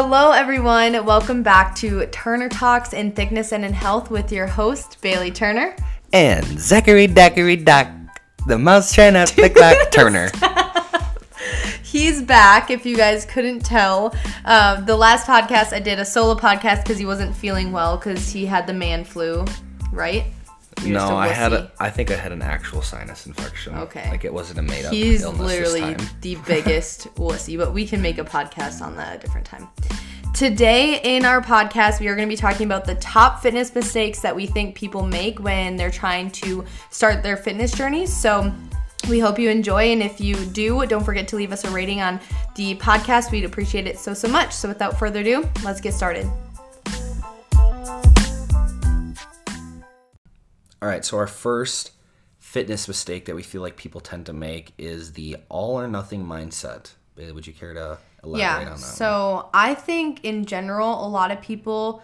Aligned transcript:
Hello, 0.00 0.30
everyone. 0.30 1.04
Welcome 1.04 1.42
back 1.42 1.74
to 1.78 2.06
Turner 2.06 2.48
Talks 2.48 2.92
in 2.92 3.10
Thickness 3.10 3.50
and 3.50 3.64
in 3.64 3.72
Health 3.72 4.12
with 4.12 4.30
your 4.30 4.46
host, 4.46 4.96
Bailey 5.00 5.32
Turner. 5.32 5.74
And 6.12 6.44
Zachary 6.56 7.08
Dackery 7.08 7.64
Doc, 7.64 7.88
the 8.46 8.56
mouse 8.56 8.94
trying 8.94 9.14
the 9.14 9.50
clock 9.52 9.90
Turner. 9.90 10.30
He's 11.82 12.22
back, 12.22 12.70
if 12.70 12.86
you 12.86 12.96
guys 12.96 13.24
couldn't 13.24 13.64
tell. 13.64 14.14
Uh, 14.44 14.80
the 14.82 14.94
last 14.94 15.26
podcast, 15.26 15.72
I 15.72 15.80
did 15.80 15.98
a 15.98 16.04
solo 16.04 16.36
podcast 16.36 16.84
because 16.84 16.98
he 16.98 17.04
wasn't 17.04 17.34
feeling 17.34 17.72
well 17.72 17.96
because 17.96 18.30
he 18.30 18.46
had 18.46 18.68
the 18.68 18.74
man 18.74 19.02
flu, 19.02 19.44
right? 19.90 20.26
No, 20.84 21.16
I 21.16 21.28
had 21.28 21.52
a, 21.52 21.70
I 21.78 21.90
think 21.90 22.10
I 22.10 22.16
had 22.16 22.32
an 22.32 22.42
actual 22.42 22.82
sinus 22.82 23.26
infection. 23.26 23.74
Okay. 23.74 24.08
Like 24.10 24.24
it 24.24 24.32
wasn't 24.32 24.58
a 24.58 24.62
made 24.62 24.84
up 24.84 24.92
He's 24.92 25.26
literally 25.26 25.96
the 26.20 26.36
biggest 26.46 27.14
wussy, 27.16 27.58
but 27.58 27.72
we 27.72 27.86
can 27.86 28.00
make 28.02 28.18
a 28.18 28.24
podcast 28.24 28.80
on 28.80 28.96
that 28.96 29.16
a 29.16 29.18
different 29.18 29.46
time. 29.46 29.68
Today 30.34 31.00
in 31.02 31.24
our 31.24 31.40
podcast, 31.40 32.00
we 32.00 32.08
are 32.08 32.14
going 32.14 32.28
to 32.28 32.32
be 32.32 32.36
talking 32.36 32.66
about 32.66 32.84
the 32.84 32.94
top 32.96 33.42
fitness 33.42 33.74
mistakes 33.74 34.20
that 34.20 34.34
we 34.36 34.46
think 34.46 34.76
people 34.76 35.04
make 35.04 35.40
when 35.40 35.76
they're 35.76 35.90
trying 35.90 36.30
to 36.30 36.64
start 36.90 37.22
their 37.22 37.36
fitness 37.36 37.72
journeys. 37.72 38.14
So, 38.14 38.52
we 39.08 39.18
hope 39.18 39.38
you 39.38 39.48
enjoy, 39.48 39.92
and 39.92 40.02
if 40.02 40.20
you 40.20 40.34
do, 40.34 40.84
don't 40.86 41.02
forget 41.02 41.26
to 41.28 41.36
leave 41.36 41.50
us 41.50 41.64
a 41.64 41.70
rating 41.70 42.02
on 42.02 42.20
the 42.56 42.76
podcast. 42.76 43.30
We'd 43.30 43.44
appreciate 43.44 43.86
it 43.86 43.98
so, 43.98 44.12
so 44.12 44.28
much. 44.28 44.52
So, 44.52 44.68
without 44.68 44.98
further 44.98 45.20
ado, 45.20 45.48
let's 45.64 45.80
get 45.80 45.94
started. 45.94 46.30
All 50.80 50.88
right, 50.88 51.04
so 51.04 51.16
our 51.16 51.26
first 51.26 51.92
fitness 52.38 52.86
mistake 52.88 53.24
that 53.26 53.34
we 53.34 53.42
feel 53.42 53.62
like 53.62 53.76
people 53.76 54.00
tend 54.00 54.26
to 54.26 54.32
make 54.32 54.72
is 54.78 55.12
the 55.12 55.36
all 55.48 55.78
or 55.78 55.88
nothing 55.88 56.24
mindset. 56.24 56.92
Bailey, 57.16 57.32
would 57.32 57.46
you 57.46 57.52
care 57.52 57.74
to 57.74 57.98
elaborate 58.22 58.40
Yeah. 58.40 58.58
on 58.58 58.64
that? 58.64 58.70
one? 58.70 58.78
So 58.78 59.48
I 59.52 59.74
think 59.74 60.24
in 60.24 60.44
general, 60.46 61.04
a 61.04 61.08
lot 61.08 61.30
of 61.32 61.40
people 61.40 62.02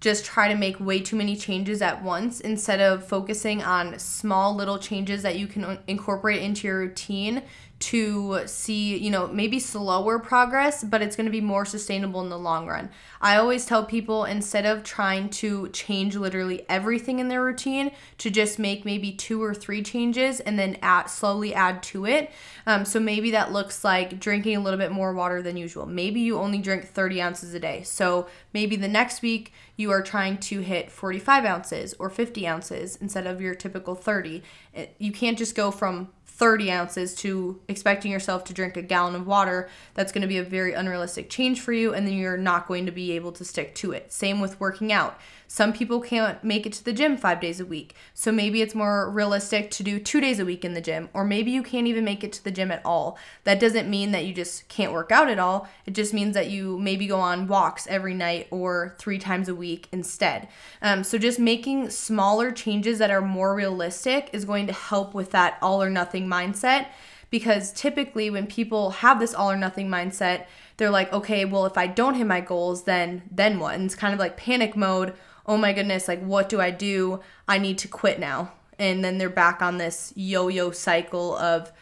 just 0.00 0.24
try 0.24 0.48
to 0.48 0.54
make 0.54 0.80
way 0.80 1.00
too 1.00 1.16
many 1.16 1.36
changes 1.36 1.80
at 1.80 2.02
once 2.02 2.40
instead 2.40 2.80
of 2.80 3.06
focusing 3.06 3.62
on 3.62 3.98
small 3.98 4.54
little 4.54 4.78
changes 4.78 5.22
that 5.22 5.36
you 5.38 5.46
can 5.46 5.78
incorporate 5.86 6.42
into 6.42 6.66
your 6.66 6.78
routine 6.78 7.42
to 7.90 8.40
see, 8.46 8.96
you 8.96 9.10
know, 9.10 9.26
maybe 9.28 9.58
slower 9.60 10.18
progress, 10.18 10.82
but 10.82 11.02
it's 11.02 11.16
going 11.16 11.26
to 11.26 11.30
be 11.32 11.40
more 11.40 11.64
sustainable 11.64 12.20
in 12.22 12.30
the 12.30 12.38
long 12.38 12.66
run. 12.66 12.88
I 13.20 13.36
always 13.36 13.66
tell 13.66 13.84
people 13.84 14.24
instead 14.24 14.64
of 14.64 14.82
trying 14.84 15.28
to 15.30 15.68
change 15.68 16.16
literally 16.16 16.64
everything 16.68 17.18
in 17.18 17.28
their 17.28 17.42
routine, 17.42 17.90
to 18.18 18.30
just 18.30 18.58
make 18.58 18.84
maybe 18.84 19.12
two 19.12 19.42
or 19.42 19.52
three 19.54 19.82
changes 19.82 20.40
and 20.40 20.58
then 20.58 20.78
add, 20.80 21.06
slowly 21.10 21.52
add 21.54 21.82
to 21.84 22.06
it. 22.06 22.30
Um, 22.66 22.84
so 22.84 22.98
maybe 23.00 23.30
that 23.32 23.52
looks 23.52 23.84
like 23.84 24.18
drinking 24.18 24.56
a 24.56 24.60
little 24.60 24.78
bit 24.78 24.90
more 24.92 25.12
water 25.12 25.42
than 25.42 25.56
usual. 25.56 25.84
Maybe 25.84 26.20
you 26.20 26.38
only 26.38 26.58
drink 26.58 26.86
30 26.86 27.20
ounces 27.20 27.52
a 27.52 27.60
day. 27.60 27.82
So 27.82 28.28
maybe 28.54 28.76
the 28.76 28.88
next 28.88 29.20
week 29.20 29.52
you 29.76 29.90
are 29.90 30.02
trying 30.02 30.38
to 30.38 30.60
hit 30.60 30.90
45 30.90 31.44
ounces 31.44 31.94
or 31.98 32.08
50 32.08 32.46
ounces 32.46 32.96
instead 32.96 33.26
of 33.26 33.40
your 33.40 33.54
typical 33.54 33.94
30. 33.94 34.42
It- 34.72 34.94
You 34.98 35.12
can't 35.12 35.36
just 35.36 35.54
go 35.54 35.70
from 35.70 36.08
30 36.36 36.70
ounces 36.72 37.14
to 37.14 37.60
expecting 37.68 38.10
yourself 38.10 38.42
to 38.44 38.52
drink 38.52 38.76
a 38.76 38.82
gallon 38.82 39.14
of 39.14 39.26
water. 39.26 39.68
That's 39.94 40.10
going 40.10 40.22
to 40.22 40.28
be 40.28 40.38
a 40.38 40.42
very 40.42 40.72
unrealistic 40.72 41.30
change 41.30 41.60
for 41.60 41.72
you, 41.72 41.94
and 41.94 42.06
then 42.06 42.14
you're 42.14 42.36
not 42.36 42.66
going 42.66 42.86
to 42.86 42.92
be 42.92 43.12
able 43.12 43.30
to 43.32 43.44
stick 43.44 43.74
to 43.76 43.92
it. 43.92 44.12
Same 44.12 44.40
with 44.40 44.58
working 44.58 44.92
out. 44.92 45.18
Some 45.54 45.72
people 45.72 46.00
can't 46.00 46.42
make 46.42 46.66
it 46.66 46.72
to 46.72 46.84
the 46.84 46.92
gym 46.92 47.16
five 47.16 47.40
days 47.40 47.60
a 47.60 47.64
week, 47.64 47.94
so 48.12 48.32
maybe 48.32 48.60
it's 48.60 48.74
more 48.74 49.08
realistic 49.08 49.70
to 49.70 49.84
do 49.84 50.00
two 50.00 50.20
days 50.20 50.40
a 50.40 50.44
week 50.44 50.64
in 50.64 50.74
the 50.74 50.80
gym, 50.80 51.08
or 51.14 51.24
maybe 51.24 51.52
you 51.52 51.62
can't 51.62 51.86
even 51.86 52.04
make 52.04 52.24
it 52.24 52.32
to 52.32 52.42
the 52.42 52.50
gym 52.50 52.72
at 52.72 52.84
all. 52.84 53.16
That 53.44 53.60
doesn't 53.60 53.88
mean 53.88 54.10
that 54.10 54.24
you 54.24 54.34
just 54.34 54.66
can't 54.66 54.92
work 54.92 55.12
out 55.12 55.30
at 55.30 55.38
all. 55.38 55.68
It 55.86 55.94
just 55.94 56.12
means 56.12 56.34
that 56.34 56.50
you 56.50 56.76
maybe 56.80 57.06
go 57.06 57.20
on 57.20 57.46
walks 57.46 57.86
every 57.86 58.14
night 58.14 58.48
or 58.50 58.96
three 58.98 59.16
times 59.16 59.48
a 59.48 59.54
week 59.54 59.86
instead. 59.92 60.48
Um, 60.82 61.04
so 61.04 61.18
just 61.18 61.38
making 61.38 61.90
smaller 61.90 62.50
changes 62.50 62.98
that 62.98 63.12
are 63.12 63.22
more 63.22 63.54
realistic 63.54 64.30
is 64.32 64.44
going 64.44 64.66
to 64.66 64.72
help 64.72 65.14
with 65.14 65.30
that 65.30 65.58
all 65.62 65.80
or 65.80 65.88
nothing 65.88 66.26
mindset 66.26 66.88
because 67.30 67.72
typically 67.72 68.28
when 68.28 68.48
people 68.48 68.90
have 68.90 69.20
this 69.20 69.34
all 69.34 69.52
or 69.52 69.56
nothing 69.56 69.88
mindset 69.88 70.46
they're 70.76 70.90
like 70.90 71.12
okay 71.12 71.44
well 71.44 71.66
if 71.66 71.76
i 71.76 71.84
don't 71.84 72.14
hit 72.14 72.26
my 72.26 72.40
goals 72.40 72.84
then 72.84 73.22
then 73.30 73.58
what 73.58 73.74
and 73.74 73.86
it's 73.86 73.96
kind 73.96 74.14
of 74.14 74.20
like 74.20 74.36
panic 74.36 74.76
mode 74.76 75.14
oh 75.46 75.56
my 75.56 75.72
goodness 75.72 76.08
like 76.08 76.22
what 76.22 76.48
do 76.48 76.60
i 76.60 76.70
do? 76.70 77.20
I 77.46 77.58
need 77.58 77.78
to 77.78 77.88
quit 77.88 78.18
now. 78.18 78.52
And 78.78 79.04
then 79.04 79.18
they're 79.18 79.30
back 79.30 79.62
on 79.62 79.78
this 79.78 80.12
yo-yo 80.16 80.72
cycle 80.72 81.36
of 81.36 81.72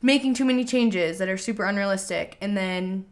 making 0.00 0.34
too 0.34 0.44
many 0.44 0.64
changes 0.64 1.18
that 1.18 1.28
are 1.28 1.36
super 1.36 1.64
unrealistic 1.64 2.36
and 2.40 2.56
then 2.56 3.06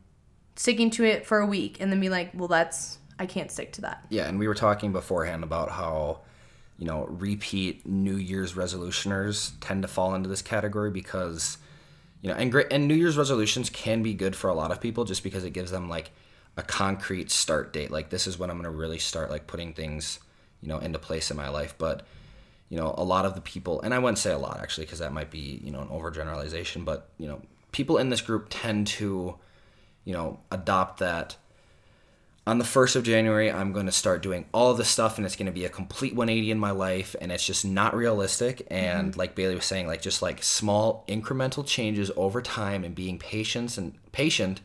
sticking 0.57 0.91
to 0.91 1.05
it 1.05 1.27
for 1.27 1.39
a 1.39 1.47
week 1.47 1.79
and 1.81 1.91
then 1.91 2.01
be 2.01 2.09
like 2.09 2.31
well 2.35 2.49
that's 2.49 2.99
i 3.19 3.27
can't 3.27 3.51
stick 3.51 3.73
to 3.73 3.81
that. 3.83 4.05
Yeah, 4.09 4.29
and 4.29 4.39
we 4.39 4.49
were 4.49 4.55
talking 4.55 4.93
beforehand 4.93 5.45
about 5.45 5.71
how, 5.71 6.21
you 6.79 6.87
know, 6.87 7.07
repeat 7.07 7.87
New 7.87 8.17
Year's 8.17 8.55
resolutioners 8.55 9.53
tend 9.61 9.83
to 9.83 9.89
fall 9.89 10.15
into 10.15 10.29
this 10.29 10.43
category 10.43 10.91
because, 10.91 11.59
you 12.21 12.29
know, 12.29 12.35
and 12.35 12.51
great 12.51 12.67
and 12.71 12.89
New 12.89 12.95
Year's 12.95 13.17
resolutions 13.17 13.71
can 13.71 14.03
be 14.03 14.15
good 14.15 14.35
for 14.35 14.51
a 14.51 14.55
lot 14.55 14.71
of 14.71 14.81
people 14.81 15.05
just 15.05 15.23
because 15.23 15.45
it 15.45 15.51
gives 15.51 15.71
them 15.71 15.89
like 15.89 16.11
a 16.57 16.63
concrete 16.63 17.31
start 17.31 17.73
date. 17.73 17.91
Like 17.91 18.11
this 18.11 18.27
is 18.27 18.39
when 18.39 18.51
I'm 18.51 18.57
going 18.57 18.71
to 18.71 18.77
really 18.77 18.99
start 18.99 19.31
like 19.31 19.47
putting 19.47 19.73
things, 19.73 20.19
you 20.61 20.69
know, 20.69 20.79
into 20.79 20.99
place 20.99 21.31
in 21.31 21.37
my 21.37 21.49
life. 21.49 21.75
But, 21.79 22.07
you 22.69 22.79
know, 22.79 22.95
a 22.97 23.05
lot 23.05 23.25
of 23.25 23.35
the 23.35 23.41
people, 23.41 23.81
and 23.83 23.93
I 23.95 23.99
wouldn't 23.99 24.19
say 24.19 24.33
a 24.33 24.39
lot 24.39 24.61
actually 24.61 24.87
because 24.87 24.99
that 25.01 25.13
might 25.13 25.31
be, 25.31 25.61
you 25.65 25.71
know, 25.71 25.81
an 25.81 25.89
overgeneralization, 25.89 26.85
but, 26.85 27.09
you 27.19 27.27
know, 27.27 27.41
people 27.73 27.99
in 27.99 28.11
this 28.11 28.21
group 28.21 28.47
tend 28.51 28.87
to, 28.87 29.37
you 30.05 30.13
know, 30.13 30.41
adopt 30.51 30.99
that 30.99 31.37
on 32.47 32.59
the 32.59 32.65
1st 32.65 32.97
of 32.97 33.05
January, 33.05 33.51
I'm 33.53 33.73
going 33.73 33.87
to 33.87 33.93
start 33.93 34.21
doing 34.21 34.47
all 34.53 34.73
of 34.73 34.77
this 34.77 34.89
stuff 34.89 35.17
and 35.17 35.25
it's 35.25 35.37
going 35.37 35.47
to 35.47 35.53
be 35.53 35.65
a 35.65 35.69
complete 35.69 36.15
180 36.15 36.51
in 36.51 36.59
my 36.59 36.73
life 36.73 37.15
and 37.21 37.31
it's 37.31 37.47
just 37.47 37.65
not 37.65 37.95
realistic. 37.95 38.59
Mm-hmm. 38.59 38.75
And 38.75 39.17
like 39.17 39.37
Bailey 39.37 39.55
was 39.55 39.65
saying, 39.65 39.87
like 39.87 40.03
just 40.03 40.23
like 40.23 40.43
small 40.43 41.05
incremental 41.09 41.65
changes 41.65 42.11
over 42.17 42.43
time 42.43 42.83
and 42.83 42.95
being 42.95 43.19
patient 43.19 43.79
and 43.79 43.95
patient 44.11 44.61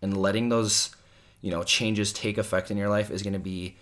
and 0.00 0.16
letting 0.16 0.48
those, 0.48 0.96
you 1.42 1.50
know, 1.50 1.62
changes 1.62 2.12
take 2.12 2.38
effect 2.38 2.70
in 2.70 2.78
your 2.78 2.88
life 2.88 3.10
is 3.10 3.22
going 3.22 3.34
to 3.34 3.38
be 3.38 3.76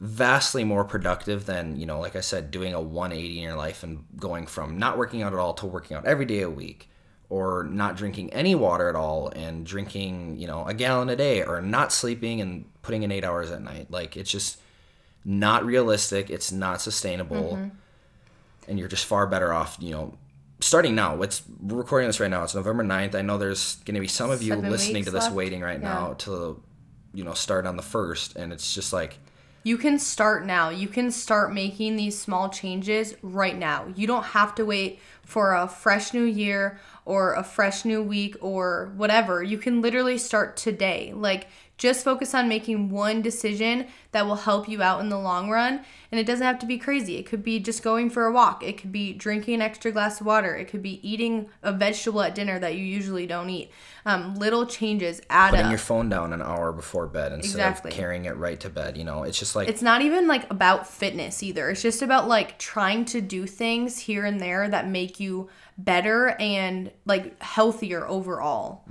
vastly 0.00 0.64
more 0.64 0.82
productive 0.82 1.44
than, 1.46 1.76
you 1.76 1.84
know, 1.86 2.00
like 2.00 2.16
I 2.16 2.20
said, 2.20 2.50
doing 2.50 2.72
a 2.74 2.80
180 2.80 3.36
in 3.36 3.42
your 3.44 3.54
life 3.54 3.82
and 3.82 4.04
going 4.16 4.46
from 4.46 4.78
not 4.78 4.96
working 4.98 5.22
out 5.22 5.32
at 5.34 5.38
all 5.38 5.52
to 5.54 5.66
working 5.66 5.96
out 5.96 6.06
every 6.06 6.24
day 6.24 6.40
a 6.40 6.48
week 6.50 6.88
or 7.28 7.64
not 7.64 7.96
drinking 7.96 8.32
any 8.32 8.54
water 8.54 8.88
at 8.88 8.96
all 8.96 9.28
and 9.28 9.64
drinking, 9.66 10.38
you 10.38 10.46
know, 10.46 10.64
a 10.64 10.72
gallon 10.74 11.10
a 11.10 11.16
day 11.16 11.44
or 11.44 11.60
not 11.60 11.92
sleeping 11.92 12.40
and 12.40 12.64
putting 12.82 13.02
in 13.02 13.12
8 13.12 13.24
hours 13.24 13.50
at 13.50 13.62
night. 13.62 13.90
Like 13.90 14.16
it's 14.16 14.30
just 14.30 14.58
not 15.24 15.66
realistic, 15.66 16.30
it's 16.30 16.50
not 16.50 16.80
sustainable. 16.80 17.56
Mm-hmm. 17.56 17.68
And 18.68 18.78
you're 18.78 18.88
just 18.88 19.04
far 19.04 19.26
better 19.26 19.52
off, 19.52 19.76
you 19.80 19.90
know, 19.90 20.14
starting 20.60 20.94
now. 20.94 21.14
We're 21.14 21.28
recording 21.76 22.08
this 22.08 22.20
right 22.20 22.30
now. 22.30 22.42
It's 22.44 22.54
November 22.54 22.84
9th. 22.84 23.14
I 23.14 23.22
know 23.22 23.36
there's 23.36 23.76
going 23.84 23.96
to 23.96 24.00
be 24.00 24.08
some 24.08 24.30
of 24.30 24.42
you 24.42 24.54
Seven 24.54 24.70
listening 24.70 25.04
to 25.04 25.10
this 25.10 25.24
left. 25.24 25.34
waiting 25.34 25.60
right 25.60 25.80
Yeah. 25.80 25.88
now 25.92 26.12
to 26.20 26.62
you 27.12 27.24
know, 27.24 27.34
start 27.34 27.66
on 27.66 27.76
the 27.76 27.82
1st 27.82 28.36
and 28.36 28.52
it's 28.52 28.74
just 28.74 28.92
like 28.92 29.18
You 29.62 29.76
can 29.76 29.98
start 29.98 30.46
now. 30.46 30.70
You 30.70 30.88
can 30.88 31.10
start 31.10 31.52
making 31.52 31.96
these 31.96 32.18
small 32.18 32.48
changes 32.48 33.14
right 33.22 33.56
now. 33.58 33.92
You 33.94 34.06
don't 34.06 34.24
have 34.24 34.54
to 34.54 34.64
wait 34.64 35.00
for 35.22 35.54
a 35.54 35.68
fresh 35.68 36.14
new 36.14 36.24
year 36.24 36.80
or 37.04 37.34
a 37.34 37.44
fresh 37.44 37.84
new 37.84 38.02
week 38.02 38.36
or 38.40 38.92
whatever. 38.96 39.42
You 39.42 39.58
can 39.58 39.82
literally 39.82 40.16
start 40.16 40.56
today. 40.56 41.12
Like, 41.14 41.48
just 41.80 42.04
focus 42.04 42.34
on 42.34 42.46
making 42.46 42.90
one 42.90 43.22
decision 43.22 43.86
that 44.12 44.26
will 44.26 44.36
help 44.36 44.68
you 44.68 44.82
out 44.82 45.00
in 45.00 45.08
the 45.08 45.18
long 45.18 45.48
run. 45.48 45.80
And 46.12 46.20
it 46.20 46.26
doesn't 46.26 46.44
have 46.46 46.58
to 46.58 46.66
be 46.66 46.76
crazy. 46.76 47.16
It 47.16 47.24
could 47.24 47.42
be 47.42 47.58
just 47.58 47.82
going 47.82 48.10
for 48.10 48.26
a 48.26 48.32
walk. 48.32 48.62
It 48.62 48.76
could 48.76 48.92
be 48.92 49.14
drinking 49.14 49.54
an 49.54 49.62
extra 49.62 49.90
glass 49.90 50.20
of 50.20 50.26
water. 50.26 50.54
It 50.54 50.66
could 50.68 50.82
be 50.82 51.00
eating 51.08 51.48
a 51.62 51.72
vegetable 51.72 52.20
at 52.20 52.34
dinner 52.34 52.58
that 52.58 52.74
you 52.76 52.84
usually 52.84 53.26
don't 53.26 53.48
eat. 53.48 53.70
Um, 54.04 54.34
little 54.34 54.66
changes 54.66 55.22
add 55.30 55.50
putting 55.50 55.66
up. 55.66 55.70
your 55.70 55.78
phone 55.78 56.08
down 56.10 56.32
an 56.34 56.42
hour 56.42 56.70
before 56.72 57.06
bed 57.06 57.32
instead 57.32 57.50
Exactly. 57.70 57.90
of 57.92 57.96
carrying 57.96 58.26
it 58.26 58.36
right 58.36 58.60
to 58.60 58.68
bed. 58.68 58.98
You 58.98 59.04
know, 59.04 59.22
it's 59.22 59.38
just 59.38 59.56
like 59.56 59.68
it's 59.68 59.82
not 59.82 60.02
even 60.02 60.26
like 60.28 60.50
about 60.50 60.86
fitness 60.86 61.42
either. 61.42 61.70
It's 61.70 61.80
just 61.82 62.02
about 62.02 62.28
like 62.28 62.58
trying 62.58 63.06
to 63.06 63.20
do 63.22 63.46
things 63.46 63.98
here 64.00 64.26
and 64.26 64.38
there 64.38 64.68
that 64.68 64.86
make 64.88 65.18
you 65.20 65.48
better 65.84 66.36
and 66.40 66.90
like 67.04 67.40
healthier 67.42 68.06
overall. 68.06 68.84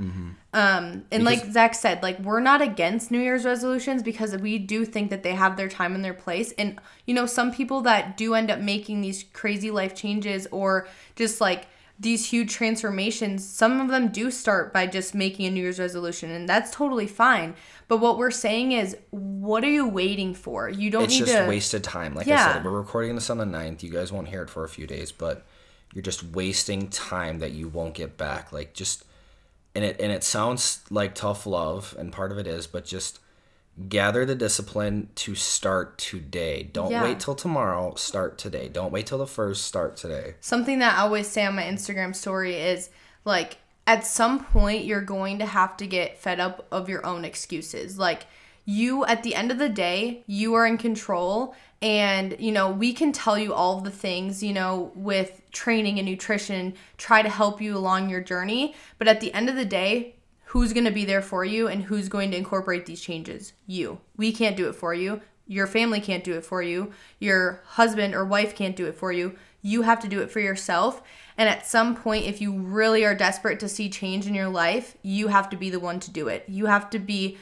Um, 0.52 1.06
and 1.12 1.24
like 1.24 1.46
Zach 1.52 1.76
said, 1.76 2.02
like 2.02 2.20
we're 2.20 2.40
not 2.40 2.62
against 2.62 3.12
New 3.12 3.20
Year's 3.20 3.46
resolutions 3.46 4.02
because 4.02 4.36
we 4.38 4.58
do 4.58 4.84
think 4.84 5.12
that 5.12 5.22
they 5.22 5.34
have 5.34 5.58
their 5.58 5.70
time 5.70 5.94
and 5.94 6.04
their 6.04 6.14
place. 6.14 6.54
And 6.58 6.80
you 7.06 7.14
know, 7.14 7.26
some 7.26 7.52
people 7.52 7.82
that 7.82 8.18
do 8.18 8.34
end 8.34 8.50
up 8.50 8.60
making 8.60 9.02
these 9.02 9.26
crazy 9.34 9.70
life 9.72 9.94
changes 9.96 10.48
or 10.52 10.88
just 11.16 11.40
like 11.40 11.68
these 12.00 12.30
huge 12.30 12.54
transformations, 12.54 13.46
some 13.46 13.82
of 13.82 13.90
them 13.90 14.08
do 14.08 14.32
start 14.32 14.72
by 14.72 14.88
just 14.88 15.14
making 15.14 15.46
a 15.46 15.52
New 15.52 15.62
Year's 15.62 15.80
resolution, 15.80 16.32
and 16.32 16.48
that's 16.48 16.72
totally 16.72 17.08
fine. 17.08 17.56
But 17.90 17.98
what 17.98 18.18
we're 18.18 18.32
saying 18.32 18.72
is, 18.72 18.96
what 19.10 19.66
are 19.66 19.70
you 19.70 19.88
waiting 19.88 20.34
for? 20.34 20.70
You 20.70 20.90
don't 20.92 21.04
it's 21.04 21.14
need 21.14 21.26
just 21.26 21.34
to. 21.34 21.46
wasted 21.46 21.84
time. 21.84 22.16
Like 22.16 22.28
I 22.30 22.54
said, 22.54 22.64
we're 22.64 22.72
recording 22.72 23.16
this 23.16 23.30
on 23.30 23.38
the 23.38 23.46
9th. 23.46 23.84
You 23.84 23.90
guys 23.90 24.14
won't 24.14 24.30
hear 24.30 24.44
it 24.44 24.50
for 24.50 24.64
a 24.64 24.70
few 24.70 24.88
days, 24.88 25.12
but 25.12 25.46
you're 25.94 26.02
just 26.04 26.24
wasting 26.24 26.88
time 26.90 27.40
that 27.40 27.52
you 27.52 27.68
won't 27.68 27.94
get 27.94 28.18
back. 28.18 28.52
Like 28.52 28.74
just 28.74 29.06
and 29.76 29.84
it 29.86 30.00
and 30.00 30.12
it 30.12 30.24
sounds 30.24 30.82
like 30.90 31.16
tough 31.16 31.46
love 31.46 31.96
and 32.00 32.12
part 32.12 32.32
of 32.32 32.38
it 32.38 32.48
is 32.48 32.68
but 32.68 32.86
just 32.86 33.20
gather 33.88 34.26
the 34.26 34.36
discipline 34.36 35.08
to 35.16 35.36
start 35.36 35.98
today 35.98 36.64
don't 36.74 36.92
Yeah. 36.92 37.04
wait 37.04 37.20
till 37.20 37.36
tomorrow 37.36 37.94
start 37.96 38.38
today 38.38 38.68
don't 38.68 38.92
wait 38.92 39.06
till 39.06 39.20
the 39.20 39.28
first 39.28 39.66
start 39.66 39.96
today 39.96 40.34
Something 40.42 40.80
that 40.80 40.98
I 40.98 41.02
always 41.02 41.28
say 41.28 41.46
on 41.46 41.56
my 41.56 41.64
Instagram 41.64 42.14
story 42.16 42.56
is 42.56 42.90
like 43.24 43.58
at 43.88 44.06
some 44.06 44.44
point 44.44 44.84
you're 44.86 45.02
going 45.02 45.40
to 45.40 45.46
have 45.46 45.78
to 45.78 45.88
get 45.88 46.18
fed 46.18 46.40
up 46.40 46.66
of 46.72 46.90
your 46.90 47.06
own 47.06 47.24
excuses. 47.24 47.98
Like 47.98 48.26
you 48.66 49.06
at 49.06 49.24
the 49.24 49.34
end 49.34 49.50
of 49.52 49.58
the 49.60 49.70
day, 49.70 50.24
you 50.28 50.54
are 50.56 50.66
in 50.68 50.78
control 50.78 51.56
and 51.82 52.36
you 52.40 52.52
know, 52.52 52.70
we 52.70 52.94
can 52.94 53.12
tell 53.12 53.38
you 53.38 53.54
all 53.54 53.82
the 53.82 53.92
things, 53.92 54.44
you 54.44 54.54
know, 54.54 54.92
with 54.96 55.42
training 55.52 55.98
and 56.00 56.08
nutrition, 56.08 56.74
try 56.98 57.22
to 57.22 57.30
help 57.30 57.62
you 57.62 57.78
along 57.78 58.10
your 58.10 58.22
journey, 58.22 58.76
but 58.98 59.08
at 59.08 59.22
the 59.22 59.34
end 59.34 59.50
of 59.50 59.56
the 59.56 59.66
day, 59.66 60.16
who's 60.46 60.74
going 60.74 60.86
to 60.86 60.92
be 60.92 61.06
there 61.06 61.22
for 61.22 61.46
you 61.46 61.68
and 61.68 61.84
who's 61.84 62.10
going 62.10 62.32
to 62.32 62.38
incorporate 62.38 62.86
these 62.86 63.02
changes? 63.02 63.54
You. 63.68 64.00
We 64.18 64.32
can't 64.32 64.58
do 64.58 64.68
it 64.68 64.74
for 64.74 64.94
you. 64.94 65.22
Your 65.46 65.68
family 65.68 66.02
can't 66.02 66.24
do 66.24 66.36
it 66.36 66.46
for 66.46 66.62
you. 66.62 66.92
Your 67.20 67.62
husband 67.66 68.14
or 68.16 68.26
wife 68.26 68.56
can't 68.56 68.76
do 68.76 68.86
it 68.88 68.96
for 68.96 69.12
you. 69.12 69.36
You 69.62 69.84
have 69.84 70.00
to 70.02 70.08
do 70.08 70.22
it 70.22 70.32
for 70.32 70.40
yourself. 70.40 71.02
And 71.38 71.48
at 71.48 71.68
some 71.68 71.96
point, 71.96 72.26
if 72.26 72.42
you 72.42 72.54
really 72.54 73.06
are 73.06 73.16
desperate 73.16 73.60
to 73.62 73.70
see 73.70 73.90
change 73.90 74.28
in 74.28 74.34
your 74.34 74.50
life, 74.50 74.98
you 75.02 75.28
have 75.28 75.50
to 75.50 75.58
be 75.58 75.70
the 75.70 75.80
one 75.80 76.00
to 76.02 76.12
do 76.12 76.28
it. 76.28 76.46
You 76.48 76.66
have 76.66 76.90
to 76.92 77.00
be 77.00 77.38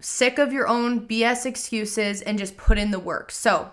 sick 0.00 0.38
of 0.38 0.52
your 0.52 0.66
own 0.66 1.06
BS 1.06 1.46
excuses 1.46 2.22
and 2.22 2.38
just 2.38 2.56
put 2.56 2.78
in 2.78 2.90
the 2.90 2.98
work. 2.98 3.30
So, 3.30 3.70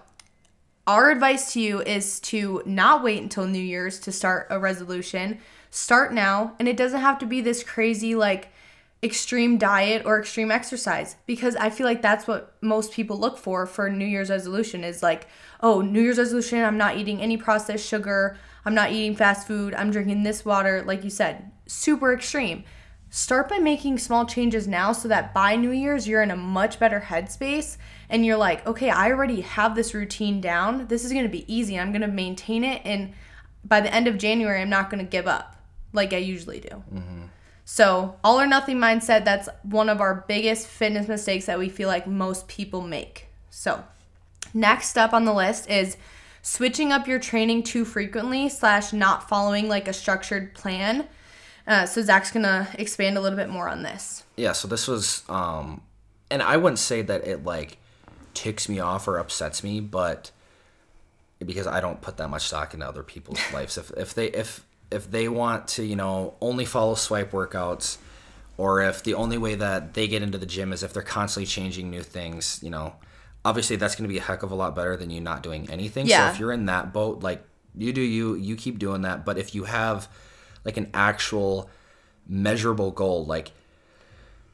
our 0.85 1.09
advice 1.09 1.53
to 1.53 1.59
you 1.59 1.81
is 1.81 2.19
to 2.21 2.61
not 2.65 3.03
wait 3.03 3.21
until 3.21 3.45
New 3.45 3.59
Year's 3.59 3.99
to 4.01 4.11
start 4.11 4.47
a 4.49 4.59
resolution. 4.59 5.39
Start 5.69 6.13
now, 6.13 6.53
and 6.59 6.67
it 6.67 6.77
doesn't 6.77 7.01
have 7.01 7.19
to 7.19 7.25
be 7.25 7.41
this 7.41 7.63
crazy, 7.63 8.15
like, 8.15 8.49
extreme 9.03 9.57
diet 9.57 10.03
or 10.05 10.19
extreme 10.19 10.49
exercise 10.49 11.17
because 11.27 11.55
I 11.55 11.69
feel 11.69 11.85
like 11.85 12.01
that's 12.01 12.27
what 12.27 12.55
most 12.61 12.91
people 12.93 13.19
look 13.19 13.37
for 13.37 13.67
for 13.67 13.89
New 13.89 14.05
Year's 14.05 14.29
resolution 14.29 14.83
is 14.83 15.03
like, 15.03 15.27
oh, 15.61 15.81
New 15.81 16.01
Year's 16.01 16.17
resolution, 16.17 16.63
I'm 16.63 16.77
not 16.77 16.97
eating 16.97 17.21
any 17.21 17.37
processed 17.37 17.85
sugar, 17.85 18.37
I'm 18.65 18.73
not 18.73 18.91
eating 18.91 19.15
fast 19.15 19.45
food, 19.45 19.75
I'm 19.75 19.91
drinking 19.91 20.23
this 20.23 20.43
water, 20.43 20.83
like 20.85 21.03
you 21.03 21.09
said, 21.09 21.51
super 21.67 22.11
extreme. 22.11 22.63
Start 23.09 23.49
by 23.49 23.57
making 23.57 23.97
small 23.97 24.25
changes 24.25 24.67
now 24.67 24.91
so 24.91 25.07
that 25.07 25.33
by 25.33 25.55
New 25.55 25.71
Year's 25.71 26.07
you're 26.07 26.21
in 26.21 26.31
a 26.31 26.35
much 26.35 26.79
better 26.79 26.99
headspace 26.99 27.77
and 28.09 28.25
you're 28.25 28.37
like, 28.37 28.65
okay, 28.67 28.89
I 28.89 29.11
already 29.11 29.41
have 29.41 29.75
this 29.75 29.93
routine 29.93 30.41
down. 30.41 30.87
This 30.87 31.05
is 31.05 31.11
going 31.11 31.23
to 31.23 31.29
be 31.29 31.51
easy. 31.53 31.79
I'm 31.79 31.91
going 31.91 32.01
to 32.01 32.07
maintain 32.07 32.63
it 32.63 32.81
and 32.83 33.13
by 33.63 33.81
the 33.81 33.93
end 33.93 34.07
of 34.07 34.17
January 34.17 34.61
I'm 34.61 34.69
not 34.69 34.89
going 34.89 35.03
to 35.03 35.09
give 35.09 35.27
up 35.27 35.55
like 35.93 36.13
I 36.13 36.17
usually 36.17 36.59
do. 36.59 36.69
Mm-hmm. 36.69 37.23
So, 37.69 38.15
all 38.23 38.39
or 38.39 38.47
nothing 38.47 38.77
mindset, 38.77 39.25
that's 39.25 39.49
one 39.63 39.89
of 39.89 39.99
our 39.99 40.23
biggest 40.27 40.67
fitness 40.67 41.09
mistakes 41.09 41.47
that 41.47 41.59
we 41.59 41.67
feel 41.67 41.89
like 41.89 42.07
most 42.07 42.47
people 42.47 42.81
make. 42.81 43.27
So, 43.49 43.83
next 44.53 44.97
up 44.97 45.11
on 45.11 45.25
the 45.25 45.33
list 45.33 45.69
is 45.69 45.97
switching 46.41 46.93
up 46.93 47.09
your 47.09 47.19
training 47.19 47.63
too 47.63 47.83
frequently 47.83 48.47
slash 48.47 48.93
not 48.93 49.27
following 49.27 49.67
like 49.67 49.89
a 49.89 49.93
structured 49.93 50.53
plan. 50.53 51.09
Uh, 51.67 51.85
so 51.85 52.01
Zach's 52.01 52.31
gonna 52.31 52.67
expand 52.75 53.17
a 53.17 53.21
little 53.21 53.37
bit 53.37 53.49
more 53.49 53.67
on 53.67 53.83
this. 53.83 54.23
yeah 54.37 54.53
so 54.53 54.67
this 54.67 54.87
was 54.87 55.23
um 55.29 55.81
and 56.31 56.41
i 56.41 56.55
wouldn't 56.57 56.79
say 56.79 57.01
that 57.01 57.25
it 57.27 57.43
like 57.43 57.77
ticks 58.33 58.69
me 58.69 58.79
off 58.79 59.07
or 59.07 59.17
upsets 59.17 59.63
me 59.63 59.79
but 59.79 60.31
because 61.45 61.67
i 61.67 61.79
don't 61.79 62.01
put 62.01 62.17
that 62.17 62.29
much 62.29 62.43
stock 62.47 62.73
into 62.73 62.87
other 62.87 63.03
people's 63.03 63.39
lives 63.53 63.77
if 63.77 63.91
if 63.97 64.13
they 64.13 64.27
if 64.27 64.65
if 64.91 65.09
they 65.11 65.27
want 65.27 65.67
to 65.67 65.83
you 65.83 65.95
know 65.95 66.33
only 66.41 66.65
follow 66.65 66.95
swipe 66.95 67.31
workouts 67.31 67.97
or 68.57 68.81
if 68.81 69.03
the 69.03 69.13
only 69.13 69.37
way 69.37 69.53
that 69.55 69.93
they 69.93 70.07
get 70.07 70.21
into 70.23 70.37
the 70.37 70.45
gym 70.45 70.71
is 70.73 70.83
if 70.83 70.93
they're 70.93 71.03
constantly 71.03 71.45
changing 71.47 71.89
new 71.89 72.01
things 72.03 72.59
you 72.63 72.69
know 72.69 72.93
obviously 73.45 73.75
that's 73.75 73.95
going 73.95 74.07
to 74.07 74.11
be 74.13 74.17
a 74.17 74.21
heck 74.21 74.43
of 74.43 74.51
a 74.51 74.55
lot 74.55 74.75
better 74.75 74.95
than 74.97 75.09
you 75.09 75.19
not 75.21 75.43
doing 75.43 75.69
anything 75.69 76.05
Yeah. 76.07 76.27
so 76.29 76.33
if 76.33 76.39
you're 76.39 76.51
in 76.53 76.65
that 76.65 76.93
boat 76.93 77.21
like 77.21 77.43
you 77.75 77.91
do 77.93 78.01
you 78.01 78.35
you 78.35 78.55
keep 78.55 78.79
doing 78.79 79.01
that 79.03 79.25
but 79.25 79.37
if 79.37 79.53
you 79.53 79.65
have 79.65 80.07
like 80.67 80.77
an 80.77 80.89
actual 80.93 81.69
measurable 82.27 82.91
goal 82.91 83.25
like 83.25 83.51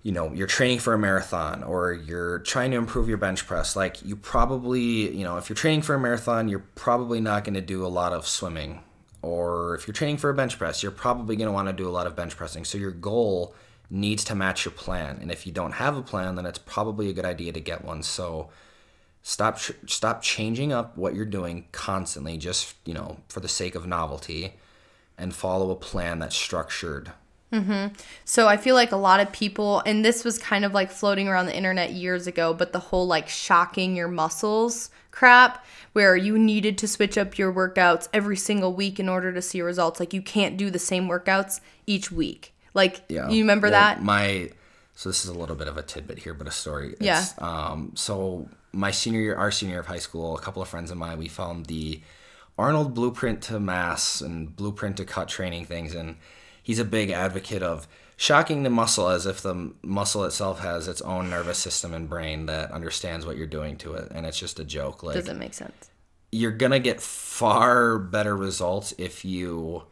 you 0.03 0.11
know 0.11 0.31
you're 0.33 0.47
training 0.47 0.79
for 0.79 0.93
a 0.93 0.97
marathon 0.97 1.63
or 1.63 1.93
you're 1.93 2.39
trying 2.39 2.71
to 2.71 2.77
improve 2.77 3.07
your 3.07 3.17
bench 3.17 3.47
press 3.47 3.75
like 3.75 4.03
you 4.05 4.15
probably 4.15 5.15
you 5.15 5.23
know 5.23 5.37
if 5.37 5.49
you're 5.49 5.55
training 5.55 5.81
for 5.81 5.95
a 5.95 5.99
marathon 5.99 6.47
you're 6.47 6.63
probably 6.75 7.19
not 7.19 7.43
going 7.43 7.55
to 7.55 7.61
do 7.61 7.85
a 7.85 7.87
lot 7.87 8.13
of 8.13 8.27
swimming. 8.27 8.81
Or 9.21 9.73
if 9.75 9.87
you're 9.87 9.93
training 9.93 10.17
for 10.17 10.29
a 10.29 10.33
bench 10.33 10.57
press 10.57 10.83
you're 10.83 10.91
probably 10.91 11.37
going 11.37 11.47
to 11.47 11.53
want 11.53 11.69
to 11.69 11.73
do 11.73 11.87
a 11.87 11.95
lot 11.97 12.05
of 12.07 12.15
bench 12.15 12.35
pressing. 12.35 12.65
So 12.65 12.77
your 12.77 12.91
goal 12.91 13.55
needs 13.89 14.25
to 14.25 14.35
match 14.35 14.65
your 14.65 14.73
plan. 14.73 15.19
And 15.21 15.31
if 15.31 15.47
you 15.47 15.53
don't 15.53 15.71
have 15.71 15.95
a 15.95 16.01
plan 16.01 16.35
then 16.35 16.45
it's 16.45 16.59
probably 16.59 17.09
a 17.09 17.13
good 17.13 17.25
idea 17.25 17.53
to 17.53 17.61
get 17.61 17.85
one. 17.85 18.03
So 18.03 18.49
stop 19.21 19.57
stop 19.87 20.21
changing 20.21 20.73
up 20.73 20.97
what 20.97 21.15
you're 21.15 21.25
doing 21.25 21.65
constantly 21.71 22.37
just 22.37 22.75
you 22.85 22.93
know 22.93 23.17
for 23.29 23.39
the 23.39 23.47
sake 23.47 23.73
of 23.73 23.87
novelty 23.87 24.53
and 25.17 25.33
follow 25.35 25.71
a 25.71 25.75
plan 25.75 26.19
that's 26.19 26.35
structured 26.35 27.11
Mhm. 27.51 27.93
So 28.25 28.47
I 28.47 28.57
feel 28.57 28.73
like 28.73 28.91
a 28.91 28.95
lot 28.97 29.19
of 29.19 29.31
people, 29.31 29.83
and 29.85 30.03
this 30.03 30.23
was 30.23 30.39
kind 30.39 30.65
of 30.65 30.73
like 30.73 30.89
floating 30.89 31.27
around 31.27 31.45
the 31.45 31.55
internet 31.55 31.91
years 31.91 32.25
ago, 32.25 32.51
but 32.51 32.73
the 32.73 32.79
whole 32.79 33.05
like 33.05 33.29
shocking 33.29 33.95
your 33.95 34.07
muscles 34.07 34.89
crap, 35.11 35.63
where 35.91 36.15
you 36.15 36.39
needed 36.39 36.79
to 36.79 36.87
switch 36.87 37.15
up 37.15 37.37
your 37.37 37.53
workouts 37.53 38.09
every 38.11 38.37
single 38.37 38.73
week 38.73 38.99
in 38.99 39.07
order 39.07 39.31
to 39.31 39.39
see 39.39 39.61
results. 39.61 39.99
Like 39.99 40.13
you 40.15 40.21
can't 40.23 40.57
do 40.57 40.71
the 40.71 40.79
same 40.79 41.07
workouts 41.07 41.59
each 41.85 42.11
week. 42.11 42.55
Like 42.73 43.01
Yeah. 43.07 43.29
you 43.29 43.43
remember 43.43 43.67
Well, 43.67 43.79
that? 43.79 44.01
My 44.01 44.49
so 44.95 45.09
this 45.09 45.23
is 45.23 45.29
a 45.29 45.35
little 45.37 45.55
bit 45.55 45.67
of 45.67 45.77
a 45.77 45.83
tidbit 45.83 46.17
here, 46.19 46.33
but 46.33 46.47
a 46.47 46.51
story. 46.51 46.95
Yeah. 46.99 47.23
Um. 47.37 47.91
So 47.93 48.49
my 48.71 48.89
senior 48.89 49.21
year, 49.21 49.35
our 49.35 49.51
senior 49.51 49.73
year 49.75 49.81
of 49.81 49.85
high 49.85 49.99
school, 49.99 50.35
a 50.35 50.41
couple 50.41 50.63
of 50.63 50.69
friends 50.69 50.89
of 50.89 50.97
mine, 50.97 51.19
we 51.19 51.27
found 51.27 51.67
the 51.67 52.01
Arnold 52.57 52.93
Blueprint 52.93 53.41
to 53.43 53.59
Mass 53.59 54.21
and 54.21 54.55
Blueprint 54.55 54.97
to 54.97 55.05
Cut 55.05 55.27
training 55.27 55.65
things, 55.65 55.95
and 55.95 56.17
he's 56.61 56.79
a 56.79 56.85
big 56.85 57.09
advocate 57.09 57.63
of 57.63 57.87
shocking 58.15 58.63
the 58.63 58.69
muscle 58.69 59.09
as 59.09 59.25
if 59.25 59.41
the 59.41 59.73
muscle 59.81 60.23
itself 60.23 60.59
has 60.59 60.87
its 60.87 61.01
own 61.01 61.29
nervous 61.29 61.57
system 61.57 61.93
and 61.93 62.07
brain 62.09 62.45
that 62.45 62.71
understands 62.71 63.25
what 63.25 63.37
you're 63.37 63.47
doing 63.47 63.75
to 63.77 63.93
it, 63.95 64.11
and 64.11 64.25
it's 64.25 64.39
just 64.39 64.59
a 64.59 64.63
joke. 64.63 65.01
Like 65.03 65.15
Doesn't 65.15 65.39
make 65.39 65.53
sense. 65.55 65.89
you're 66.31 66.51
gonna 66.51 66.79
get 66.79 67.01
far 67.01 67.97
better 67.99 68.35
results 68.37 68.93
if 68.97 69.25
you 69.25 69.83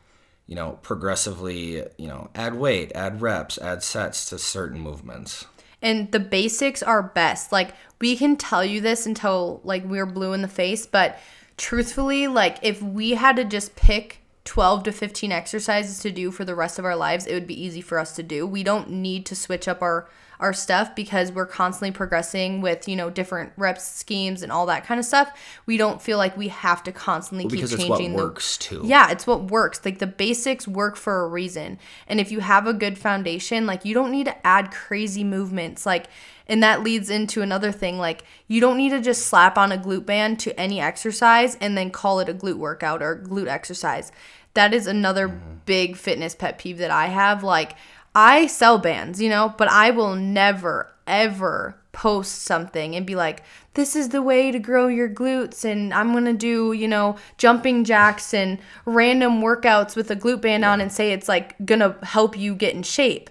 you 0.48 0.56
know 0.56 0.78
progressively 0.82 1.84
you 1.98 2.08
know 2.08 2.30
add 2.36 2.56
weight 2.56 2.92
add 2.94 3.22
reps 3.22 3.58
add 3.60 3.82
sets 3.84 4.26
to 4.30 4.38
certain 4.38 4.80
movements 4.80 5.46
And 5.84 6.12
the 6.12 6.20
basics 6.20 6.84
are 6.84 7.02
best. 7.02 7.52
Like 7.52 7.74
we 8.00 8.16
can 8.16 8.36
tell 8.38 8.64
you 8.64 8.82
this 8.82 9.06
until 9.08 9.62
like 9.64 9.84
we're 9.86 10.06
blue 10.06 10.34
in 10.34 10.42
the 10.44 10.48
face, 10.48 10.86
but 10.86 11.18
truthfully, 11.62 12.26
like 12.28 12.58
if 12.64 12.82
we 12.82 13.12
had 13.12 13.36
to 13.36 13.46
just 13.46 13.76
pick 13.76 14.18
12 14.46 14.84
to 14.84 14.92
15 14.92 15.32
exercises 15.32 16.00
to 16.00 16.10
do 16.10 16.32
for 16.32 16.44
the 16.44 16.56
rest 16.56 16.80
of 16.80 16.86
our 16.86 16.96
lives, 16.96 17.28
it 17.28 17.36
would 17.36 17.46
be 17.46 17.64
easy 17.64 17.82
for 17.82 18.00
us 18.00 18.16
to 18.16 18.24
do. 18.24 18.48
We 18.48 18.64
don't 18.64 18.90
need 18.90 19.28
to 19.28 19.36
switch 19.36 19.68
up 19.68 19.84
our 19.84 20.10
our 20.42 20.54
stuff 20.54 20.94
because 20.96 21.32
we're 21.32 21.46
constantly 21.46 21.92
progressing 21.92 22.60
with, 22.60 22.88
you 22.88 22.96
know, 22.96 23.10
different 23.10 23.54
reps 23.56 23.86
schemes 23.88 24.44
and 24.44 24.52
all 24.52 24.66
that 24.66 24.86
kind 24.86 25.00
of 25.00 25.06
stuff. 25.06 25.32
We 25.66 25.78
don't 25.78 26.02
feel 26.02 26.18
like 26.18 26.36
we 26.36 26.50
have 26.50 26.84
to 26.84 26.92
constantly 26.92 27.46
keep 27.46 27.52
because 27.52 27.74
it's 27.74 27.88
what 27.88 28.00
changing 28.00 28.18
the 28.18 28.24
works 28.24 28.58
too 28.58 28.82
yeah, 28.84 29.12
it's 29.12 29.26
what 29.26 29.46
works. 29.46 29.82
Like 29.86 30.00
the 30.00 30.08
basics 30.08 30.68
work 30.68 30.96
for 30.96 31.24
a 31.24 31.28
reason. 31.28 31.80
And 32.08 32.20
if 32.20 32.32
you 32.32 32.40
have 32.42 32.68
a 32.68 32.74
good 32.74 32.98
foundation, 32.98 33.66
like 33.66 33.86
you 33.86 33.94
don't 33.94 34.12
need 34.12 34.26
to 34.26 34.48
add 34.48 34.72
crazy 34.72 35.24
movements. 35.24 35.86
Like, 35.86 36.08
and 36.48 36.62
that 36.62 36.84
leads 36.84 37.10
into 37.10 37.42
another 37.42 37.72
thing. 37.72 37.98
Like, 37.98 38.24
you 38.48 38.60
don't 38.60 38.76
need 38.76 38.90
to 38.90 39.00
just 39.00 39.28
slap 39.28 39.58
on 39.58 39.72
a 39.72 39.78
glute 39.78 40.06
band 40.06 40.40
to 40.42 40.60
any 40.60 40.82
exercise 40.82 41.56
and 41.62 41.78
then 41.78 41.92
call 41.92 42.20
it 42.20 42.28
a 42.28 42.34
glute 42.34 42.58
workout 42.58 43.02
or 43.02 43.16
glute 43.16 43.48
exercise. 43.48 44.12
That 44.54 44.74
is 44.74 44.86
another 44.86 45.30
mm-hmm. 45.30 45.54
big 45.66 45.96
fitness 45.96 46.36
pet 46.36 46.58
peeve 46.58 46.80
that 46.80 46.92
I 46.92 47.08
have. 47.08 47.44
Like, 47.44 47.78
I 48.14 48.48
sell 48.48 48.78
bands, 48.78 49.22
you 49.22 49.30
know, 49.30 49.54
but 49.58 49.70
I 49.70 49.92
will 49.92 50.16
never, 50.16 50.92
ever 51.08 51.78
post 51.92 52.44
something 52.44 52.96
and 52.96 53.06
be 53.06 53.16
like, 53.16 53.44
this 53.74 53.96
is 53.96 54.10
the 54.10 54.22
way 54.22 54.52
to 54.52 54.60
grow 54.60 54.88
your 54.88 55.10
glutes, 55.10 55.64
and 55.64 55.94
I'm 55.94 56.14
gonna 56.14 56.34
do, 56.34 56.74
you 56.74 56.88
know, 56.88 57.18
jumping 57.38 57.84
jacks 57.84 58.34
and 58.34 58.60
random 58.86 59.42
workouts 59.42 59.96
with 59.96 60.12
a 60.12 60.16
glute 60.16 60.42
band 60.42 60.66
on 60.66 60.82
and 60.82 60.92
say 60.92 61.12
it's 61.12 61.30
like 61.30 61.56
gonna 61.66 61.96
help 62.04 62.38
you 62.38 62.56
get 62.56 62.76
in 62.76 62.84
shape. 62.84 63.30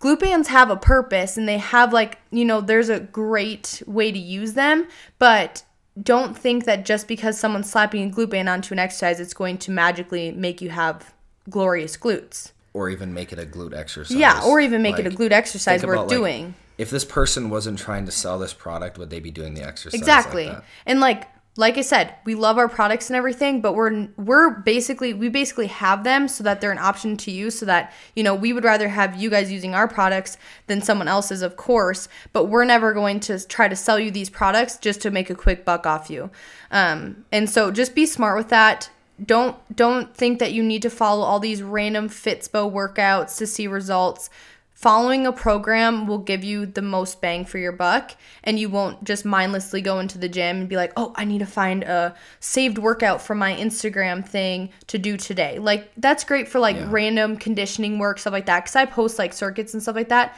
Glute 0.00 0.20
bands 0.20 0.48
have 0.48 0.70
a 0.70 0.76
purpose 0.76 1.36
and 1.36 1.48
they 1.48 1.58
have 1.58 1.92
like, 1.92 2.18
you 2.30 2.44
know, 2.44 2.60
there's 2.60 2.88
a 2.88 3.00
great 3.00 3.82
way 3.86 4.12
to 4.12 4.18
use 4.18 4.52
them, 4.52 4.86
but 5.18 5.62
don't 6.02 6.36
think 6.36 6.64
that 6.64 6.84
just 6.84 7.08
because 7.08 7.38
someone's 7.38 7.70
slapping 7.70 8.10
a 8.10 8.14
glute 8.14 8.30
band 8.30 8.48
onto 8.48 8.74
an 8.74 8.78
exercise, 8.78 9.20
it's 9.20 9.32
going 9.32 9.56
to 9.58 9.70
magically 9.70 10.30
make 10.32 10.60
you 10.60 10.70
have 10.70 11.14
glorious 11.48 11.96
glutes. 11.96 12.52
Or 12.76 12.90
even 12.90 13.14
make 13.14 13.32
it 13.32 13.38
a 13.38 13.46
glute 13.46 13.74
exercise 13.74 14.16
Yeah, 14.16 14.42
or 14.44 14.60
even 14.60 14.82
make 14.82 14.98
it 14.98 15.06
a 15.06 15.10
Like, 15.10 15.18
glute 15.18 15.32
exercise 15.32 15.82
worth 15.82 15.94
about, 15.94 16.08
like, 16.08 16.16
doing. 16.18 16.54
if 16.78 16.90
this 16.90 17.04
person 17.04 17.48
wasn't 17.48 17.78
trying 17.78 18.04
to 18.04 18.12
sell 18.12 18.38
this 18.38 18.52
product 18.52 18.98
would 18.98 19.08
they 19.10 19.20
be 19.20 19.30
doing 19.30 19.54
the 19.54 19.62
exercise 19.62 19.94
like 19.94 20.02
Exactly. 20.02 20.46
that? 20.46 20.62
and 20.84 21.00
like 21.00 21.28
like 21.58 21.78
I 21.78 21.80
said, 21.80 22.12
we 22.26 22.34
love 22.34 22.58
our 22.58 22.68
products 22.68 23.08
and 23.08 23.16
everything, 23.16 23.62
but 23.62 23.72
we're 23.74 24.08
we're 24.18 24.50
basically 24.50 25.14
we 25.14 25.30
basically 25.30 25.68
have 25.68 26.04
them 26.04 26.28
so 26.28 26.44
that 26.44 26.60
they're 26.60 26.70
an 26.70 26.76
option 26.90 27.16
to 27.16 27.30
use 27.30 27.58
so 27.58 27.64
that, 27.64 27.94
you 28.14 28.22
know, 28.22 28.34
we 28.34 28.52
would 28.52 28.62
rather 28.62 28.88
have 28.90 29.16
you 29.16 29.30
guys 29.30 29.50
using 29.50 29.74
our 29.74 29.88
products 29.88 30.36
than 30.66 30.82
someone 30.82 31.08
else's, 31.08 31.40
of 31.40 31.56
course, 31.56 32.10
but 32.34 32.44
we're 32.44 32.66
never 32.66 32.92
going 32.92 33.20
to 33.20 33.42
try 33.46 33.68
to 33.68 33.74
sell 33.76 33.98
you 33.98 34.10
these 34.10 34.28
products 34.28 34.76
just 34.76 35.00
to 35.00 35.10
make 35.10 35.30
a 35.30 35.34
quick 35.34 35.64
buck 35.64 35.86
off 35.86 36.10
you. 36.10 36.28
Um, 36.70 37.24
and 37.32 37.48
so 37.48 37.70
just 37.70 37.94
be 37.94 38.04
smart 38.04 38.36
with 38.36 38.50
that. 38.50 38.90
Don't 39.24 39.56
don't 39.74 40.14
think 40.14 40.38
that 40.40 40.52
you 40.52 40.62
need 40.62 40.82
to 40.82 40.90
follow 40.90 41.24
all 41.24 41.40
these 41.40 41.62
random 41.62 42.08
Fitspo 42.08 42.70
workouts 42.70 43.38
to 43.38 43.46
see 43.46 43.66
results. 43.66 44.28
Following 44.76 45.26
a 45.26 45.32
program 45.32 46.06
will 46.06 46.18
give 46.18 46.44
you 46.44 46.66
the 46.66 46.82
most 46.82 47.22
bang 47.22 47.46
for 47.46 47.56
your 47.56 47.72
buck 47.72 48.14
and 48.44 48.58
you 48.58 48.68
won't 48.68 49.02
just 49.04 49.24
mindlessly 49.24 49.80
go 49.80 50.00
into 50.00 50.18
the 50.18 50.28
gym 50.28 50.58
and 50.58 50.68
be 50.68 50.76
like 50.76 50.92
oh 50.98 51.14
i 51.16 51.24
need 51.24 51.38
to 51.38 51.46
find 51.46 51.82
a 51.82 52.14
saved 52.40 52.76
workout 52.76 53.22
from 53.22 53.38
my 53.38 53.54
instagram 53.54 54.22
thing 54.22 54.68
to 54.88 54.98
do 54.98 55.16
today. 55.16 55.58
Like 55.58 55.90
that's 55.96 56.24
great 56.24 56.46
for 56.46 56.58
like 56.58 56.76
yeah. 56.76 56.88
random 56.90 57.38
conditioning 57.38 57.98
work 57.98 58.18
stuff 58.18 58.34
like 58.34 58.44
that 58.46 58.64
because 58.64 58.76
i 58.76 58.84
post 58.84 59.18
like 59.18 59.32
circuits 59.32 59.72
and 59.72 59.82
stuff 59.82 59.96
like 59.96 60.10
that 60.10 60.36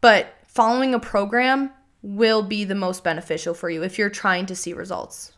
but 0.00 0.34
following 0.48 0.92
a 0.92 0.98
program 0.98 1.70
will 2.02 2.42
be 2.42 2.64
the 2.64 2.74
most 2.74 3.04
beneficial 3.04 3.54
for 3.54 3.70
you 3.70 3.84
if 3.84 3.98
you're 3.98 4.10
trying 4.10 4.46
to 4.46 4.56
see 4.56 4.72
results 4.72 5.30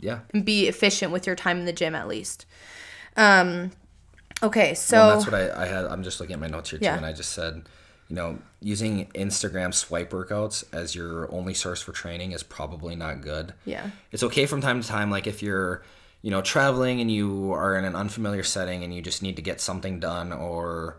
yeah 0.00 0.20
and 0.32 0.44
be 0.44 0.68
efficient 0.68 1.12
with 1.12 1.26
your 1.26 1.36
time 1.36 1.58
in 1.58 1.64
the 1.64 1.72
gym 1.72 1.94
at 1.94 2.08
least 2.08 2.46
um 3.16 3.70
okay 4.42 4.74
so 4.74 4.96
well, 4.96 5.18
that's 5.18 5.30
what 5.30 5.34
I, 5.34 5.64
I 5.64 5.66
had 5.66 5.84
i'm 5.86 6.02
just 6.02 6.20
looking 6.20 6.34
at 6.34 6.40
my 6.40 6.48
notes 6.48 6.70
here 6.70 6.78
too 6.78 6.86
and 6.86 7.04
i 7.04 7.12
just 7.12 7.32
said 7.32 7.64
you 8.08 8.16
know, 8.16 8.38
using 8.60 9.06
Instagram 9.08 9.72
swipe 9.72 10.10
workouts 10.10 10.64
as 10.72 10.94
your 10.94 11.32
only 11.32 11.52
source 11.52 11.82
for 11.82 11.92
training 11.92 12.32
is 12.32 12.42
probably 12.42 12.96
not 12.96 13.20
good. 13.20 13.52
Yeah. 13.66 13.90
It's 14.12 14.22
okay 14.22 14.46
from 14.46 14.62
time 14.62 14.80
to 14.80 14.88
time, 14.88 15.10
like 15.10 15.26
if 15.26 15.42
you're, 15.42 15.82
you 16.22 16.30
know, 16.30 16.40
traveling 16.40 17.00
and 17.00 17.10
you 17.10 17.52
are 17.52 17.76
in 17.76 17.84
an 17.84 17.94
unfamiliar 17.94 18.42
setting 18.42 18.82
and 18.82 18.94
you 18.94 19.02
just 19.02 19.22
need 19.22 19.36
to 19.36 19.42
get 19.42 19.60
something 19.60 20.00
done 20.00 20.32
or, 20.32 20.98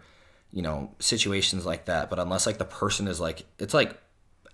you 0.52 0.62
know, 0.62 0.92
situations 1.00 1.66
like 1.66 1.86
that. 1.86 2.12
But 2.12 2.20
unless 2.20 2.46
like 2.46 2.60
the 2.60 2.66
person 2.66 3.08
is 3.08 3.20
like, 3.20 3.44
it's 3.58 3.74
like 3.74 4.00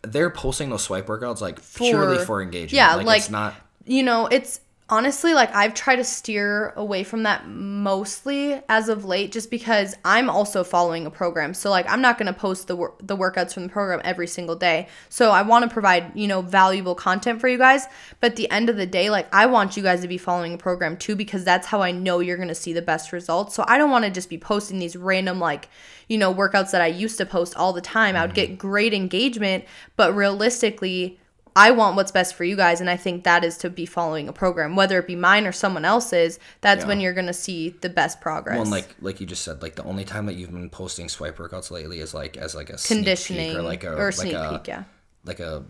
they're 0.01 0.29
posting 0.29 0.69
those 0.69 0.83
swipe 0.83 1.07
workouts 1.07 1.41
like 1.41 1.59
for, 1.59 1.79
purely 1.79 2.23
for 2.23 2.41
engagement. 2.41 2.73
Yeah, 2.73 2.95
like, 2.95 3.05
like 3.05 3.19
it's 3.19 3.29
not. 3.29 3.53
You 3.85 4.03
know, 4.03 4.27
it's 4.27 4.61
honestly 4.87 5.33
like 5.33 5.53
i've 5.55 5.73
tried 5.73 5.95
to 5.95 6.03
steer 6.03 6.71
away 6.75 7.03
from 7.03 7.23
that 7.23 7.47
mostly 7.47 8.61
as 8.69 8.87
of 8.87 9.03
late 9.03 9.31
just 9.31 9.49
because 9.49 9.95
i'm 10.05 10.29
also 10.29 10.63
following 10.63 11.07
a 11.07 11.11
program. 11.11 11.55
So 11.55 11.71
like 11.71 11.89
i'm 11.89 12.01
not 12.01 12.19
going 12.19 12.31
to 12.31 12.39
post 12.39 12.67
the, 12.67 12.75
wor- 12.75 12.93
the 12.99 13.17
workouts 13.17 13.53
from 13.53 13.63
the 13.63 13.69
program 13.69 13.99
every 14.03 14.27
single 14.27 14.55
day. 14.55 14.87
So 15.09 15.31
i 15.31 15.41
want 15.41 15.67
to 15.67 15.73
provide 15.73 16.11
you 16.13 16.27
know 16.27 16.41
valuable 16.41 16.93
content 16.93 17.41
for 17.41 17.47
you 17.47 17.57
guys. 17.57 17.87
But 18.19 18.31
at 18.31 18.35
the 18.37 18.49
end 18.51 18.69
of 18.69 18.77
the 18.77 18.85
day 18.85 19.09
like 19.09 19.27
i 19.33 19.47
want 19.47 19.75
you 19.75 19.81
guys 19.81 20.01
to 20.01 20.07
be 20.07 20.19
following 20.19 20.53
a 20.53 20.57
program 20.57 20.97
too 20.97 21.15
because 21.15 21.43
that's 21.43 21.65
how 21.65 21.81
i 21.81 21.91
know 21.91 22.19
you're 22.19 22.37
going 22.37 22.49
to 22.49 22.55
see 22.55 22.73
the 22.73 22.81
best 22.83 23.11
results. 23.11 23.55
So 23.55 23.65
i 23.67 23.79
don't 23.79 23.89
want 23.89 24.05
to 24.05 24.11
just 24.11 24.29
be 24.29 24.37
posting 24.37 24.77
these 24.77 24.95
random 24.95 25.39
like 25.39 25.67
you 26.07 26.19
know 26.19 26.31
workouts 26.31 26.69
that 26.71 26.81
i 26.83 26.87
used 26.87 27.17
to 27.17 27.25
post 27.25 27.55
all 27.55 27.73
the 27.73 27.81
time. 27.81 28.15
I 28.15 28.21
would 28.21 28.35
mm-hmm. 28.35 28.51
get 28.51 28.59
great 28.59 28.93
engagement 28.93 29.65
but 29.95 30.15
realistically 30.15 31.19
I 31.57 31.71
want 31.71 31.95
what's 31.95 32.11
best 32.11 32.35
for 32.35 32.43
you 32.43 32.57
guys, 32.57 32.81
and 32.81 32.89
I 32.89 32.97
think 32.97 33.23
that 33.23 33.45
is 33.45 33.57
to 33.59 33.69
be 33.69 33.85
following 33.85 34.27
a 34.27 34.33
program, 34.33 34.75
whether 34.75 34.99
it 34.99 35.07
be 35.07 35.15
mine 35.15 35.47
or 35.47 35.53
someone 35.53 35.85
else's. 35.85 36.37
That's 36.59 36.81
yeah. 36.81 36.87
when 36.87 36.99
you're 36.99 37.13
gonna 37.13 37.33
see 37.33 37.69
the 37.69 37.87
best 37.87 38.19
progress. 38.19 38.55
Well, 38.55 38.63
and 38.63 38.71
like 38.71 38.93
like 38.99 39.21
you 39.21 39.25
just 39.25 39.43
said, 39.43 39.61
like 39.61 39.75
the 39.75 39.83
only 39.83 40.03
time 40.03 40.25
that 40.25 40.33
you've 40.33 40.51
been 40.51 40.69
posting 40.69 41.07
swipe 41.07 41.37
workouts 41.37 41.71
lately 41.71 41.99
is 41.99 42.13
like 42.13 42.35
as 42.35 42.55
like 42.55 42.69
a 42.69 42.77
conditioning 42.77 43.55
or 43.55 43.61
like 43.61 43.85
a 43.85 43.95
or 43.95 44.07
like 44.07 44.13
sneak 44.15 44.33
a, 44.33 44.51
peek, 44.51 44.67
yeah, 44.67 44.83
like 45.23 45.39
a 45.39 45.63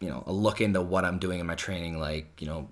you 0.00 0.10
know 0.10 0.22
a 0.26 0.32
look 0.32 0.60
into 0.60 0.82
what 0.82 1.06
I'm 1.06 1.18
doing 1.18 1.40
in 1.40 1.46
my 1.46 1.54
training. 1.54 1.98
Like 1.98 2.40
you 2.40 2.46
know, 2.46 2.68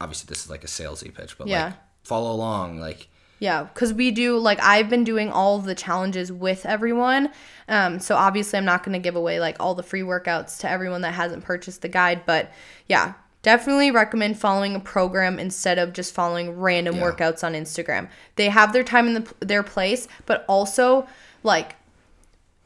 obviously 0.00 0.26
this 0.28 0.42
is 0.42 0.50
like 0.50 0.64
a 0.64 0.68
salesy 0.68 1.12
pitch, 1.12 1.36
but 1.36 1.48
yeah. 1.48 1.66
like 1.66 1.74
follow 2.02 2.32
along, 2.32 2.78
like 2.80 3.08
yeah, 3.38 3.64
because 3.64 3.92
we 3.92 4.10
do, 4.10 4.38
like, 4.38 4.60
I've 4.62 4.88
been 4.88 5.04
doing 5.04 5.30
all 5.30 5.58
the 5.58 5.74
challenges 5.74 6.30
with 6.30 6.64
everyone. 6.64 7.30
Um, 7.68 7.98
so 7.98 8.16
obviously, 8.16 8.58
I'm 8.58 8.64
not 8.64 8.84
going 8.84 8.92
to 8.92 8.98
give 8.98 9.16
away, 9.16 9.40
like, 9.40 9.56
all 9.60 9.74
the 9.74 9.82
free 9.82 10.02
workouts 10.02 10.58
to 10.60 10.70
everyone 10.70 11.02
that 11.02 11.14
hasn't 11.14 11.44
purchased 11.44 11.82
the 11.82 11.88
guide. 11.88 12.24
But 12.24 12.52
yeah, 12.88 13.14
definitely 13.42 13.90
recommend 13.90 14.38
following 14.38 14.74
a 14.74 14.80
program 14.80 15.38
instead 15.38 15.78
of 15.78 15.92
just 15.92 16.14
following 16.14 16.58
random 16.58 16.96
yeah. 16.96 17.02
workouts 17.02 17.44
on 17.44 17.52
Instagram. 17.54 18.08
They 18.36 18.48
have 18.48 18.72
their 18.72 18.84
time 18.84 19.08
in 19.08 19.14
the, 19.14 19.34
their 19.40 19.62
place, 19.62 20.08
but 20.26 20.44
also, 20.48 21.06
like, 21.42 21.76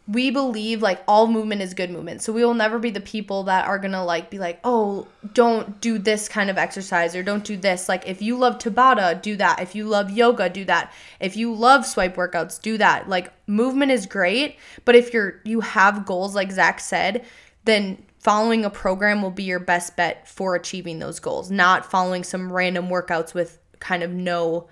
we 0.09 0.31
believe 0.31 0.81
like 0.81 1.03
all 1.07 1.27
movement 1.27 1.61
is 1.61 1.75
good 1.75 1.91
movement. 1.91 2.23
So 2.23 2.33
we 2.33 2.43
will 2.43 2.55
never 2.55 2.79
be 2.79 2.91
the 2.91 3.01
people 3.01 3.45
that 3.45 3.67
are 3.67 3.79
going 3.79 3.93
to 3.93 4.03
like 4.03 4.31
be 4.31 4.39
like, 4.39 4.59
"Oh, 4.65 5.07
don't 5.35 5.81
do 5.83 5.99
this 5.99 6.29
kind 6.29 6.49
of 6.49 6.57
exercise 6.57 7.15
or 7.15 7.23
don't 7.23 7.45
do 7.45 7.59
this." 7.59 7.89
Like 7.89 8.09
if 8.09 8.23
you 8.23 8.39
love 8.39 8.59
Tabata, 8.59 9.21
do 9.21 9.37
that. 9.37 9.61
If 9.61 9.75
you 9.75 9.85
love 9.85 10.11
yoga, 10.11 10.49
do 10.49 10.65
that. 10.65 10.93
If 11.21 11.37
you 11.37 11.55
love 11.55 11.85
swipe 11.85 12.17
workouts, 12.17 12.61
do 12.61 12.79
that. 12.79 13.09
Like 13.09 13.33
movement 13.47 13.93
is 13.93 14.07
great, 14.07 14.57
but 14.87 14.95
if 14.95 15.13
you're 15.13 15.41
you 15.45 15.61
have 15.61 16.07
goals 16.07 16.35
like 16.35 16.51
Zach 16.53 16.81
said, 16.81 17.27
then 17.67 18.03
following 18.19 18.65
a 18.65 18.71
program 18.71 19.21
will 19.21 19.31
be 19.31 19.45
your 19.45 19.61
best 19.61 19.95
bet 19.95 20.27
for 20.27 20.55
achieving 20.55 21.01
those 21.01 21.21
goals, 21.21 21.51
not 21.51 21.85
following 21.85 22.25
some 22.25 22.51
random 22.51 22.89
workouts 22.89 23.35
with 23.35 23.59
kind 23.79 24.03
of 24.03 24.11
no 24.11 24.69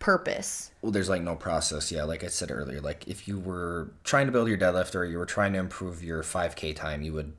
purpose. 0.00 0.72
Well, 0.82 0.90
there's 0.90 1.08
like 1.08 1.22
no 1.22 1.36
process. 1.36 1.92
Yeah, 1.92 2.02
like 2.02 2.24
I 2.24 2.26
said 2.26 2.50
earlier, 2.50 2.80
like 2.80 3.06
if 3.06 3.28
you 3.28 3.38
were 3.38 3.92
trying 4.02 4.26
to 4.26 4.32
build 4.32 4.48
your 4.48 4.58
deadlift 4.58 4.96
or 4.96 5.04
you 5.04 5.18
were 5.18 5.26
trying 5.26 5.52
to 5.52 5.60
improve 5.60 6.02
your 6.02 6.24
5K 6.24 6.74
time, 6.74 7.02
you 7.02 7.12
would, 7.12 7.34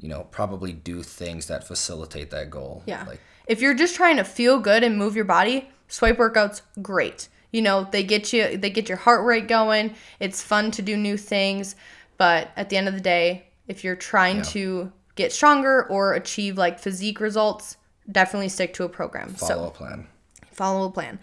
you 0.00 0.08
know, 0.08 0.26
probably 0.30 0.72
do 0.72 1.02
things 1.02 1.46
that 1.48 1.66
facilitate 1.66 2.30
that 2.30 2.48
goal. 2.48 2.82
Yeah. 2.86 3.04
Like 3.06 3.20
if 3.46 3.60
you're 3.60 3.74
just 3.74 3.94
trying 3.94 4.16
to 4.16 4.24
feel 4.24 4.58
good 4.58 4.82
and 4.82 4.96
move 4.96 5.14
your 5.14 5.26
body, 5.26 5.68
swipe 5.88 6.16
workouts 6.16 6.62
great. 6.80 7.28
You 7.52 7.62
know, 7.62 7.86
they 7.90 8.02
get 8.02 8.32
you 8.32 8.56
they 8.56 8.70
get 8.70 8.88
your 8.88 8.98
heart 8.98 9.24
rate 9.24 9.46
going. 9.46 9.94
It's 10.18 10.42
fun 10.42 10.70
to 10.72 10.82
do 10.82 10.96
new 10.96 11.16
things, 11.16 11.76
but 12.16 12.50
at 12.56 12.70
the 12.70 12.76
end 12.76 12.88
of 12.88 12.94
the 12.94 13.00
day, 13.00 13.46
if 13.68 13.84
you're 13.84 13.96
trying 13.96 14.38
yeah. 14.38 14.42
to 14.42 14.92
get 15.14 15.32
stronger 15.32 15.84
or 15.86 16.14
achieve 16.14 16.58
like 16.58 16.78
physique 16.78 17.20
results, 17.20 17.76
definitely 18.10 18.48
stick 18.48 18.74
to 18.74 18.84
a 18.84 18.88
program. 18.88 19.34
Follow 19.34 19.62
so, 19.62 19.66
a 19.66 19.70
plan. 19.70 20.06
Follow 20.52 20.88
a 20.88 20.90
plan. 20.90 21.18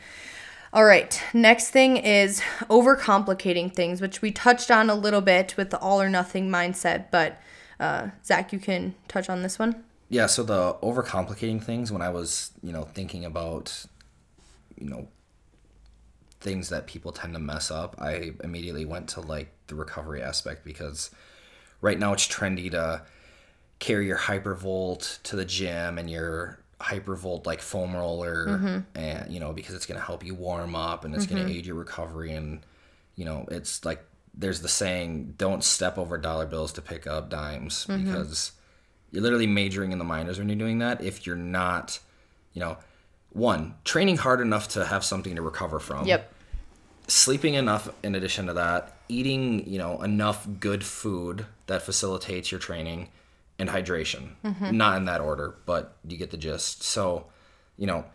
All 0.74 0.86
right, 0.86 1.22
next 1.34 1.72
thing 1.72 1.98
is 1.98 2.42
overcomplicating 2.70 3.74
things, 3.74 4.00
which 4.00 4.22
we 4.22 4.32
touched 4.32 4.72
on 4.72 4.90
a 4.90 4.96
little 4.96 5.20
bit 5.20 5.56
with 5.58 5.70
the 5.70 5.78
all 5.80 6.02
or 6.02 6.10
nothing 6.10 6.50
mindset. 6.50 7.12
But 7.12 7.42
uh, 7.78 8.10
Zach, 8.24 8.54
you 8.54 8.60
can 8.60 8.96
touch 9.10 9.30
on 9.30 9.42
this 9.42 9.60
one. 9.60 9.84
Yeah, 10.08 10.28
so 10.28 10.44
the 10.44 10.76
overcomplicating 10.82 11.62
things, 11.62 11.92
when 11.92 12.02
I 12.02 12.10
was, 12.10 12.52
you 12.64 12.72
know, 12.72 12.84
thinking 12.84 13.26
about, 13.26 13.86
you 14.78 14.90
know, 14.90 15.10
things 16.40 16.70
that 16.70 16.88
people 16.88 17.12
tend 17.12 17.34
to 17.34 17.40
mess 17.40 17.70
up, 17.70 17.98
I 18.00 18.32
immediately 18.42 18.86
went 18.86 19.10
to 19.10 19.22
like 19.22 19.54
the 19.68 19.76
recovery 19.76 20.22
aspect 20.22 20.64
because 20.64 21.12
right 21.82 22.00
now 22.00 22.14
it's 22.14 22.28
trendy 22.28 22.72
to 22.72 23.04
carry 23.80 24.08
your 24.08 24.18
hypervolt 24.18 25.22
to 25.24 25.36
the 25.36 25.46
gym 25.46 25.98
and 25.98 26.10
your 26.10 26.61
hypervolt 26.82 27.46
like 27.46 27.62
foam 27.62 27.96
roller 27.96 28.48
mm-hmm. 28.48 28.80
and 29.00 29.32
you 29.32 29.40
know 29.40 29.54
because 29.54 29.76
it's 29.76 29.86
going 29.86 30.00
to 30.00 30.06
help 30.06 30.26
you 30.26 30.34
warm 30.34 30.76
up 30.76 31.06
and 31.06 31.14
it's 31.14 31.26
mm-hmm. 31.26 31.36
going 31.36 31.48
to 31.48 31.54
aid 31.54 31.66
your 31.66 31.76
recovery 31.76 32.34
and 32.34 32.62
you 33.16 33.26
know 33.26 33.46
it's 33.52 33.86
like 33.86 34.04
there's 34.34 34.62
the 34.62 34.70
saying 34.70 35.34
don't 35.38 35.64
step 35.64 35.98
over 35.98 36.18
dollar 36.18 36.46
bills 36.46 36.74
to 36.74 36.82
pick 36.82 37.06
up 37.06 37.30
dimes 37.30 37.86
mm-hmm. 37.86 38.06
because 38.06 38.54
you're 39.12 39.24
literally 39.24 39.48
majoring 39.48 39.92
in 39.92 40.00
the 40.00 40.06
minors 40.06 40.40
when 40.40 40.50
you're 40.50 40.58
doing 40.58 40.80
that 40.80 41.02
if 41.04 41.26
you're 41.26 41.36
not 41.36 42.00
you 42.54 42.60
know 42.60 42.78
one 43.34 43.76
training 43.84 44.18
hard 44.18 44.42
enough 44.42 44.68
to 44.68 44.86
have 44.86 45.04
something 45.04 45.36
to 45.36 45.42
recover 45.42 45.80
from 45.80 46.06
yep 46.06 46.34
sleeping 47.08 47.56
enough 47.56 47.90
in 48.04 48.16
addition 48.16 48.46
to 48.48 48.54
that 48.54 48.98
eating 49.10 49.68
you 49.68 49.78
know 49.78 50.02
enough 50.02 50.48
good 50.60 50.84
food 50.84 51.46
that 51.68 51.82
facilitates 51.82 52.52
your 52.52 52.60
training 52.60 53.10
and 53.62 53.70
hydration. 53.70 54.30
Mm-hmm. 54.44 54.76
Not 54.76 54.98
in 54.98 55.06
that 55.06 55.22
order, 55.22 55.56
but 55.68 55.96
you 56.06 56.18
get 56.18 56.32
the 56.32 56.38
gist. 56.38 56.82
So, 56.82 57.28
you 57.78 57.86
know, 57.86 58.06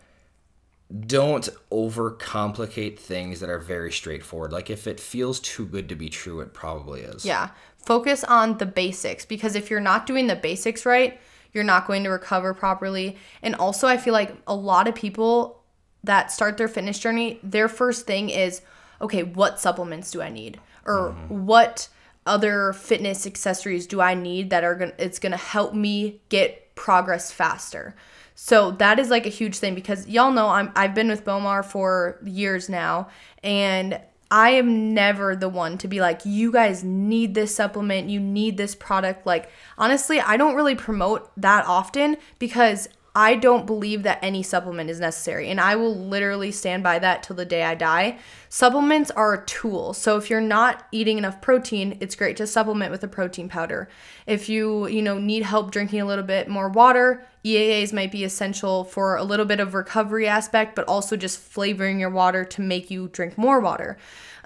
don't 1.05 1.47
overcomplicate 1.71 2.99
things 2.99 3.39
that 3.39 3.49
are 3.49 3.59
very 3.59 3.93
straightforward. 3.93 4.51
Like 4.51 4.69
if 4.69 4.87
it 4.87 4.99
feels 4.99 5.39
too 5.39 5.65
good 5.65 5.87
to 5.87 5.95
be 5.95 6.09
true, 6.09 6.41
it 6.41 6.53
probably 6.53 7.01
is. 7.01 7.25
Yeah. 7.25 7.51
Focus 7.77 8.25
on 8.25 8.57
the 8.57 8.65
basics 8.65 9.25
because 9.25 9.55
if 9.55 9.69
you're 9.71 9.79
not 9.79 10.05
doing 10.05 10.27
the 10.27 10.35
basics 10.35 10.85
right, 10.85 11.17
you're 11.53 11.63
not 11.63 11.87
going 11.87 12.03
to 12.03 12.09
recover 12.09 12.53
properly. 12.53 13.15
And 13.41 13.55
also, 13.55 13.87
I 13.87 13.95
feel 13.95 14.13
like 14.13 14.35
a 14.47 14.55
lot 14.55 14.89
of 14.89 14.95
people 14.95 15.63
that 16.03 16.29
start 16.29 16.57
their 16.57 16.67
fitness 16.67 16.99
journey, 16.99 17.39
their 17.41 17.69
first 17.69 18.05
thing 18.05 18.29
is, 18.29 18.61
okay, 18.99 19.23
what 19.23 19.61
supplements 19.61 20.11
do 20.11 20.21
I 20.21 20.29
need? 20.29 20.59
Or 20.85 21.11
mm-hmm. 21.11 21.45
what 21.45 21.87
other 22.27 22.73
fitness 22.73 23.25
accessories 23.25 23.87
do 23.87 24.01
I 24.01 24.13
need 24.13 24.49
that 24.49 24.63
are 24.63 24.75
going 24.75 24.91
to 24.91 25.03
it's 25.03 25.19
going 25.19 25.31
to 25.31 25.37
help 25.37 25.73
me 25.73 26.21
get 26.29 26.75
progress 26.75 27.31
faster. 27.31 27.95
So 28.35 28.71
that 28.71 28.99
is 28.99 29.09
like 29.09 29.25
a 29.25 29.29
huge 29.29 29.57
thing 29.57 29.73
because 29.73 30.07
y'all 30.07 30.31
know 30.31 30.49
I'm 30.49 30.71
I've 30.75 30.93
been 30.93 31.07
with 31.07 31.25
Bowmar 31.25 31.63
for 31.63 32.19
years 32.23 32.69
now 32.69 33.09
and 33.43 33.99
I 34.29 34.51
am 34.51 34.93
never 34.93 35.35
the 35.35 35.49
one 35.49 35.77
to 35.79 35.87
be 35.87 36.01
like 36.01 36.25
you 36.25 36.51
guys 36.51 36.83
need 36.83 37.33
this 37.33 37.55
supplement, 37.55 38.09
you 38.09 38.19
need 38.19 38.57
this 38.57 38.75
product 38.75 39.25
like 39.25 39.49
honestly, 39.77 40.19
I 40.19 40.37
don't 40.37 40.55
really 40.55 40.75
promote 40.75 41.31
that 41.37 41.65
often 41.65 42.17
because 42.37 42.89
I 43.17 43.33
don't 43.33 43.65
believe 43.65 44.03
that 44.03 44.19
any 44.21 44.43
supplement 44.43 44.91
is 44.91 44.99
necessary. 44.99 45.49
And 45.49 45.59
I 45.59 45.75
will 45.75 45.95
literally 45.95 46.51
stand 46.51 46.83
by 46.83 46.99
that 46.99 47.23
till 47.23 47.35
the 47.35 47.45
day 47.45 47.63
I 47.63 47.73
die. 47.73 48.19
Supplements 48.47 49.09
are 49.09 49.33
a 49.33 49.45
tool. 49.47 49.95
So 49.95 50.17
if 50.17 50.29
you're 50.29 50.39
not 50.39 50.85
eating 50.91 51.17
enough 51.17 51.41
protein, 51.41 51.97
it's 51.99 52.15
great 52.15 52.37
to 52.37 52.45
supplement 52.45 52.91
with 52.91 53.03
a 53.03 53.07
protein 53.07 53.49
powder. 53.49 53.89
If 54.27 54.49
you, 54.49 54.87
you 54.87 55.01
know, 55.01 55.17
need 55.17 55.41
help 55.41 55.71
drinking 55.71 55.99
a 55.99 56.05
little 56.05 56.23
bit 56.23 56.47
more 56.47 56.69
water, 56.69 57.25
EAAs 57.55 57.93
might 57.93 58.11
be 58.11 58.23
essential 58.23 58.83
for 58.83 59.15
a 59.15 59.23
little 59.23 59.45
bit 59.45 59.59
of 59.59 59.73
recovery 59.73 60.27
aspect, 60.27 60.75
but 60.75 60.87
also 60.87 61.15
just 61.15 61.39
flavoring 61.39 61.99
your 61.99 62.09
water 62.09 62.43
to 62.45 62.61
make 62.61 62.89
you 62.91 63.09
drink 63.09 63.37
more 63.37 63.59
water 63.59 63.97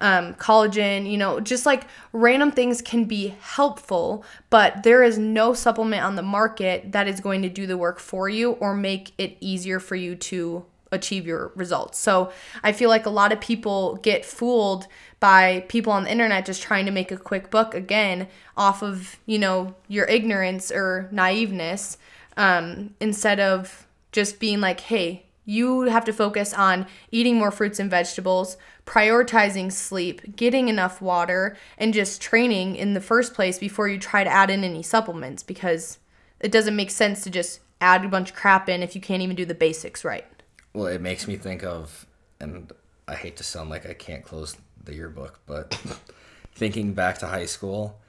um, 0.01 0.33
collagen, 0.33 1.09
you 1.09 1.17
know, 1.17 1.39
just 1.39 1.65
like 1.65 1.85
random 2.11 2.51
things 2.51 2.81
can 2.81 3.05
be 3.05 3.35
helpful, 3.39 4.25
but 4.49 4.83
there 4.83 5.03
is 5.03 5.17
no 5.17 5.53
supplement 5.53 6.03
on 6.03 6.15
the 6.15 6.23
market 6.23 6.91
that 6.91 7.07
is 7.07 7.21
going 7.21 7.43
to 7.43 7.49
do 7.49 7.67
the 7.67 7.77
work 7.77 7.99
for 7.99 8.27
you 8.27 8.53
or 8.53 8.75
make 8.75 9.13
it 9.17 9.37
easier 9.39 9.79
for 9.79 9.95
you 9.95 10.15
to 10.15 10.65
achieve 10.91 11.25
your 11.25 11.51
results. 11.55 11.97
So 11.99 12.33
I 12.63 12.73
feel 12.73 12.89
like 12.89 13.05
a 13.05 13.11
lot 13.11 13.31
of 13.31 13.39
people 13.39 13.95
get 13.97 14.25
fooled 14.25 14.87
by 15.21 15.63
people 15.69 15.93
on 15.93 16.03
the 16.03 16.11
internet 16.11 16.45
just 16.45 16.63
trying 16.63 16.85
to 16.85 16.91
make 16.91 17.11
a 17.11 17.17
quick 17.17 17.49
buck 17.49 17.73
again 17.73 18.27
off 18.57 18.81
of, 18.81 19.17
you 19.25 19.39
know, 19.39 19.75
your 19.87 20.05
ignorance 20.05 20.71
or 20.71 21.07
naiveness 21.13 21.97
um, 22.37 22.95
instead 22.99 23.39
of 23.39 23.87
just 24.11 24.39
being 24.39 24.59
like, 24.59 24.81
hey, 24.81 25.25
you 25.45 25.81
have 25.81 26.05
to 26.05 26.13
focus 26.13 26.53
on 26.53 26.85
eating 27.11 27.37
more 27.37 27.51
fruits 27.51 27.79
and 27.79 27.89
vegetables, 27.89 28.57
prioritizing 28.85 29.71
sleep, 29.71 30.35
getting 30.35 30.67
enough 30.67 31.01
water, 31.01 31.57
and 31.77 31.93
just 31.93 32.21
training 32.21 32.75
in 32.75 32.93
the 32.93 33.01
first 33.01 33.33
place 33.33 33.57
before 33.57 33.87
you 33.87 33.97
try 33.97 34.23
to 34.23 34.29
add 34.29 34.49
in 34.49 34.63
any 34.63 34.83
supplements 34.83 35.43
because 35.43 35.97
it 36.39 36.51
doesn't 36.51 36.75
make 36.75 36.91
sense 36.91 37.23
to 37.23 37.29
just 37.29 37.59
add 37.79 38.05
a 38.05 38.09
bunch 38.09 38.29
of 38.29 38.35
crap 38.35 38.69
in 38.69 38.83
if 38.83 38.95
you 38.95 39.01
can't 39.01 39.21
even 39.21 39.35
do 39.35 39.45
the 39.45 39.55
basics 39.55 40.05
right. 40.05 40.25
Well, 40.73 40.87
it 40.87 41.01
makes 41.01 41.27
me 41.27 41.37
think 41.37 41.63
of, 41.63 42.05
and 42.39 42.71
I 43.07 43.15
hate 43.15 43.37
to 43.37 43.43
sound 43.43 43.69
like 43.69 43.85
I 43.85 43.93
can't 43.93 44.23
close 44.23 44.55
the 44.83 44.93
yearbook, 44.93 45.39
but 45.45 45.73
thinking 46.55 46.93
back 46.93 47.17
to 47.19 47.27
high 47.27 47.45
school, 47.45 47.99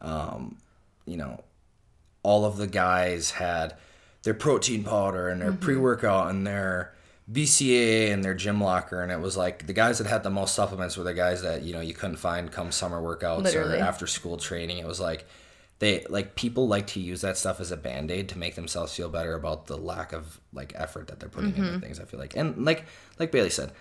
um, 0.00 0.58
you 1.06 1.16
know, 1.16 1.42
all 2.22 2.44
of 2.44 2.56
the 2.56 2.66
guys 2.66 3.32
had 3.32 3.74
their 4.22 4.34
protein 4.34 4.84
powder 4.84 5.28
and 5.28 5.40
their 5.40 5.52
mm-hmm. 5.52 5.64
pre 5.64 5.76
workout 5.76 6.30
and 6.30 6.46
their 6.46 6.92
BCAA 7.30 8.12
and 8.12 8.24
their 8.24 8.34
gym 8.34 8.60
locker, 8.60 9.02
and 9.02 9.12
it 9.12 9.20
was 9.20 9.36
like 9.36 9.66
the 9.66 9.72
guys 9.72 9.98
that 9.98 10.06
had 10.06 10.22
the 10.22 10.30
most 10.30 10.54
supplements 10.54 10.96
were 10.96 11.04
the 11.04 11.14
guys 11.14 11.42
that 11.42 11.62
you 11.62 11.72
know 11.72 11.80
you 11.80 11.94
couldn't 11.94 12.16
find 12.16 12.50
come 12.50 12.72
summer 12.72 13.00
workouts 13.00 13.44
Literally. 13.44 13.78
or 13.78 13.82
after 13.82 14.06
school 14.06 14.36
training. 14.36 14.78
It 14.78 14.86
was 14.86 15.00
like 15.00 15.26
they 15.78 16.04
like 16.08 16.34
people 16.34 16.66
like 16.66 16.88
to 16.88 17.00
use 17.00 17.20
that 17.20 17.38
stuff 17.38 17.60
as 17.60 17.70
a 17.70 17.76
band 17.76 18.10
aid 18.10 18.28
to 18.30 18.38
make 18.38 18.56
themselves 18.56 18.94
feel 18.94 19.08
better 19.08 19.34
about 19.34 19.66
the 19.66 19.76
lack 19.76 20.12
of 20.12 20.40
like 20.52 20.72
effort 20.74 21.06
that 21.06 21.20
they're 21.20 21.28
putting 21.28 21.52
mm-hmm. 21.52 21.64
into 21.64 21.80
things. 21.80 22.00
I 22.00 22.04
feel 22.04 22.18
like, 22.18 22.34
and 22.36 22.64
like 22.64 22.84
like 23.18 23.30
Bailey 23.30 23.50
said, 23.50 23.72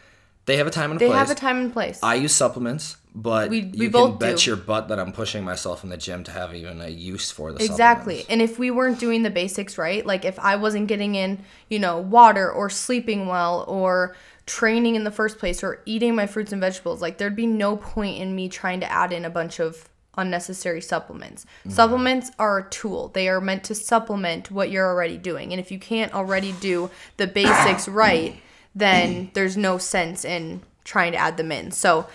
they 0.46 0.58
have 0.58 0.68
a 0.68 0.72
time 0.72 0.92
and 0.92 1.00
they 1.00 1.08
place. 1.08 1.16
They 1.16 1.20
have 1.20 1.32
a 1.32 1.36
time 1.36 1.58
and 1.58 1.74
place. 1.74 2.00
I 2.02 2.16
use 2.16 2.34
supplements, 2.34 2.98
but 3.14 3.50
we, 3.50 3.66
we 3.66 3.86
you 3.86 3.92
can 3.92 4.18
bet 4.18 4.40
do. 4.40 4.52
your 4.52 4.58
butt 4.58 4.88
that 4.88 5.00
I'm 5.00 5.12
pushing 5.12 5.44
myself 5.44 5.84
in 5.84 5.90
the 5.90 5.98
gym 5.98 6.24
to 6.24 6.32
have 6.32 6.56
even 6.56 6.82
a 6.82 6.88
use 6.88 7.32
for 7.32 7.52
the 7.52 7.64
exactly. 7.64 8.26
And 8.30 8.42
if 8.42 8.58
we 8.58 8.72
weren't 8.72 9.00
doing 9.00 9.24
the 9.24 9.30
basics 9.30 9.78
right, 9.78 10.06
like 10.06 10.26
if 10.26 10.40
I 10.40 10.56
wasn't 10.56 10.88
getting 10.88 11.16
in, 11.16 11.44
you 11.70 11.80
know, 11.80 12.00
water 12.00 12.52
or 12.52 12.70
sleeping 12.70 13.28
well 13.28 13.66
or 13.68 14.16
training 14.46 14.96
in 14.96 15.04
the 15.04 15.12
first 15.12 15.38
place 15.38 15.64
or 15.64 15.82
eating 15.86 16.16
my 16.16 16.26
fruits 16.26 16.52
and 16.52 16.62
vegetables, 16.62 17.02
like 17.02 17.18
there'd 17.20 17.36
be 17.36 17.48
no 17.48 17.78
point 17.78 18.18
in 18.18 18.36
me 18.36 18.50
trying 18.50 18.80
to 18.80 18.92
add 18.92 19.14
in 19.14 19.26
a 19.26 19.30
bunch 19.30 19.60
of 19.60 19.88
unnecessary 20.18 20.82
supplements. 20.82 21.46
Mm-hmm. 21.46 21.70
Supplements 21.72 22.32
are 22.40 22.60
a 22.60 22.70
tool. 22.70 23.10
They 23.10 23.30
are 23.30 23.40
meant 23.40 23.64
to 23.66 23.76
supplement 23.76 24.52
what 24.52 24.72
you're 24.72 24.88
already 24.88 25.18
doing. 25.18 25.54
And 25.54 25.60
if 25.60 25.72
you 25.72 25.80
can't 25.80 26.14
already 26.14 26.54
do 26.54 26.90
the 27.18 27.28
basics 27.28 27.88
right, 27.88 28.42
then 28.76 29.32
there's 29.34 29.58
no 29.58 29.78
sense 29.78 30.26
in 30.26 30.62
trying 30.84 31.12
to 31.12 31.18
add 31.18 31.38
them 31.38 31.52
in. 31.52 31.72
So, 31.72 32.08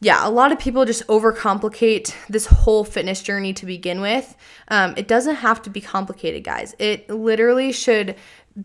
yeah, 0.00 0.26
a 0.26 0.30
lot 0.30 0.52
of 0.52 0.58
people 0.58 0.84
just 0.84 1.06
overcomplicate 1.06 2.14
this 2.28 2.46
whole 2.46 2.84
fitness 2.84 3.22
journey 3.22 3.54
to 3.54 3.66
begin 3.66 4.00
with. 4.00 4.36
Um, 4.68 4.94
it 4.96 5.08
doesn't 5.08 5.36
have 5.36 5.62
to 5.62 5.70
be 5.70 5.80
complicated, 5.80 6.44
guys. 6.44 6.74
It 6.78 7.08
literally 7.08 7.72
should 7.72 8.16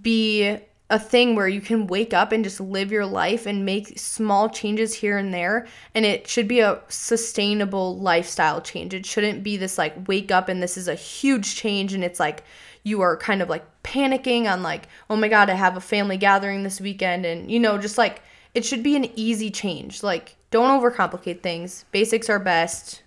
be 0.01 0.59
a 0.91 0.99
thing 0.99 1.35
where 1.35 1.47
you 1.47 1.61
can 1.61 1.87
wake 1.87 2.13
up 2.13 2.33
and 2.33 2.43
just 2.43 2.59
live 2.59 2.91
your 2.91 3.05
life 3.05 3.45
and 3.45 3.65
make 3.65 3.97
small 3.97 4.49
changes 4.49 4.93
here 4.93 5.17
and 5.17 5.33
there. 5.33 5.65
And 5.95 6.05
it 6.05 6.27
should 6.27 6.49
be 6.49 6.59
a 6.59 6.81
sustainable 6.89 7.97
lifestyle 7.97 8.59
change. 8.59 8.93
It 8.93 9.05
shouldn't 9.05 9.41
be 9.41 9.55
this 9.55 9.77
like 9.77 10.09
wake 10.09 10.31
up 10.31 10.49
and 10.49 10.61
this 10.61 10.75
is 10.75 10.89
a 10.89 10.95
huge 10.95 11.55
change 11.55 11.93
and 11.93 12.03
it's 12.03 12.19
like 12.19 12.43
you 12.83 13.01
are 13.01 13.15
kind 13.17 13.41
of 13.41 13.49
like 13.49 13.65
panicking 13.83 14.51
on 14.51 14.63
like, 14.63 14.87
oh 15.09 15.15
my 15.15 15.27
God, 15.27 15.49
I 15.49 15.53
have 15.53 15.77
a 15.77 15.81
family 15.81 16.17
gathering 16.17 16.63
this 16.63 16.81
weekend. 16.81 17.25
And, 17.25 17.51
you 17.51 17.59
know, 17.59 17.77
just 17.77 17.97
like 17.97 18.21
it 18.53 18.65
should 18.65 18.83
be 18.83 18.95
an 18.95 19.09
easy 19.15 19.49
change. 19.49 20.03
Like, 20.03 20.35
don't 20.49 20.81
overcomplicate 20.81 21.41
things. 21.41 21.85
Basics 21.91 22.29
are 22.29 22.39
best. 22.39 23.03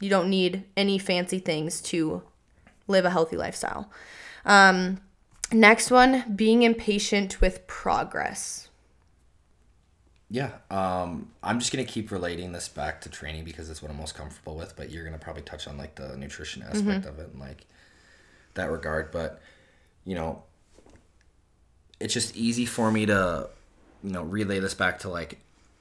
You 0.00 0.10
don't 0.10 0.28
need 0.28 0.64
any 0.76 0.98
fancy 0.98 1.38
things 1.38 1.80
to 1.82 2.22
live 2.88 3.04
a 3.04 3.10
healthy 3.10 3.36
lifestyle. 3.36 3.90
Um, 4.44 5.00
next 5.52 5.90
one 5.90 6.24
being 6.34 6.62
impatient 6.62 7.40
with 7.40 7.66
progress. 7.66 8.68
Yeah, 10.28 10.52
um, 10.70 11.30
I'm 11.42 11.58
just 11.58 11.72
gonna 11.72 11.84
keep 11.84 12.10
relating 12.10 12.52
this 12.52 12.66
back 12.66 13.02
to 13.02 13.10
training 13.10 13.44
because 13.44 13.68
it's 13.68 13.82
what 13.82 13.90
I'm 13.90 13.98
most 13.98 14.14
comfortable 14.14 14.56
with. 14.56 14.74
But 14.76 14.90
you're 14.90 15.04
gonna 15.04 15.18
probably 15.18 15.42
touch 15.42 15.68
on 15.68 15.76
like 15.76 15.94
the 15.94 16.16
nutrition 16.16 16.62
aspect 16.62 16.84
mm-hmm. 16.84 17.08
of 17.08 17.18
it 17.18 17.30
and 17.32 17.40
like 17.40 17.66
that 18.54 18.70
regard. 18.70 19.10
But 19.10 19.40
you 20.04 20.14
know, 20.14 20.42
it's 22.00 22.14
just 22.14 22.36
easy 22.36 22.66
for 22.66 22.90
me 22.90 23.06
to 23.06 23.48
you 24.02 24.10
know 24.10 24.22
relay 24.22 24.58
this 24.58 24.74
back 24.74 24.98
to 25.00 25.08
like 25.08 25.38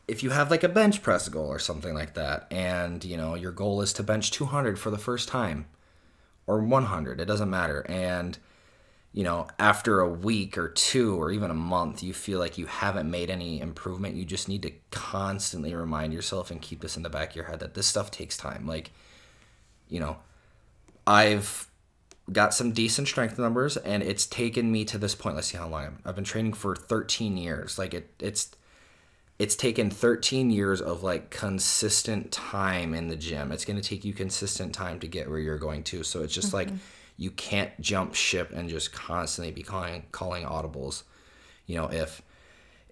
if 0.07 0.23
you 0.23 0.29
have 0.29 0.51
like 0.51 0.63
a 0.63 0.69
bench 0.69 1.01
press 1.01 1.29
goal 1.29 1.47
or 1.47 1.59
something 1.59 1.93
like 1.93 2.15
that, 2.15 2.47
and 2.51 3.03
you 3.03 3.17
know 3.17 3.35
your 3.35 3.51
goal 3.51 3.81
is 3.81 3.93
to 3.93 4.03
bench 4.03 4.31
200 4.31 4.77
for 4.79 4.89
the 4.89 4.97
first 4.97 5.27
time 5.29 5.65
or 6.47 6.59
100, 6.59 7.21
it 7.21 7.25
doesn't 7.25 7.49
matter, 7.49 7.85
and 7.87 8.37
you 9.13 9.23
know, 9.23 9.47
after 9.59 9.99
a 9.99 10.09
week 10.09 10.57
or 10.57 10.69
two 10.69 11.21
or 11.21 11.31
even 11.31 11.51
a 11.51 11.55
month, 11.55 12.01
you 12.01 12.13
feel 12.13 12.39
like 12.39 12.57
you 12.57 12.65
haven't 12.65 13.11
made 13.11 13.29
any 13.29 13.59
improvement, 13.59 14.15
you 14.15 14.23
just 14.23 14.47
need 14.47 14.61
to 14.61 14.71
constantly 14.89 15.75
remind 15.75 16.13
yourself 16.13 16.49
and 16.49 16.61
keep 16.61 16.79
this 16.79 16.95
in 16.95 17.03
the 17.03 17.09
back 17.09 17.31
of 17.31 17.35
your 17.35 17.45
head 17.45 17.59
that 17.59 17.73
this 17.73 17.87
stuff 17.87 18.09
takes 18.09 18.37
time. 18.37 18.65
Like, 18.65 18.91
you 19.89 19.99
know, 19.99 20.17
I've 21.05 21.67
got 22.31 22.53
some 22.53 22.71
decent 22.71 23.07
strength 23.07 23.39
numbers 23.39 23.77
and 23.77 24.03
it's 24.03 24.25
taken 24.25 24.71
me 24.71 24.85
to 24.85 24.97
this 24.97 25.15
point. 25.15 25.35
Let's 25.35 25.47
see 25.47 25.57
how 25.57 25.67
long 25.67 25.85
I'm, 25.85 25.99
i've 26.05 26.15
been 26.15 26.23
training 26.23 26.53
for 26.53 26.75
13 26.75 27.37
years. 27.37 27.77
Like 27.77 27.93
it 27.93 28.09
it's 28.19 28.51
it's 29.39 29.55
taken 29.55 29.89
13 29.89 30.51
years 30.51 30.81
of 30.81 31.03
like 31.03 31.29
consistent 31.31 32.31
time 32.31 32.93
in 32.93 33.07
the 33.07 33.15
gym. 33.15 33.51
It's 33.51 33.65
going 33.65 33.81
to 33.81 33.87
take 33.87 34.05
you 34.05 34.13
consistent 34.13 34.73
time 34.73 34.99
to 34.99 35.07
get 35.07 35.29
where 35.29 35.39
you're 35.39 35.57
going 35.57 35.83
to. 35.85 36.03
So 36.03 36.21
it's 36.21 36.33
just 36.33 36.49
mm-hmm. 36.49 36.57
like 36.57 36.69
you 37.17 37.31
can't 37.31 37.71
jump 37.79 38.13
ship 38.13 38.51
and 38.53 38.69
just 38.69 38.91
constantly 38.91 39.51
be 39.51 39.63
calling 39.63 40.03
calling 40.11 40.43
audibles 40.45 41.03
you 41.71 41.77
know 41.77 41.87
if 41.87 42.21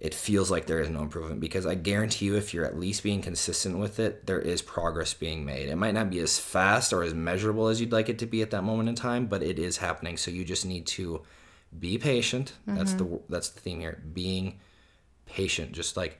it 0.00 0.14
feels 0.14 0.50
like 0.50 0.66
there 0.66 0.80
is 0.80 0.88
no 0.88 1.02
improvement 1.02 1.40
because 1.40 1.66
I 1.66 1.74
guarantee 1.74 2.24
you, 2.24 2.36
if 2.36 2.54
you're 2.54 2.64
at 2.64 2.78
least 2.78 3.02
being 3.02 3.20
consistent 3.20 3.78
with 3.78 4.00
it, 4.00 4.26
there 4.26 4.40
is 4.40 4.62
progress 4.62 5.12
being 5.12 5.44
made. 5.44 5.68
It 5.68 5.76
might 5.76 5.92
not 5.92 6.08
be 6.08 6.20
as 6.20 6.38
fast 6.38 6.94
or 6.94 7.02
as 7.02 7.12
measurable 7.12 7.68
as 7.68 7.80
you'd 7.82 7.92
like 7.92 8.08
it 8.08 8.18
to 8.20 8.26
be 8.26 8.40
at 8.40 8.50
that 8.52 8.64
moment 8.64 8.88
in 8.88 8.94
time, 8.94 9.26
but 9.26 9.42
it 9.42 9.58
is 9.58 9.76
happening. 9.76 10.16
So 10.16 10.30
you 10.30 10.42
just 10.42 10.64
need 10.64 10.86
to 10.88 11.20
be 11.78 11.98
patient. 11.98 12.54
Mm-hmm. 12.66 12.78
That's 12.78 12.94
the 12.94 13.04
mm-hmm. 13.04 13.32
that's 13.32 13.50
the 13.50 13.60
theme 13.60 13.80
here. 13.80 14.02
Being 14.14 14.58
patient, 15.26 15.72
just 15.72 15.98
like 15.98 16.18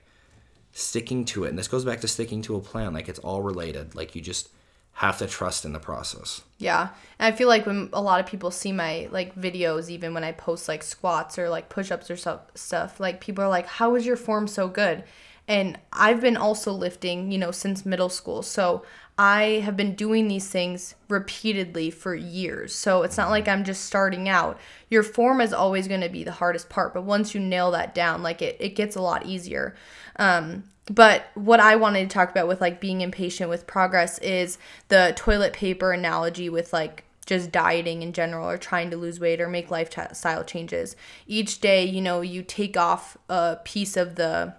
sticking 0.73 1.25
to 1.25 1.45
it. 1.45 1.49
And 1.49 1.57
this 1.57 1.67
goes 1.67 1.83
back 1.83 2.01
to 2.01 2.07
sticking 2.07 2.43
to 2.43 2.57
a 2.57 2.61
plan. 2.61 2.93
Like 2.93 3.09
it's 3.09 3.19
all 3.19 3.41
related. 3.41 3.95
Like 3.95 4.15
you 4.15 4.21
just 4.21 4.49
have 4.93 5.17
to 5.17 5.27
trust 5.27 5.65
in 5.65 5.73
the 5.73 5.79
process. 5.79 6.41
Yeah. 6.57 6.89
And 7.17 7.33
I 7.33 7.35
feel 7.35 7.47
like 7.47 7.65
when 7.65 7.89
a 7.93 8.01
lot 8.01 8.19
of 8.19 8.27
people 8.27 8.51
see 8.51 8.71
my 8.71 9.07
like 9.11 9.35
videos 9.35 9.89
even 9.89 10.13
when 10.13 10.23
I 10.23 10.31
post 10.31 10.67
like 10.67 10.83
squats 10.83 11.39
or 11.39 11.49
like 11.49 11.69
push-ups 11.69 12.11
or 12.11 12.17
so, 12.17 12.41
stuff, 12.55 12.99
like 12.99 13.19
people 13.21 13.43
are 13.43 13.49
like, 13.49 13.65
"How 13.65 13.95
is 13.95 14.05
your 14.05 14.17
form 14.17 14.47
so 14.47 14.67
good?" 14.67 15.03
And 15.47 15.79
I've 15.91 16.21
been 16.21 16.37
also 16.37 16.71
lifting, 16.71 17.31
you 17.31 17.37
know, 17.37 17.51
since 17.51 17.85
middle 17.85 18.09
school. 18.09 18.41
So 18.43 18.83
I 19.17 19.61
have 19.65 19.75
been 19.75 19.95
doing 19.95 20.27
these 20.27 20.47
things 20.49 20.95
repeatedly 21.09 21.91
for 21.91 22.15
years. 22.15 22.73
So 22.73 23.03
it's 23.03 23.17
not 23.17 23.29
like 23.29 23.47
I'm 23.47 23.63
just 23.63 23.85
starting 23.85 24.29
out. 24.29 24.57
Your 24.89 25.03
form 25.03 25.41
is 25.41 25.53
always 25.53 25.87
going 25.87 26.01
to 26.01 26.09
be 26.09 26.23
the 26.23 26.31
hardest 26.31 26.69
part, 26.69 26.93
but 26.93 27.03
once 27.03 27.35
you 27.35 27.41
nail 27.41 27.71
that 27.71 27.93
down, 27.93 28.23
like 28.23 28.41
it, 28.41 28.57
it 28.59 28.75
gets 28.75 28.95
a 28.95 29.01
lot 29.01 29.25
easier. 29.25 29.75
Um, 30.15 30.63
but 30.91 31.27
what 31.35 31.61
I 31.61 31.77
wanted 31.77 32.09
to 32.09 32.13
talk 32.13 32.29
about 32.29 32.49
with 32.49 32.59
like 32.59 32.81
being 32.81 32.99
impatient 32.99 33.49
with 33.49 33.65
progress 33.65 34.19
is 34.19 34.57
the 34.89 35.13
toilet 35.15 35.53
paper 35.53 35.93
analogy 35.93 36.49
with 36.49 36.73
like 36.73 37.05
just 37.25 37.49
dieting 37.49 38.01
in 38.01 38.11
general 38.11 38.49
or 38.49 38.57
trying 38.57 38.89
to 38.89 38.97
lose 38.97 39.17
weight 39.17 39.39
or 39.39 39.47
make 39.47 39.71
lifestyle 39.71 40.43
changes. 40.43 40.97
Each 41.27 41.61
day, 41.61 41.85
you 41.85 42.01
know, 42.01 42.19
you 42.19 42.43
take 42.43 42.75
off 42.75 43.15
a 43.29 43.59
piece 43.63 43.95
of 43.95 44.15
the 44.15 44.53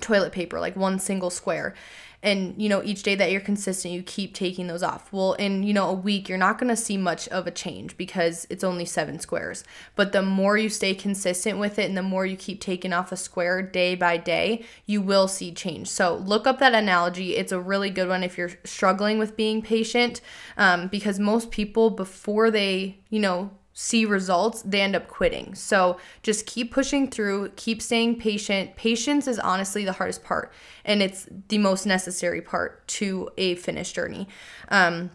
toilet 0.00 0.32
paper, 0.32 0.58
like 0.58 0.74
one 0.74 0.98
single 0.98 1.30
square. 1.30 1.72
And, 2.22 2.60
you 2.60 2.68
know, 2.68 2.82
each 2.82 3.02
day 3.02 3.14
that 3.14 3.32
you're 3.32 3.40
consistent, 3.40 3.94
you 3.94 4.02
keep 4.02 4.34
taking 4.34 4.66
those 4.66 4.82
off. 4.82 5.10
Well, 5.10 5.32
in, 5.34 5.62
you 5.62 5.72
know, 5.72 5.88
a 5.88 5.94
week, 5.94 6.28
you're 6.28 6.36
not 6.36 6.58
going 6.58 6.68
to 6.68 6.76
see 6.76 6.98
much 6.98 7.26
of 7.28 7.46
a 7.46 7.50
change 7.50 7.96
because 7.96 8.46
it's 8.50 8.62
only 8.62 8.84
seven 8.84 9.18
squares. 9.18 9.64
But 9.96 10.12
the 10.12 10.20
more 10.20 10.58
you 10.58 10.68
stay 10.68 10.94
consistent 10.94 11.58
with 11.58 11.78
it 11.78 11.88
and 11.88 11.96
the 11.96 12.02
more 12.02 12.26
you 12.26 12.36
keep 12.36 12.60
taking 12.60 12.92
off 12.92 13.10
a 13.10 13.16
square 13.16 13.62
day 13.62 13.94
by 13.94 14.18
day, 14.18 14.66
you 14.84 15.00
will 15.00 15.28
see 15.28 15.50
change. 15.52 15.88
So 15.88 16.16
look 16.16 16.46
up 16.46 16.58
that 16.58 16.74
analogy. 16.74 17.36
It's 17.36 17.52
a 17.52 17.60
really 17.60 17.88
good 17.88 18.08
one 18.08 18.22
if 18.22 18.36
you're 18.36 18.52
struggling 18.64 19.18
with 19.18 19.34
being 19.34 19.62
patient 19.62 20.20
um, 20.58 20.88
because 20.88 21.18
most 21.18 21.50
people, 21.50 21.88
before 21.88 22.50
they, 22.50 22.98
you 23.08 23.20
know, 23.20 23.50
see 23.80 24.04
results, 24.04 24.60
they 24.60 24.82
end 24.82 24.94
up 24.94 25.08
quitting. 25.08 25.54
So 25.54 25.96
just 26.22 26.44
keep 26.44 26.70
pushing 26.70 27.10
through, 27.10 27.48
keep 27.56 27.80
staying 27.80 28.18
patient. 28.18 28.76
Patience 28.76 29.26
is 29.26 29.38
honestly 29.38 29.86
the 29.86 29.92
hardest 29.92 30.22
part, 30.22 30.52
and 30.84 31.02
it's 31.02 31.26
the 31.48 31.56
most 31.56 31.86
necessary 31.86 32.42
part 32.42 32.86
to 32.88 33.30
a 33.38 33.54
finish 33.54 33.92
journey. 33.92 34.28
Um, 34.68 35.10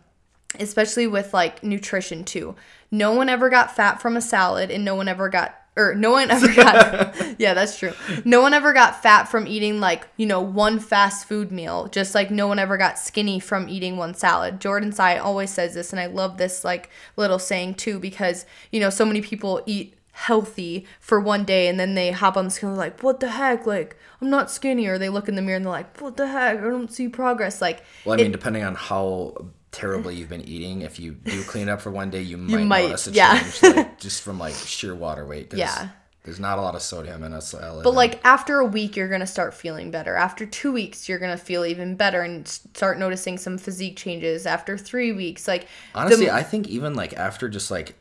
especially 0.59 1.05
with 1.05 1.31
like 1.31 1.63
nutrition 1.63 2.23
too. 2.23 2.55
No 2.89 3.11
one 3.11 3.29
ever 3.29 3.51
got 3.51 3.75
fat 3.75 4.01
from 4.01 4.17
a 4.17 4.21
salad, 4.21 4.71
and 4.71 4.83
no 4.83 4.95
one 4.95 5.07
ever 5.07 5.29
got 5.29 5.61
or 5.77 5.93
no 5.95 6.11
one 6.11 6.31
ever 6.31 6.47
got 6.55 7.39
yeah 7.39 7.53
that's 7.53 7.77
true. 7.77 7.93
No 8.23 8.41
one 8.41 8.53
ever 8.53 8.73
got 8.73 9.01
fat 9.01 9.25
from 9.25 9.47
eating 9.47 9.79
like 9.79 10.07
you 10.17 10.25
know 10.25 10.41
one 10.41 10.79
fast 10.79 11.27
food 11.27 11.51
meal. 11.51 11.87
Just 11.87 12.15
like 12.15 12.31
no 12.31 12.47
one 12.47 12.59
ever 12.59 12.77
got 12.77 12.97
skinny 12.97 13.39
from 13.39 13.69
eating 13.69 13.97
one 13.97 14.13
salad. 14.13 14.59
Jordan 14.59 14.91
Syatt 14.91 15.21
always 15.21 15.49
says 15.49 15.73
this 15.73 15.91
and 15.91 15.99
i 15.99 16.05
love 16.05 16.37
this 16.37 16.63
like 16.63 16.89
little 17.15 17.39
saying 17.39 17.75
too 17.75 17.99
because 17.99 18.45
you 18.71 18.79
know 18.79 18.89
so 18.89 19.05
many 19.05 19.21
people 19.21 19.61
eat 19.65 19.93
healthy 20.13 20.85
for 21.01 21.19
one 21.19 21.43
day 21.43 21.67
and 21.67 21.77
then 21.77 21.93
they 21.93 22.11
hop 22.11 22.37
on 22.37 22.45
the 22.45 22.51
scale 22.51 22.73
like 22.73 23.01
what 23.01 23.19
the 23.19 23.31
heck? 23.31 23.65
Like 23.65 23.97
i'm 24.21 24.29
not 24.29 24.49
skinny. 24.49 24.87
Or 24.87 24.97
they 24.97 25.09
look 25.09 25.27
in 25.27 25.35
the 25.35 25.41
mirror 25.41 25.57
and 25.57 25.65
they're 25.65 25.71
like 25.71 25.99
what 25.99 26.17
the 26.17 26.27
heck? 26.27 26.59
I 26.59 26.61
don't 26.61 26.91
see 26.91 27.09
progress. 27.09 27.61
Like 27.61 27.83
well 28.05 28.13
i 28.13 28.23
mean 28.23 28.31
depending 28.31 28.63
on 28.63 28.75
how 28.75 29.35
terribly 29.75 30.15
you've 30.15 30.29
been 30.29 30.47
eating, 30.47 30.81
if 30.81 30.99
you 30.99 31.11
do 31.13 31.43
clean 31.43 31.69
up 31.69 31.81
for 31.81 31.91
one 31.91 32.09
day, 32.09 32.21
you 32.21 32.37
might, 32.37 32.59
you 32.59 32.65
might 32.65 32.85
notice 32.85 33.07
a 33.07 33.11
yeah. 33.11 33.39
change, 33.39 33.75
like, 33.75 33.99
just 33.99 34.23
from 34.23 34.39
like 34.39 34.53
sheer 34.53 34.95
water 34.95 35.25
weight. 35.25 35.53
Yeah. 35.53 35.89
There's 36.23 36.39
not 36.39 36.57
a 36.57 36.61
lot 36.61 36.73
of 36.73 36.81
sodium 36.81 37.23
in 37.23 37.33
a 37.33 37.41
salad. 37.41 37.83
But 37.83 37.93
like 37.93 38.19
after 38.25 38.59
a 38.59 38.65
week, 38.65 38.95
you're 38.95 39.07
gonna 39.07 39.27
start 39.27 39.53
feeling 39.53 39.91
better. 39.91 40.15
After 40.15 40.47
two 40.47 40.71
weeks, 40.71 41.07
you're 41.07 41.19
gonna 41.19 41.37
feel 41.37 41.65
even 41.65 41.95
better 41.95 42.21
and 42.21 42.47
start 42.47 42.97
noticing 42.97 43.37
some 43.37 43.59
physique 43.59 43.95
changes. 43.95 44.47
After 44.47 44.75
three 44.75 45.11
weeks, 45.11 45.47
like 45.47 45.67
honestly, 45.93 46.25
the, 46.25 46.33
I 46.33 46.41
think 46.41 46.67
even 46.67 46.95
like 46.95 47.13
after 47.13 47.47
just 47.47 47.69
like 47.69 47.95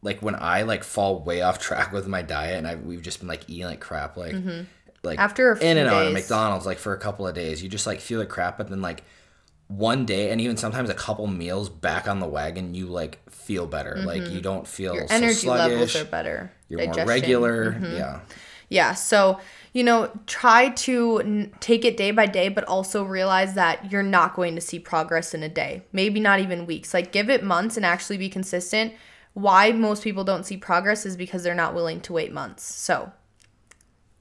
like 0.00 0.22
when 0.22 0.34
I 0.34 0.62
like 0.62 0.82
fall 0.82 1.20
way 1.20 1.42
off 1.42 1.58
track 1.58 1.92
with 1.92 2.06
my 2.06 2.22
diet 2.22 2.56
and 2.56 2.66
I 2.66 2.76
we've 2.76 3.02
just 3.02 3.18
been 3.18 3.28
like 3.28 3.48
eating 3.48 3.66
like 3.66 3.80
crap, 3.80 4.16
like 4.16 4.32
mm-hmm. 4.32 4.62
like 5.02 5.18
after 5.18 5.52
a 5.52 5.58
in 5.58 5.76
and 5.76 5.90
out 5.90 6.06
of 6.06 6.14
McDonald's 6.14 6.64
like 6.64 6.78
for 6.78 6.94
a 6.94 6.98
couple 6.98 7.26
of 7.26 7.34
days, 7.34 7.62
you 7.62 7.68
just 7.68 7.86
like 7.86 8.00
feel 8.00 8.18
like 8.18 8.30
crap, 8.30 8.56
but 8.56 8.70
then 8.70 8.80
like 8.80 9.04
one 9.68 10.06
day 10.06 10.30
and 10.30 10.40
even 10.40 10.56
sometimes 10.56 10.88
a 10.90 10.94
couple 10.94 11.26
meals 11.26 11.68
back 11.68 12.08
on 12.08 12.20
the 12.20 12.26
wagon, 12.26 12.74
you 12.74 12.86
like 12.86 13.30
feel 13.30 13.66
better. 13.66 13.94
Mm-hmm. 13.96 14.06
Like 14.06 14.28
you 14.30 14.40
don't 14.40 14.66
feel 14.66 14.94
your 14.94 15.06
energy 15.10 15.34
so 15.34 15.52
levels 15.52 15.94
are 15.94 16.04
better. 16.04 16.50
You're 16.68 16.80
Digestion. 16.80 17.06
more 17.06 17.14
regular. 17.14 17.72
Mm-hmm. 17.72 17.96
Yeah. 17.96 18.20
Yeah. 18.70 18.94
So 18.94 19.38
you 19.74 19.84
know, 19.84 20.10
try 20.26 20.70
to 20.70 21.20
n- 21.20 21.52
take 21.60 21.84
it 21.84 21.96
day 21.96 22.10
by 22.10 22.26
day, 22.26 22.48
but 22.48 22.64
also 22.64 23.04
realize 23.04 23.54
that 23.54 23.92
you're 23.92 24.02
not 24.02 24.34
going 24.34 24.54
to 24.54 24.60
see 24.60 24.78
progress 24.78 25.34
in 25.34 25.42
a 25.42 25.48
day. 25.48 25.82
Maybe 25.92 26.18
not 26.18 26.40
even 26.40 26.66
weeks. 26.66 26.94
Like 26.94 27.12
give 27.12 27.28
it 27.28 27.44
months 27.44 27.76
and 27.76 27.84
actually 27.84 28.16
be 28.16 28.30
consistent. 28.30 28.94
Why 29.34 29.72
most 29.72 30.02
people 30.02 30.24
don't 30.24 30.44
see 30.44 30.56
progress 30.56 31.04
is 31.04 31.16
because 31.16 31.42
they're 31.42 31.54
not 31.54 31.74
willing 31.74 32.00
to 32.02 32.14
wait 32.14 32.32
months. 32.32 32.64
So 32.64 33.12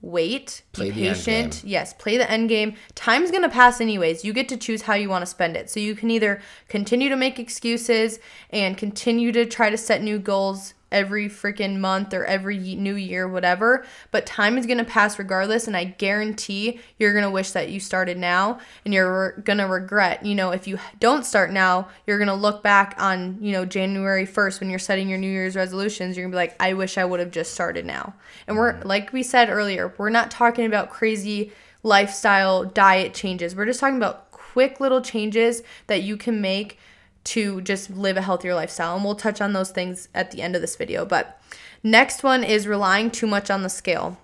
wait, 0.01 0.63
play 0.73 0.91
be 0.91 1.01
patient. 1.01 1.63
Yes, 1.63 1.93
play 1.93 2.17
the 2.17 2.29
end 2.29 2.49
game. 2.49 2.75
Time's 2.95 3.31
gonna 3.31 3.49
pass 3.49 3.81
anyways. 3.81 4.23
You 4.23 4.33
get 4.33 4.49
to 4.49 4.57
choose 4.57 4.83
how 4.83 4.93
you 4.93 5.09
want 5.09 5.23
to 5.23 5.27
spend 5.27 5.55
it. 5.57 5.69
So 5.69 5.79
you 5.79 5.95
can 5.95 6.11
either 6.11 6.41
continue 6.69 7.09
to 7.09 7.15
make 7.15 7.39
excuses 7.39 8.19
and 8.49 8.77
continue 8.77 9.31
to 9.31 9.45
try 9.45 9.69
to 9.69 9.77
set 9.77 10.01
new 10.01 10.19
goals 10.19 10.73
every 10.91 11.27
freaking 11.27 11.79
month 11.79 12.13
or 12.13 12.25
every 12.25 12.57
new 12.75 12.95
year, 12.95 13.27
whatever. 13.27 13.85
But 14.11 14.25
time 14.25 14.57
is 14.57 14.65
going 14.65 14.77
to 14.77 14.83
pass 14.83 15.19
regardless. 15.19 15.67
And 15.67 15.75
I 15.75 15.83
guarantee 15.85 16.79
you're 16.97 17.13
going 17.13 17.23
to 17.23 17.31
wish 17.31 17.51
that 17.51 17.69
you 17.69 17.79
started 17.79 18.17
now 18.17 18.59
and 18.85 18.93
you're 18.93 19.33
going 19.43 19.59
to 19.59 19.65
regret. 19.65 20.25
You 20.25 20.35
know, 20.35 20.51
if 20.51 20.67
you 20.67 20.79
don't 20.99 21.25
start 21.25 21.51
now, 21.51 21.89
you're 22.05 22.17
going 22.17 22.27
to 22.27 22.33
look 22.33 22.63
back 22.63 22.95
on, 22.97 23.37
you 23.41 23.51
know, 23.51 23.65
January 23.65 24.25
1st 24.25 24.59
when 24.59 24.69
you're 24.69 24.79
setting 24.79 25.09
your 25.09 25.17
New 25.17 25.31
Year's 25.31 25.55
resolutions. 25.55 26.15
You're 26.15 26.25
going 26.25 26.31
to 26.31 26.35
be 26.35 26.41
like, 26.41 26.55
I 26.59 26.73
wish 26.73 26.97
I 26.97 27.05
would 27.05 27.19
have 27.19 27.31
just 27.31 27.53
started 27.53 27.85
now. 27.85 28.13
And 28.47 28.57
we're, 28.57 28.73
mm-hmm. 28.73 28.87
like 28.87 29.13
we 29.13 29.23
said 29.23 29.49
earlier, 29.49 29.93
we're 29.97 30.09
not 30.09 30.31
talking 30.31 30.65
about 30.65 30.89
crazy 30.89 31.51
lifestyle 31.83 32.63
diet 32.65 33.13
changes. 33.13 33.55
We're 33.55 33.65
just 33.65 33.79
talking 33.79 33.97
about 33.97 34.31
quick 34.31 34.79
little 34.79 35.01
changes 35.01 35.61
that 35.87 36.01
you 36.01 36.17
can 36.17 36.41
make 36.41 36.79
to 37.27 37.61
just 37.61 37.89
live 37.89 38.17
a 38.17 38.21
healthier 38.21 38.55
lifestyle. 38.55 38.95
And 38.95 39.03
we'll 39.03 39.15
touch 39.15 39.41
on 39.41 39.53
those 39.53 39.71
things 39.71 40.09
at 40.13 40.31
the 40.31 40.41
end 40.41 40.55
of 40.55 40.61
this 40.61 40.75
video. 40.75 41.05
But 41.05 41.41
next 41.83 42.23
one 42.23 42.43
is 42.43 42.67
relying 42.67 43.11
too 43.11 43.27
much 43.27 43.49
on 43.49 43.63
the 43.63 43.69
scale. 43.69 44.17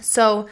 So, 0.00 0.48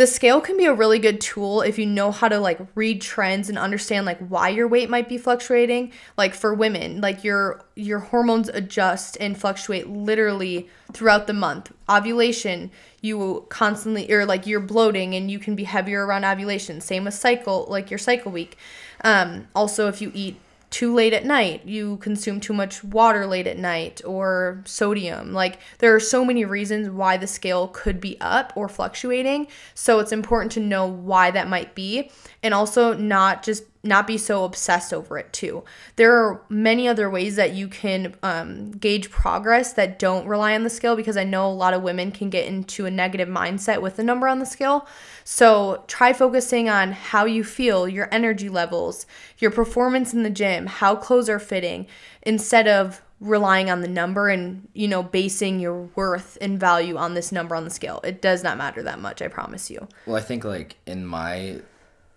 the 0.00 0.06
scale 0.06 0.40
can 0.40 0.56
be 0.56 0.64
a 0.64 0.72
really 0.72 0.98
good 0.98 1.20
tool 1.20 1.60
if 1.60 1.78
you 1.78 1.84
know 1.84 2.10
how 2.10 2.26
to 2.26 2.38
like 2.38 2.58
read 2.74 3.02
trends 3.02 3.50
and 3.50 3.58
understand 3.58 4.06
like 4.06 4.18
why 4.28 4.48
your 4.48 4.66
weight 4.66 4.88
might 4.88 5.10
be 5.10 5.18
fluctuating 5.18 5.92
like 6.16 6.32
for 6.32 6.54
women 6.54 7.02
like 7.02 7.22
your 7.22 7.62
your 7.74 7.98
hormones 7.98 8.48
adjust 8.48 9.18
and 9.20 9.38
fluctuate 9.38 9.90
literally 9.90 10.70
throughout 10.94 11.26
the 11.26 11.34
month 11.34 11.70
ovulation 11.90 12.70
you 13.02 13.44
constantly 13.50 14.10
or 14.10 14.24
like 14.24 14.46
you're 14.46 14.58
bloating 14.58 15.14
and 15.14 15.30
you 15.30 15.38
can 15.38 15.54
be 15.54 15.64
heavier 15.64 16.06
around 16.06 16.24
ovulation 16.24 16.80
same 16.80 17.04
with 17.04 17.12
cycle 17.12 17.66
like 17.68 17.90
your 17.90 17.98
cycle 17.98 18.32
week 18.32 18.56
um, 19.04 19.48
also 19.54 19.86
if 19.86 20.00
you 20.00 20.10
eat 20.14 20.40
too 20.70 20.94
late 20.94 21.12
at 21.12 21.24
night, 21.24 21.66
you 21.66 21.96
consume 21.96 22.40
too 22.40 22.52
much 22.52 22.82
water 22.84 23.26
late 23.26 23.46
at 23.46 23.58
night, 23.58 24.00
or 24.04 24.62
sodium. 24.64 25.32
Like, 25.32 25.58
there 25.78 25.94
are 25.94 26.00
so 26.00 26.24
many 26.24 26.44
reasons 26.44 26.88
why 26.88 27.16
the 27.16 27.26
scale 27.26 27.68
could 27.68 28.00
be 28.00 28.16
up 28.20 28.52
or 28.54 28.68
fluctuating. 28.68 29.48
So, 29.74 29.98
it's 29.98 30.12
important 30.12 30.52
to 30.52 30.60
know 30.60 30.86
why 30.86 31.32
that 31.32 31.48
might 31.48 31.74
be, 31.74 32.10
and 32.42 32.54
also 32.54 32.94
not 32.94 33.42
just 33.42 33.64
not 33.82 34.06
be 34.06 34.18
so 34.18 34.44
obsessed 34.44 34.92
over 34.92 35.16
it 35.16 35.32
too. 35.32 35.64
There 35.96 36.14
are 36.14 36.42
many 36.50 36.86
other 36.86 37.08
ways 37.08 37.36
that 37.36 37.54
you 37.54 37.66
can 37.66 38.14
um, 38.22 38.72
gauge 38.72 39.10
progress 39.10 39.72
that 39.72 39.98
don't 39.98 40.26
rely 40.26 40.54
on 40.54 40.64
the 40.64 40.70
scale 40.70 40.96
because 40.96 41.16
I 41.16 41.24
know 41.24 41.46
a 41.46 41.52
lot 41.52 41.72
of 41.72 41.82
women 41.82 42.12
can 42.12 42.28
get 42.28 42.46
into 42.46 42.84
a 42.84 42.90
negative 42.90 43.28
mindset 43.28 43.80
with 43.80 43.96
the 43.96 44.04
number 44.04 44.28
on 44.28 44.38
the 44.38 44.44
scale. 44.44 44.86
So 45.24 45.84
try 45.86 46.12
focusing 46.12 46.68
on 46.68 46.92
how 46.92 47.24
you 47.24 47.42
feel, 47.42 47.88
your 47.88 48.08
energy 48.12 48.50
levels, 48.50 49.06
your 49.38 49.50
performance 49.50 50.12
in 50.12 50.24
the 50.24 50.30
gym, 50.30 50.66
how 50.66 50.94
clothes 50.94 51.30
are 51.30 51.38
fitting, 51.38 51.86
instead 52.22 52.68
of 52.68 53.00
relying 53.20 53.70
on 53.70 53.82
the 53.82 53.88
number 53.88 54.30
and 54.30 54.66
you 54.72 54.88
know 54.88 55.02
basing 55.02 55.60
your 55.60 55.82
worth 55.94 56.38
and 56.40 56.58
value 56.58 56.96
on 56.96 57.14
this 57.14 57.30
number 57.30 57.54
on 57.54 57.64
the 57.64 57.70
scale. 57.70 58.00
It 58.02 58.22
does 58.22 58.42
not 58.42 58.56
matter 58.58 58.82
that 58.82 58.98
much, 58.98 59.22
I 59.22 59.28
promise 59.28 59.70
you. 59.70 59.88
Well, 60.06 60.16
I 60.16 60.20
think 60.20 60.44
like 60.44 60.76
in 60.86 61.06
my 61.06 61.60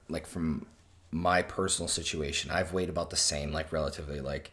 like 0.09 0.27
from 0.27 0.65
my 1.11 1.41
personal 1.41 1.87
situation, 1.87 2.51
I've 2.51 2.73
weighed 2.73 2.89
about 2.89 3.09
the 3.09 3.15
same, 3.15 3.51
like 3.51 3.71
relatively 3.71 4.19
like 4.19 4.51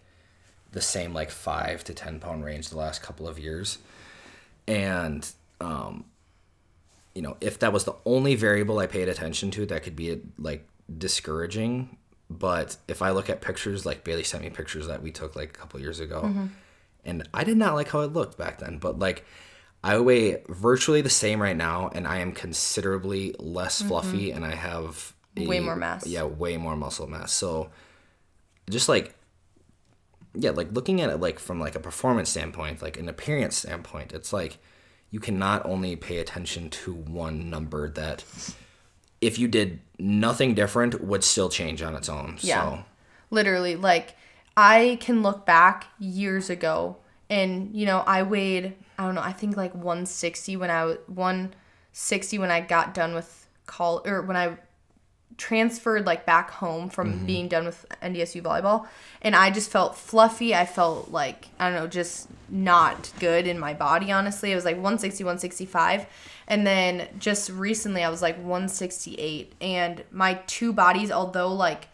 the 0.72 0.80
same 0.80 1.12
like 1.12 1.30
five 1.30 1.82
to 1.84 1.94
ten 1.94 2.20
pound 2.20 2.44
range 2.44 2.68
the 2.68 2.78
last 2.78 3.02
couple 3.02 3.26
of 3.26 3.38
years. 3.38 3.78
And 4.66 5.28
um 5.60 6.04
you 7.14 7.22
know, 7.22 7.36
if 7.40 7.58
that 7.58 7.72
was 7.72 7.84
the 7.84 7.96
only 8.04 8.34
variable 8.34 8.78
I 8.78 8.86
paid 8.86 9.08
attention 9.08 9.50
to, 9.52 9.66
that 9.66 9.82
could 9.82 9.96
be 9.96 10.20
like 10.38 10.66
discouraging. 10.96 11.96
But 12.28 12.76
if 12.86 13.02
I 13.02 13.10
look 13.10 13.28
at 13.28 13.40
pictures, 13.40 13.84
like 13.84 14.04
Bailey 14.04 14.22
sent 14.22 14.44
me 14.44 14.50
pictures 14.50 14.86
that 14.86 15.02
we 15.02 15.10
took 15.10 15.34
like 15.34 15.48
a 15.48 15.52
couple 15.52 15.80
years 15.80 15.98
ago, 15.98 16.22
mm-hmm. 16.22 16.46
and 17.04 17.28
I 17.34 17.42
did 17.42 17.56
not 17.56 17.74
like 17.74 17.88
how 17.88 18.00
it 18.00 18.12
looked 18.12 18.38
back 18.38 18.60
then. 18.60 18.78
But 18.78 19.00
like, 19.00 19.24
I 19.82 19.98
weigh 19.98 20.42
virtually 20.48 21.00
the 21.00 21.10
same 21.10 21.42
right 21.42 21.56
now, 21.56 21.90
and 21.92 22.06
I 22.06 22.18
am 22.18 22.30
considerably 22.30 23.34
less 23.40 23.82
fluffy, 23.82 24.28
mm-hmm. 24.28 24.36
and 24.36 24.44
I 24.44 24.54
have 24.54 25.12
a, 25.36 25.46
way 25.46 25.60
more 25.60 25.76
mass. 25.76 26.06
Yeah, 26.06 26.24
way 26.24 26.56
more 26.56 26.76
muscle 26.76 27.06
mass. 27.06 27.32
So, 27.32 27.70
just 28.68 28.88
like, 28.88 29.14
yeah, 30.34 30.50
like 30.50 30.72
looking 30.72 31.00
at 31.00 31.10
it 31.10 31.18
like 31.18 31.38
from 31.38 31.60
like 31.60 31.74
a 31.74 31.80
performance 31.80 32.30
standpoint, 32.30 32.82
like 32.82 32.98
an 32.98 33.08
appearance 33.08 33.56
standpoint, 33.56 34.12
it's 34.12 34.32
like 34.32 34.58
you 35.10 35.20
can 35.20 35.38
not 35.38 35.64
only 35.66 35.96
pay 35.96 36.18
attention 36.18 36.70
to 36.70 36.92
one 36.94 37.50
number 37.50 37.90
that 37.90 38.24
if 39.20 39.38
you 39.38 39.48
did 39.48 39.80
nothing 39.98 40.54
different 40.54 41.02
would 41.02 41.24
still 41.24 41.48
change 41.48 41.82
on 41.82 41.94
its 41.94 42.08
own. 42.08 42.38
Yeah. 42.40 42.62
So. 42.62 42.84
Literally, 43.30 43.76
like 43.76 44.16
I 44.56 44.98
can 45.00 45.22
look 45.22 45.46
back 45.46 45.86
years 45.98 46.50
ago 46.50 46.96
and 47.28 47.74
you 47.74 47.86
know, 47.86 48.02
I 48.06 48.22
weighed 48.22 48.74
I 48.98 49.06
don't 49.06 49.14
know, 49.14 49.22
I 49.22 49.32
think 49.32 49.56
like 49.56 49.74
160 49.74 50.56
when 50.56 50.70
I 50.70 50.84
was 50.84 50.98
160 51.06 52.38
when 52.38 52.50
I 52.50 52.60
got 52.60 52.94
done 52.94 53.14
with 53.14 53.48
call 53.66 54.02
or 54.04 54.22
when 54.22 54.36
I 54.36 54.58
transferred 55.40 56.04
like 56.04 56.26
back 56.26 56.50
home 56.50 56.90
from 56.90 57.14
mm-hmm. 57.14 57.26
being 57.26 57.48
done 57.48 57.64
with 57.64 57.86
NDSU 58.02 58.42
volleyball 58.42 58.86
and 59.22 59.34
I 59.34 59.50
just 59.50 59.70
felt 59.70 59.96
fluffy. 59.96 60.54
I 60.54 60.66
felt 60.66 61.10
like 61.10 61.48
I 61.58 61.70
don't 61.70 61.80
know, 61.80 61.86
just 61.86 62.28
not 62.50 63.10
good 63.18 63.46
in 63.46 63.58
my 63.58 63.72
body 63.72 64.12
honestly. 64.12 64.52
It 64.52 64.54
was 64.54 64.66
like 64.66 64.76
160, 64.76 65.24
165. 65.24 66.06
And 66.46 66.66
then 66.66 67.08
just 67.18 67.48
recently 67.48 68.04
I 68.04 68.10
was 68.10 68.20
like 68.20 68.36
168 68.36 69.54
and 69.62 70.04
my 70.10 70.34
two 70.46 70.74
bodies 70.74 71.10
although 71.10 71.52
like 71.52 71.88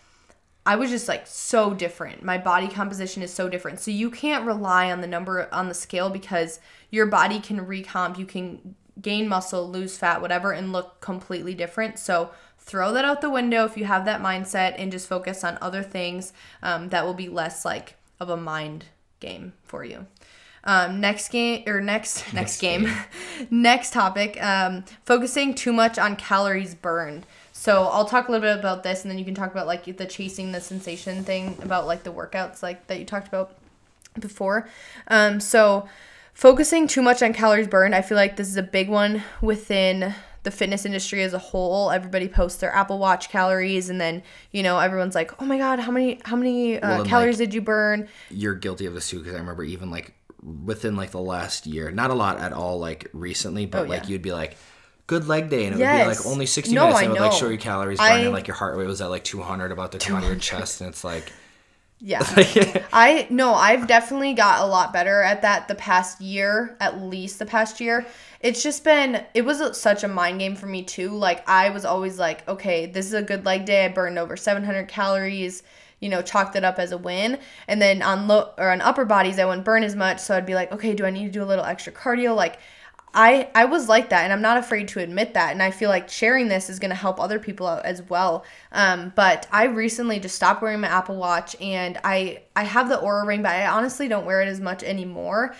I 0.66 0.74
was 0.74 0.90
just 0.90 1.06
like 1.06 1.28
so 1.28 1.72
different. 1.72 2.24
My 2.24 2.38
body 2.38 2.66
composition 2.66 3.22
is 3.22 3.32
so 3.32 3.48
different. 3.48 3.78
So 3.78 3.92
you 3.92 4.10
can't 4.10 4.44
rely 4.44 4.90
on 4.90 5.00
the 5.02 5.06
number 5.06 5.48
on 5.54 5.68
the 5.68 5.74
scale 5.74 6.10
because 6.10 6.58
your 6.90 7.06
body 7.06 7.38
can 7.38 7.64
recomp. 7.64 8.18
You 8.18 8.26
can 8.26 8.74
gain 9.00 9.28
muscle, 9.28 9.70
lose 9.70 9.96
fat, 9.96 10.20
whatever, 10.20 10.50
and 10.50 10.72
look 10.72 11.00
completely 11.00 11.54
different. 11.54 12.00
So 12.00 12.30
throw 12.66 12.92
that 12.92 13.04
out 13.04 13.20
the 13.20 13.30
window 13.30 13.64
if 13.64 13.76
you 13.76 13.84
have 13.84 14.04
that 14.04 14.20
mindset 14.20 14.74
and 14.76 14.92
just 14.92 15.08
focus 15.08 15.44
on 15.44 15.56
other 15.60 15.82
things 15.82 16.32
um, 16.62 16.88
that 16.88 17.06
will 17.06 17.14
be 17.14 17.28
less 17.28 17.64
like 17.64 17.94
of 18.20 18.28
a 18.28 18.36
mind 18.36 18.86
game 19.20 19.52
for 19.62 19.84
you. 19.84 20.06
Um, 20.64 21.00
next 21.00 21.28
game 21.28 21.62
or 21.66 21.80
next 21.92 22.34
next, 22.34 22.60
game, 22.60 22.90
next 23.50 23.92
topic. 23.92 24.42
Um, 24.42 24.84
focusing 25.04 25.54
too 25.54 25.72
much 25.72 25.98
on 25.98 26.16
calories 26.16 26.74
burned. 26.74 27.24
So 27.52 27.84
I'll 27.84 28.04
talk 28.04 28.28
a 28.28 28.32
little 28.32 28.46
bit 28.46 28.58
about 28.58 28.82
this, 28.82 29.02
and 29.02 29.10
then 29.10 29.18
you 29.18 29.24
can 29.24 29.34
talk 29.34 29.50
about 29.50 29.66
like 29.66 29.84
the 29.96 30.04
chasing 30.04 30.52
the 30.52 30.60
sensation 30.60 31.24
thing 31.24 31.56
about 31.62 31.86
like 31.86 32.02
the 32.02 32.12
workouts 32.12 32.62
like 32.62 32.86
that 32.88 32.98
you 32.98 33.04
talked 33.04 33.28
about 33.28 33.56
before. 34.20 34.68
Um, 35.08 35.40
so 35.40 35.88
focusing 36.34 36.86
too 36.86 37.00
much 37.00 37.22
on 37.22 37.32
calories 37.32 37.68
burned, 37.68 37.94
I 37.94 38.02
feel 38.02 38.16
like 38.16 38.36
this 38.36 38.48
is 38.48 38.56
a 38.56 38.62
big 38.62 38.88
one 38.88 39.22
within 39.40 40.14
the 40.46 40.50
fitness 40.50 40.86
industry 40.86 41.22
as 41.22 41.34
a 41.34 41.38
whole. 41.38 41.90
Everybody 41.90 42.28
posts 42.28 42.60
their 42.60 42.72
Apple 42.74 42.98
Watch 42.98 43.28
calories, 43.28 43.90
and 43.90 44.00
then 44.00 44.22
you 44.52 44.62
know 44.62 44.78
everyone's 44.78 45.14
like, 45.14 45.42
"Oh 45.42 45.44
my 45.44 45.58
God, 45.58 45.80
how 45.80 45.90
many 45.92 46.18
how 46.24 46.36
many 46.36 46.80
uh, 46.80 46.88
Well, 46.98 47.04
calories 47.04 47.38
like- 47.38 47.48
did 47.50 47.54
you 47.54 47.60
burn?" 47.60 48.08
You're 48.30 48.54
guilty 48.54 48.86
of 48.86 48.94
this 48.94 49.10
too 49.10 49.18
because 49.18 49.34
I 49.34 49.38
remember 49.38 49.64
even 49.64 49.90
like 49.90 50.14
within 50.64 50.96
like 50.96 51.10
the 51.10 51.20
last 51.20 51.66
year, 51.66 51.90
not 51.90 52.10
a 52.10 52.14
lot 52.14 52.38
at 52.38 52.52
all, 52.52 52.78
like 52.78 53.08
recently, 53.12 53.66
but 53.66 53.80
Oh, 53.86 53.88
like 53.88 54.04
yeah. 54.04 54.08
you'd 54.10 54.22
be 54.22 54.32
like. 54.32 54.56
Good 55.08 55.28
leg 55.28 55.50
day, 55.50 55.66
and 55.66 55.76
it 55.76 55.78
would 55.78 55.98
be 56.02 56.04
like 56.08 56.26
only 56.26 56.46
sixty 56.46 56.74
No, 56.74 56.86
minutes. 56.86 57.02
And 57.02 57.10
it 57.10 57.12
would 57.12 57.20
like 57.26 57.32
show 57.32 57.46
your 57.48 57.58
calories 57.58 58.00
I- 58.00 58.16
burning, 58.18 58.32
like 58.32 58.48
your 58.48 58.56
heart 58.56 58.76
rate 58.76 58.88
was 58.88 59.00
at 59.00 59.06
like 59.08 59.22
two 59.22 59.40
hundred, 59.40 59.70
about 59.70 59.92
to 59.92 59.98
come 59.98 60.16
out 60.16 60.24
of 60.24 60.28
your 60.28 60.36
chest, 60.36 60.80
and 60.80 60.90
it's 60.90 61.04
like, 61.04 61.32
Yeah. 62.00 62.24
I 62.92 63.28
no, 63.30 63.54
I've 63.54 63.86
definitely 63.86 64.34
got 64.34 64.62
a 64.62 64.66
lot 64.66 64.92
better 64.92 65.22
at 65.22 65.42
that 65.42 65.68
the 65.68 65.76
past 65.76 66.20
year, 66.20 66.76
at 66.80 67.00
least 67.00 67.38
the 67.38 67.46
past 67.46 67.80
year. 67.80 68.04
It's 68.40 68.62
just 68.62 68.84
been 68.84 69.24
it 69.34 69.44
was 69.44 69.60
a, 69.60 69.74
such 69.74 70.04
a 70.04 70.08
mind 70.08 70.38
game 70.40 70.56
for 70.56 70.66
me 70.66 70.82
too. 70.82 71.10
Like 71.10 71.48
I 71.48 71.70
was 71.70 71.84
always 71.84 72.18
like, 72.18 72.46
okay, 72.48 72.86
this 72.86 73.06
is 73.06 73.14
a 73.14 73.22
good 73.22 73.44
leg 73.44 73.64
day. 73.64 73.84
I 73.84 73.88
burned 73.88 74.18
over 74.18 74.36
700 74.36 74.88
calories, 74.88 75.62
you 76.00 76.08
know, 76.08 76.22
chalked 76.22 76.56
it 76.56 76.64
up 76.64 76.78
as 76.78 76.92
a 76.92 76.98
win. 76.98 77.38
And 77.68 77.80
then 77.80 78.02
on 78.02 78.28
low 78.28 78.52
or 78.58 78.70
on 78.70 78.80
upper 78.80 79.04
bodies, 79.04 79.38
I 79.38 79.44
wouldn't 79.44 79.64
burn 79.64 79.82
as 79.82 79.96
much, 79.96 80.20
so 80.20 80.36
I'd 80.36 80.46
be 80.46 80.54
like, 80.54 80.72
okay, 80.72 80.94
do 80.94 81.06
I 81.06 81.10
need 81.10 81.26
to 81.26 81.32
do 81.32 81.42
a 81.42 81.46
little 81.46 81.64
extra 81.64 81.92
cardio 81.92 82.34
like 82.36 82.58
I 83.16 83.48
I 83.54 83.64
was 83.64 83.88
like 83.88 84.10
that, 84.10 84.24
and 84.24 84.32
I'm 84.32 84.42
not 84.42 84.58
afraid 84.58 84.88
to 84.88 85.00
admit 85.00 85.32
that. 85.34 85.52
And 85.52 85.62
I 85.62 85.70
feel 85.70 85.88
like 85.88 86.10
sharing 86.10 86.48
this 86.48 86.68
is 86.68 86.78
going 86.78 86.90
to 86.90 86.94
help 86.94 87.18
other 87.18 87.38
people 87.38 87.66
out 87.66 87.84
as 87.86 88.02
well. 88.02 88.44
Um, 88.72 89.12
but 89.16 89.46
I 89.50 89.64
recently 89.64 90.20
just 90.20 90.34
stopped 90.36 90.60
wearing 90.60 90.80
my 90.80 90.88
Apple 90.88 91.16
Watch, 91.16 91.56
and 91.60 91.98
I 92.04 92.42
I 92.54 92.64
have 92.64 92.90
the 92.90 92.98
Oura 92.98 93.26
Ring, 93.26 93.42
but 93.42 93.52
I 93.52 93.66
honestly 93.66 94.06
don't 94.06 94.26
wear 94.26 94.42
it 94.42 94.48
as 94.48 94.60
much 94.60 94.82
anymore 94.82 95.56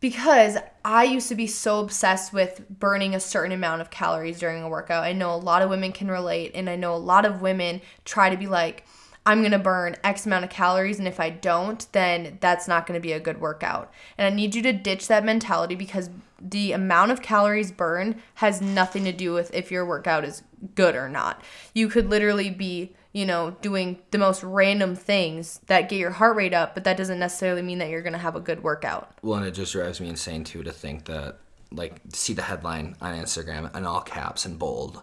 because 0.00 0.58
I 0.84 1.04
used 1.04 1.28
to 1.28 1.34
be 1.34 1.46
so 1.46 1.80
obsessed 1.80 2.32
with 2.32 2.64
burning 2.68 3.14
a 3.14 3.20
certain 3.20 3.52
amount 3.52 3.80
of 3.80 3.90
calories 3.90 4.38
during 4.38 4.62
a 4.62 4.68
workout. 4.68 5.04
I 5.04 5.12
know 5.12 5.34
a 5.34 5.36
lot 5.36 5.62
of 5.62 5.70
women 5.70 5.92
can 5.92 6.10
relate, 6.10 6.52
and 6.54 6.68
I 6.68 6.76
know 6.76 6.94
a 6.94 6.96
lot 6.96 7.24
of 7.24 7.40
women 7.40 7.80
try 8.04 8.28
to 8.28 8.36
be 8.36 8.46
like, 8.46 8.84
I'm 9.26 9.42
gonna 9.42 9.58
burn 9.58 9.96
X 10.04 10.26
amount 10.26 10.44
of 10.44 10.50
calories, 10.50 10.98
and 10.98 11.08
if 11.08 11.18
I 11.18 11.30
don't, 11.30 11.86
then 11.92 12.36
that's 12.40 12.68
not 12.68 12.86
gonna 12.86 13.00
be 13.00 13.12
a 13.12 13.20
good 13.20 13.40
workout. 13.40 13.90
And 14.18 14.26
I 14.30 14.36
need 14.36 14.54
you 14.54 14.62
to 14.62 14.72
ditch 14.72 15.08
that 15.08 15.24
mentality 15.24 15.74
because 15.74 16.10
the 16.38 16.72
amount 16.72 17.10
of 17.10 17.22
calories 17.22 17.72
burned 17.72 18.20
has 18.34 18.60
nothing 18.60 19.04
to 19.04 19.12
do 19.12 19.32
with 19.32 19.54
if 19.54 19.70
your 19.70 19.86
workout 19.86 20.24
is 20.24 20.42
good 20.74 20.94
or 20.94 21.08
not. 21.08 21.42
You 21.72 21.88
could 21.88 22.10
literally 22.10 22.50
be, 22.50 22.94
you 23.14 23.24
know, 23.24 23.56
doing 23.62 23.96
the 24.10 24.18
most 24.18 24.42
random 24.42 24.94
things 24.94 25.60
that 25.68 25.88
get 25.88 25.96
your 25.98 26.10
heart 26.10 26.36
rate 26.36 26.52
up, 26.52 26.74
but 26.74 26.84
that 26.84 26.96
doesn't 26.98 27.18
necessarily 27.20 27.62
mean 27.62 27.78
that 27.78 27.88
you're 27.88 28.02
gonna 28.02 28.18
have 28.18 28.36
a 28.36 28.40
good 28.40 28.62
workout. 28.62 29.08
Well, 29.22 29.38
and 29.38 29.46
it 29.46 29.52
just 29.52 29.72
drives 29.72 30.00
me 30.00 30.08
insane 30.08 30.44
too 30.44 30.62
to 30.64 30.72
think 30.72 31.04
that, 31.06 31.38
like, 31.70 32.00
see 32.12 32.32
the 32.34 32.42
headline 32.42 32.96
on 33.00 33.16
Instagram 33.16 33.74
in 33.76 33.86
all 33.86 34.00
caps 34.02 34.44
and 34.44 34.58
bold, 34.58 35.02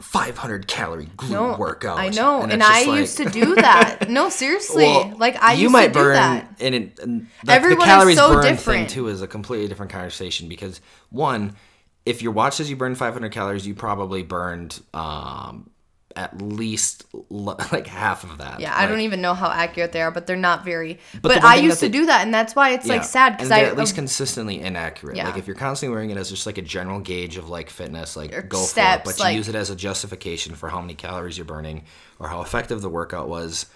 500 0.00 0.66
calorie 0.66 1.06
glute 1.16 1.30
No, 1.30 1.56
workout. 1.56 1.98
I 1.98 2.08
know, 2.10 2.42
and, 2.42 2.52
it's 2.52 2.62
I 2.64 2.84
like- 2.84 3.00
used 3.00 3.16
to 3.18 3.30
do 3.30 3.54
that. 3.54 4.10
No, 4.10 4.28
seriously, 4.28 4.84
Well, 4.84 5.14
like 5.18 5.40
I 5.42 5.54
you 5.54 5.62
used 5.62 5.72
might 5.72 5.86
to 5.88 5.92
do 5.94 5.98
burn, 6.00 6.14
that. 6.14 6.56
and, 6.60 6.74
it, 6.74 6.98
and 6.98 7.26
the, 7.44 7.52
Everyone 7.52 7.78
the 7.78 7.84
calories 7.86 8.16
so 8.18 8.34
burn 8.34 8.42
different. 8.42 8.88
thing 8.90 8.94
too 8.94 9.08
is 9.08 9.22
a 9.22 9.26
completely 9.26 9.68
different 9.68 9.92
conversation 9.92 10.48
because 10.48 10.80
one, 11.10 11.56
if 12.04 12.20
your 12.20 12.32
watch 12.32 12.54
says 12.56 12.68
you 12.68 12.76
burn 12.76 12.94
500 12.94 13.32
calories, 13.32 13.66
you 13.66 13.74
probably 13.74 14.22
burned 14.22 14.80
um, 14.92 15.70
at 16.16 16.40
least 16.40 17.04
like 17.30 17.86
half 17.86 18.24
of 18.24 18.38
that. 18.38 18.60
Yeah, 18.60 18.72
I 18.74 18.86
don't 18.86 19.00
even 19.00 19.20
know 19.20 19.34
how 19.34 19.48
accurate 19.50 19.92
they 19.92 20.02
are, 20.02 20.10
but 20.10 20.26
they're 20.26 20.36
not 20.36 20.64
very. 20.64 20.94
the 21.12 21.20
But, 21.20 21.44
I 21.44 21.56
used 21.56 21.80
that 21.80 21.86
to 21.86 21.92
do 21.92 22.06
that, 22.06 22.22
and 22.22 22.32
that's 22.32 22.54
why 22.54 22.70
it's 22.70 22.86
like 22.86 23.04
sad 23.04 23.36
because 23.36 23.50
I 23.50 23.60
at 23.60 23.76
least 23.76 23.94
consistently 23.94 24.60
inaccurate. 24.60 25.16
Yeah. 25.16 25.28
Like 25.28 25.38
if 25.38 25.46
you're 25.46 25.56
constantly 25.56 25.94
wearing 25.94 26.10
it 26.10 26.16
as 26.16 26.30
just 26.30 26.46
like 26.46 26.58
a 26.58 26.62
general 26.62 27.00
gauge 27.00 27.36
of 27.36 27.48
like 27.48 27.70
fitness, 27.70 28.16
like 28.16 28.36
Or 28.36 28.42
go 28.42 28.58
for 28.58 28.64
it, 28.64 28.68
steps, 28.68 29.18
but 29.18 29.30
you 29.30 29.36
use 29.36 29.48
it 29.48 29.54
as 29.54 29.70
a 29.70 29.76
justification 29.76 30.54
for 30.54 30.68
how 30.68 30.80
many 30.80 30.94
calories 30.94 31.38
you're 31.38 31.44
burning 31.44 31.84
or 32.18 32.28
how 32.28 32.40
effective 32.40 32.80
the 32.80 32.88
workout 32.88 33.28
was. 33.28 33.66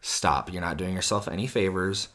Stop. 0.00 0.52
You're 0.52 0.62
not 0.62 0.76
doing 0.76 0.94
yourself 0.94 1.28
any 1.28 1.46
favors. 1.46 2.08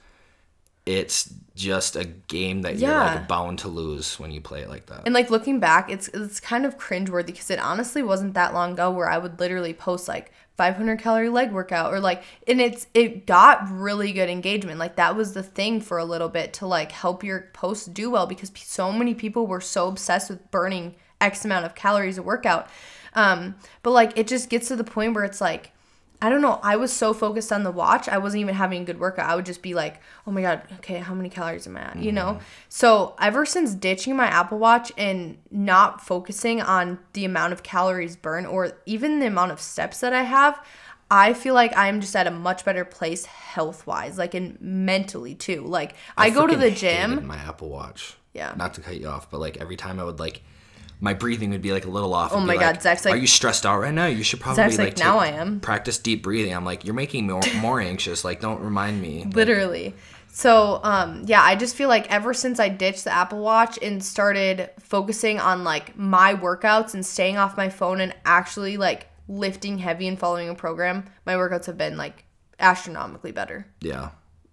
It's 0.88 1.34
just 1.56 1.96
a 1.96 2.06
game 2.06 2.62
that 2.62 2.78
you're 2.78 2.90
like 2.90 3.28
bound 3.28 3.60
to 3.60 3.68
lose 3.68 4.20
when 4.20 4.32
you 4.32 4.40
play 4.40 4.62
it 4.62 4.70
like 4.70 4.86
that. 4.86 5.02
And 5.06 5.14
like 5.14 5.30
looking 5.30 5.60
back, 5.60 5.92
it's 5.92 6.08
it's 6.10 6.40
kind 6.40 6.66
of 6.66 6.78
cringeworthy 6.78 7.28
because 7.28 7.50
it 7.50 7.60
honestly 7.60 8.04
wasn't 8.04 8.36
that 8.36 8.54
long 8.54 8.74
ago 8.74 8.92
where 8.92 9.10
I 9.10 9.18
would 9.18 9.40
literally 9.40 9.74
post 9.74 10.08
like 10.08 10.32
500 10.56 11.00
calorie 11.00 11.30
leg 11.30 11.52
workout 11.52 11.94
or 11.94 12.00
like, 12.00 12.24
and 12.48 12.62
it's 12.62 12.88
it 12.94 13.26
got 13.26 13.70
really 13.70 14.14
good 14.14 14.30
engagement. 14.30 14.80
Like 14.80 14.96
that 14.96 15.16
was 15.16 15.34
the 15.34 15.44
thing 15.44 15.82
for 15.82 15.98
a 15.98 16.06
little 16.06 16.30
bit 16.30 16.54
to 16.54 16.68
like 16.68 16.92
help 16.92 17.24
your 17.24 17.50
post 17.54 17.94
do 17.94 18.10
well 18.10 18.28
because 18.28 18.52
so 18.56 18.92
many 18.92 19.14
people 19.14 19.46
were 19.46 19.62
so 19.62 19.88
obsessed 19.88 20.30
with 20.30 20.50
burning 20.52 20.96
X 21.20 21.44
amount 21.44 21.66
of 21.66 21.76
calories 21.76 22.18
a 22.18 22.24
workout. 22.24 22.68
Um, 23.14 23.56
but 23.84 23.92
like 23.92 24.18
it 24.18 24.28
just 24.28 24.50
gets 24.50 24.68
to 24.70 24.76
the 24.76 24.84
point 24.84 25.16
where 25.16 25.24
it's 25.24 25.42
like. 25.42 25.72
I 26.22 26.30
don't 26.30 26.42
know. 26.42 26.60
I 26.64 26.78
was 26.78 26.92
so 26.92 27.14
focused 27.14 27.52
on 27.52 27.64
the 27.64 27.72
watch, 27.72 28.10
I 28.10 28.18
wasn't 28.18 28.42
even 28.42 28.56
having 28.56 28.82
a 28.82 28.86
good 28.86 29.00
workout. 29.00 29.30
I 29.30 29.36
would 29.36 29.46
just 29.46 29.62
be 29.62 29.76
like, 29.76 30.02
"Oh 30.26 30.32
my 30.32 30.42
god, 30.42 30.64
okay, 30.80 30.98
how 30.98 31.14
many 31.14 31.30
calories 31.30 31.68
am 31.68 31.78
I 31.78 31.82
at?" 31.82 31.98
You 31.98 32.12
know. 32.12 32.34
Mm-hmm. 32.34 32.44
So 32.70 33.16
ever 33.22 33.46
since 33.46 33.76
ditching 33.76 34.16
my 34.16 34.26
Apple 34.26 34.58
Watch 34.58 34.92
and 34.98 35.38
not 35.52 36.02
focusing 36.02 36.62
on 36.62 36.98
the 37.14 37.24
amount 37.26 37.54
of 37.54 37.62
calories 37.62 38.16
burned 38.16 38.48
or 38.48 38.72
even 38.86 39.20
the 39.20 39.28
amount 39.28 39.52
of 39.52 39.62
steps 39.62 40.00
that 40.00 40.14
I 40.14 40.24
have, 40.24 40.60
I 41.12 41.34
feel 41.34 41.54
like 41.54 41.78
I'm 41.78 42.02
just 42.02 42.16
at 42.16 42.26
a 42.26 42.32
much 42.32 42.66
better 42.66 42.84
place 42.84 43.26
health 43.26 43.86
wise, 43.86 44.18
like 44.18 44.34
and 44.34 44.60
mentally 44.60 45.36
too. 45.36 45.62
Like 45.62 45.96
I, 46.18 46.32
go 46.32 46.48
to 46.48 46.56
the 46.56 46.72
gym. 46.72 47.28
My 47.28 47.38
Apple 47.38 47.70
Watch. 47.70 48.18
Yeah. 48.34 48.54
Not 48.58 48.74
to 48.76 48.82
cut 48.82 49.00
you 49.00 49.08
off, 49.08 49.30
but 49.30 49.40
like 49.40 49.58
every 49.58 49.76
time 49.76 50.00
I 50.00 50.04
would 50.04 50.20
like. 50.20 50.42
My 51.00 51.14
breathing 51.14 51.52
would 51.52 51.62
be 51.62 51.72
like 51.72 51.86
a 51.86 51.90
little 51.90 52.14
off. 52.14 52.34
Oh 52.34 52.40
my 52.40 52.56
God, 52.56 52.76
like, 52.76 52.82
Zach's 52.82 53.06
like- 53.06 53.14
"Are 53.14 53.18
you 53.18 53.28
stressed 53.28 53.66
out 53.66 53.80
right 53.80 53.94
now? 53.94 54.08
You 54.08 54.24
should 54.24 54.40
probably 54.40 54.64
Zach's 54.64 54.78
like, 54.78 54.88
like, 54.90 54.98
"Now 54.98 55.20
I 55.20 55.28
am." 55.28 55.60
practice 55.60 55.98
deep 55.98 56.24
breathing." 56.24 56.56
I'm 56.56 56.66
like, 56.66 56.86
"You're 56.86 56.96
making 56.96 57.28
me 57.28 57.34
more, 57.34 57.42
more 57.62 57.80
anxious. 57.80 58.26
Like, 58.26 58.42
don't 58.42 58.62
remind 58.62 59.02
me." 59.02 59.24
Like, 59.26 59.36
literally 59.36 59.94
so 60.38 60.80
um 60.84 61.24
yeah 61.26 61.42
i 61.42 61.56
just 61.56 61.76
feel 61.76 61.90
like 61.90 62.10
ever 62.12 62.32
since 62.32 62.60
i 62.60 62.70
ditched 62.70 63.06
the 63.06 63.12
apple 63.12 63.40
watch 63.40 63.80
and 63.82 64.04
started 64.04 64.70
focusing 64.80 65.40
on 65.40 65.64
like 65.64 65.98
my 65.98 66.36
workouts 66.36 66.94
and 66.94 67.04
staying 67.04 67.38
off 67.38 67.58
my 67.58 67.70
phone 67.70 68.00
and 68.00 68.16
actually 68.24 68.78
like 68.78 69.08
lifting 69.28 69.80
heavy 69.80 70.08
and 70.08 70.20
following 70.20 70.48
a 70.48 70.54
program 70.54 71.04
my 71.26 71.34
workouts 71.34 71.66
have 71.66 71.76
been 71.76 71.98
like 71.98 72.24
astronomically 72.60 73.32
better 73.32 73.66
yeah. 73.82 74.10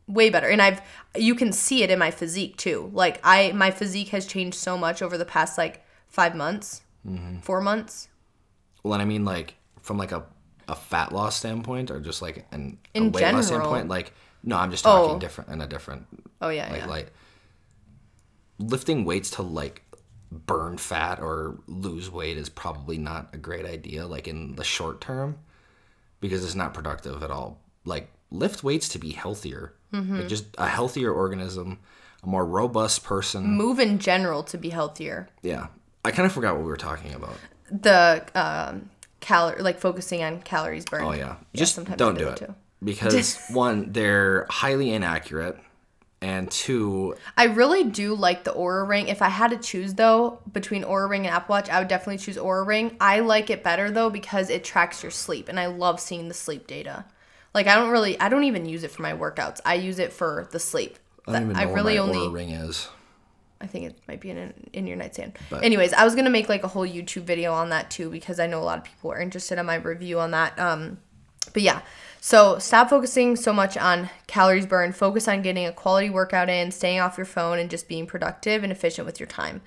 way 0.09 0.31
better 0.31 0.49
and 0.49 0.63
i've 0.63 0.81
you 1.17 1.35
can 1.35 1.53
see 1.53 1.83
it 1.83 1.91
in 1.91 1.99
my 1.99 2.11
physique 2.11 2.57
too 2.57 2.91
like 2.95 3.21
i 3.23 3.53
my 3.53 3.71
physique 3.71 4.09
has 4.09 4.27
changed 4.27 4.57
so 4.57 4.79
much 4.79 5.03
over 5.03 5.19
the 5.19 5.25
past 5.27 5.59
like 5.59 5.84
five 6.15 6.35
months 6.35 6.83
four 7.43 7.61
months 7.61 8.09
Well, 8.83 8.95
and 8.95 9.03
I 9.03 9.05
mean, 9.05 9.25
like 9.25 9.55
from 9.83 9.99
like 9.99 10.13
a, 10.13 10.23
a 10.69 10.75
fat 10.75 11.13
loss 11.13 11.37
standpoint, 11.37 11.91
or 11.91 12.01
just 12.01 12.23
like 12.23 12.47
an 12.53 12.79
a 12.95 12.99
In 12.99 13.13
weight 13.13 13.21
general. 13.21 13.37
loss 13.37 13.47
standpoint. 13.49 13.89
Like, 13.89 14.13
no, 14.43 14.57
I'm 14.57 14.71
just 14.71 14.85
talking 14.85 15.17
Oh. 15.17 15.19
different 15.19 15.51
in 15.51 15.61
a 15.61 15.67
different 15.67 16.07
oh 16.41 16.49
yeah 16.59 16.71
like 16.73 16.81
yeah 16.83 16.87
like 16.97 17.09
lifting 18.59 19.05
weights 19.05 19.31
to 19.33 19.43
like 19.43 19.83
burn 20.31 20.77
fat 20.79 21.21
or 21.21 21.59
lose 21.67 22.11
weight 22.11 22.37
is 22.37 22.49
probably 22.49 22.99
not 22.99 23.29
a 23.33 23.37
great 23.37 23.67
idea. 23.67 24.07
Like 24.07 24.27
in 24.29 24.55
the 24.57 24.65
short 24.65 25.01
term, 25.01 25.37
because 26.21 26.45
it's 26.45 26.55
not 26.55 26.75
productive 26.75 27.23
at 27.23 27.31
all. 27.31 27.59
Like 27.85 28.11
lift 28.31 28.65
weights 28.65 28.89
to 28.91 28.99
be 28.99 29.11
healthier, 29.13 29.75
Mm-hmm. 29.93 30.17
like 30.21 30.29
just 30.29 30.47
a 30.59 30.67
healthier 30.69 31.13
organism, 31.13 31.79
a 32.23 32.27
more 32.27 32.45
robust 32.45 33.05
person. 33.05 33.47
move 33.47 33.79
in 33.79 33.99
general 33.99 34.43
to 34.45 34.59
be 34.59 34.71
healthier 34.71 35.29
Yeah, 35.43 35.67
I 36.05 36.11
kind 36.11 36.27
of 36.27 36.33
forgot 36.33 36.55
what 36.55 36.65
we 36.65 36.71
were 36.71 36.77
talking 36.77 37.15
about. 37.15 37.37
the 37.71 38.25
um, 38.35 38.91
calorie 39.21 39.63
like 39.63 39.81
focusing 39.81 40.23
on 40.23 40.41
calories 40.43 40.85
burned. 40.85 41.07
Oh 41.07 41.13
yeah, 41.13 41.37
just 41.55 41.75
sometimes 41.75 41.99
don't 41.99 42.19
do 42.19 42.29
it 42.29 42.37
too. 42.37 42.55
because 42.83 43.39
one, 43.51 43.93
they're 43.93 44.47
highly 44.51 44.93
inaccurate, 44.93 45.59
and 46.21 46.51
two, 46.51 47.17
I 47.37 47.45
really 47.45 47.85
do 47.85 48.15
like 48.15 48.45
the 48.45 48.53
Oura 48.53 48.87
Ring. 48.87 49.09
If 49.09 49.23
I 49.23 49.29
had 49.29 49.51
to 49.51 49.57
choose 49.57 49.95
though 49.95 50.41
between 50.53 50.85
Oura 50.85 51.09
Ring 51.09 51.27
and 51.27 51.35
Apple 51.35 51.55
Watch, 51.55 51.69
I 51.69 51.79
would 51.79 51.89
definitely 51.89 52.19
choose 52.19 52.37
Oura 52.37 52.67
Ring. 52.67 52.97
I 53.01 53.21
like 53.21 53.51
it 53.51 53.63
better 53.63 53.91
though 53.91 54.11
because 54.11 54.51
it 54.51 54.65
tracks 54.65 55.03
your 55.03 55.11
sleep 55.13 55.49
and 55.49 55.59
I 55.59 55.67
love 55.67 56.01
seeing 56.01 56.29
the 56.29 56.35
sleep 56.35 56.67
data. 56.67 57.05
Like 57.55 57.67
I 57.67 57.75
don't 57.77 57.91
really 57.91 58.19
I 58.21 58.29
don't 58.29 58.45
even 58.45 58.67
use 58.67 58.85
it 58.85 58.91
for 58.91 59.03
my 59.03 59.13
workouts. 59.13 59.61
I 59.65 59.75
use 59.75 59.99
it 59.99 60.13
for 60.13 60.49
the 60.51 60.59
sleep. 60.59 60.99
I 61.27 61.33
don't 61.33 61.43
even 61.43 61.53
know 61.55 61.61
I 61.61 61.73
really 61.73 61.95
my 61.95 62.03
only 62.03 62.19
Oura 62.19 62.33
ring 62.33 62.51
is. 62.51 62.89
I 63.65 63.67
think 63.67 63.87
it 63.87 63.99
might 64.07 64.21
be 64.21 64.31
in 64.31 64.53
in 64.73 64.87
your 64.87 64.97
nightstand. 64.97 65.39
Anyways, 65.63 65.93
I 65.93 66.05
was 66.05 66.15
gonna 66.15 66.31
make 66.31 66.49
like 66.49 66.63
a 66.63 66.69
whole 66.69 66.87
YouTube 66.87 67.23
video 67.23 67.53
on 67.53 67.71
that 67.71 67.91
too 67.91 68.11
because 68.11 68.39
I 68.39 68.47
know 68.47 68.61
a 68.61 68.65
lot 68.65 68.79
of 68.79 68.85
people 68.85 69.11
are 69.11 69.21
interested 69.21 69.59
in 69.59 69.67
my 69.67 69.77
review 69.77 70.21
on 70.21 70.31
that. 70.33 70.59
Um, 70.59 70.99
but 71.53 71.63
yeah, 71.63 71.81
so 72.21 72.59
stop 72.59 72.91
focusing 72.91 73.37
so 73.37 73.53
much 73.53 73.77
on 73.77 74.11
calories 74.27 74.67
burned. 74.67 74.97
Focus 74.97 75.29
on 75.29 75.43
getting 75.43 75.67
a 75.67 75.73
quality 75.73 76.11
workout 76.11 76.49
in, 76.49 76.71
staying 76.71 77.01
off 77.01 77.19
your 77.19 77.27
phone, 77.27 77.59
and 77.59 77.71
just 77.71 77.89
being 77.89 78.07
productive 78.07 78.63
and 78.63 78.73
efficient 78.73 79.07
with 79.07 79.19
your 79.19 79.27
time. 79.27 79.61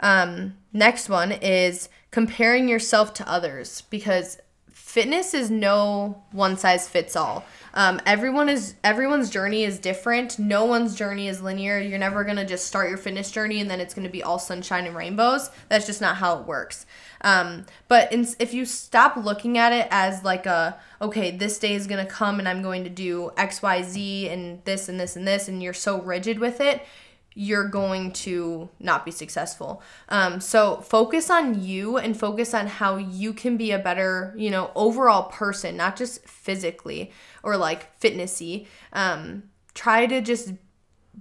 Um, 0.00 0.54
next 0.72 1.08
one 1.08 1.32
is 1.32 1.88
comparing 2.10 2.68
yourself 2.68 3.12
to 3.14 3.28
others 3.28 3.82
because 3.82 4.38
fitness 4.72 5.34
is 5.34 5.50
no 5.50 6.22
one 6.32 6.56
size 6.56 6.88
fits 6.88 7.16
all. 7.16 7.44
Um, 7.74 8.00
everyone 8.04 8.48
is 8.48 8.74
everyone's 8.82 9.30
journey 9.30 9.62
is 9.62 9.78
different. 9.78 10.38
No 10.38 10.64
one's 10.64 10.94
journey 10.96 11.28
is 11.28 11.40
linear. 11.40 11.78
You're 11.78 11.98
never 11.98 12.24
gonna 12.24 12.44
just 12.44 12.66
start 12.66 12.88
your 12.88 12.98
fitness 12.98 13.30
journey 13.30 13.60
and 13.60 13.70
then 13.70 13.80
it's 13.80 13.94
gonna 13.94 14.08
be 14.08 14.22
all 14.22 14.38
sunshine 14.38 14.86
and 14.86 14.96
rainbows. 14.96 15.50
That's 15.68 15.86
just 15.86 16.00
not 16.00 16.16
how 16.16 16.40
it 16.40 16.46
works. 16.46 16.86
Um, 17.22 17.66
but 17.86 18.12
in, 18.12 18.26
if 18.38 18.52
you 18.54 18.64
stop 18.64 19.16
looking 19.16 19.58
at 19.58 19.72
it 19.72 19.86
as 19.90 20.24
like 20.24 20.46
a 20.46 20.78
okay, 21.00 21.30
this 21.30 21.58
day 21.58 21.74
is 21.74 21.86
gonna 21.86 22.06
come 22.06 22.38
and 22.38 22.48
I'm 22.48 22.62
going 22.62 22.84
to 22.84 22.90
do 22.90 23.30
X, 23.36 23.62
Y, 23.62 23.82
Z, 23.82 24.28
and 24.28 24.64
this 24.64 24.88
and 24.88 24.98
this 24.98 25.16
and 25.16 25.26
this, 25.26 25.48
and 25.48 25.62
you're 25.62 25.72
so 25.72 26.00
rigid 26.00 26.38
with 26.38 26.60
it, 26.60 26.84
you're 27.34 27.68
going 27.68 28.12
to 28.12 28.68
not 28.80 29.04
be 29.04 29.10
successful. 29.10 29.82
Um, 30.08 30.40
so 30.40 30.78
focus 30.78 31.30
on 31.30 31.62
you 31.62 31.96
and 31.96 32.18
focus 32.18 32.54
on 32.54 32.66
how 32.66 32.96
you 32.96 33.32
can 33.32 33.56
be 33.56 33.70
a 33.70 33.78
better, 33.78 34.34
you 34.36 34.50
know, 34.50 34.70
overall 34.74 35.24
person, 35.24 35.76
not 35.76 35.96
just 35.96 36.26
physically 36.26 37.12
or 37.42 37.56
like 37.56 37.98
fitnessy. 38.00 38.66
Um, 38.92 39.44
try 39.74 40.06
to 40.06 40.20
just 40.20 40.52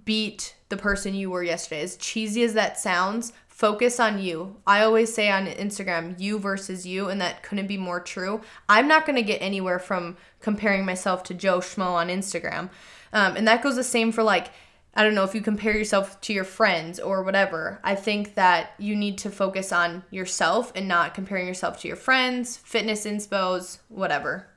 beat 0.04 0.56
the 0.70 0.78
person 0.78 1.14
you 1.14 1.30
were 1.30 1.44
yesterday. 1.44 1.82
As 1.82 1.96
cheesy 1.98 2.44
as 2.44 2.54
that 2.54 2.80
sounds, 2.80 3.32
focus 3.48 4.00
on 4.00 4.20
you. 4.20 4.56
I 4.66 4.82
always 4.82 5.14
say 5.14 5.30
on 5.30 5.46
Instagram, 5.46 6.20
you 6.20 6.40
versus 6.40 6.88
you, 6.88 7.10
and 7.10 7.22
that 7.22 7.44
couldn't 7.44 7.68
be 7.68 7.78
more 7.78 8.00
true. 8.00 8.42
I'm 8.68 8.88
not 8.88 9.06
going 9.06 9.18
to 9.18 9.22
get 9.22 9.42
anywhere 9.42 9.80
from 9.80 10.18
comparing 10.40 10.86
myself 10.86 11.24
to 11.24 11.34
Joe 11.34 11.60
Schmo 11.60 11.88
on 11.88 12.08
Instagram. 12.08 12.70
Um, 13.12 13.36
and 13.36 13.48
that 13.48 13.62
goes 13.62 13.76
the 13.76 13.84
same 13.84 14.12
for 14.12 14.24
like, 14.24 14.48
I 14.96 15.04
don't 15.04 15.14
know 15.16 15.24
if 15.24 15.36
you 15.36 15.42
compare 15.42 15.78
yourself 15.78 16.20
to 16.22 16.34
your 16.34 16.44
friends 16.44 17.00
or 17.00 17.24
whatever. 17.24 17.80
I 17.84 17.96
think 17.96 18.36
that 18.36 18.72
you 18.80 18.96
need 18.96 19.20
to 19.20 19.30
focus 19.30 19.72
on 19.72 20.04
yourself 20.10 20.72
and 20.76 20.88
not 20.88 21.14
comparing 21.14 21.48
yourself 21.48 21.80
to 21.82 21.88
your 21.88 21.96
friends, 21.98 22.58
fitness 22.58 23.06
inspos, 23.06 23.80
whatever. 23.88 24.48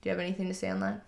Do 0.00 0.08
you 0.08 0.10
have 0.10 0.20
anything 0.20 0.48
to 0.48 0.54
say 0.54 0.68
on 0.70 0.80
that? 0.80 1.02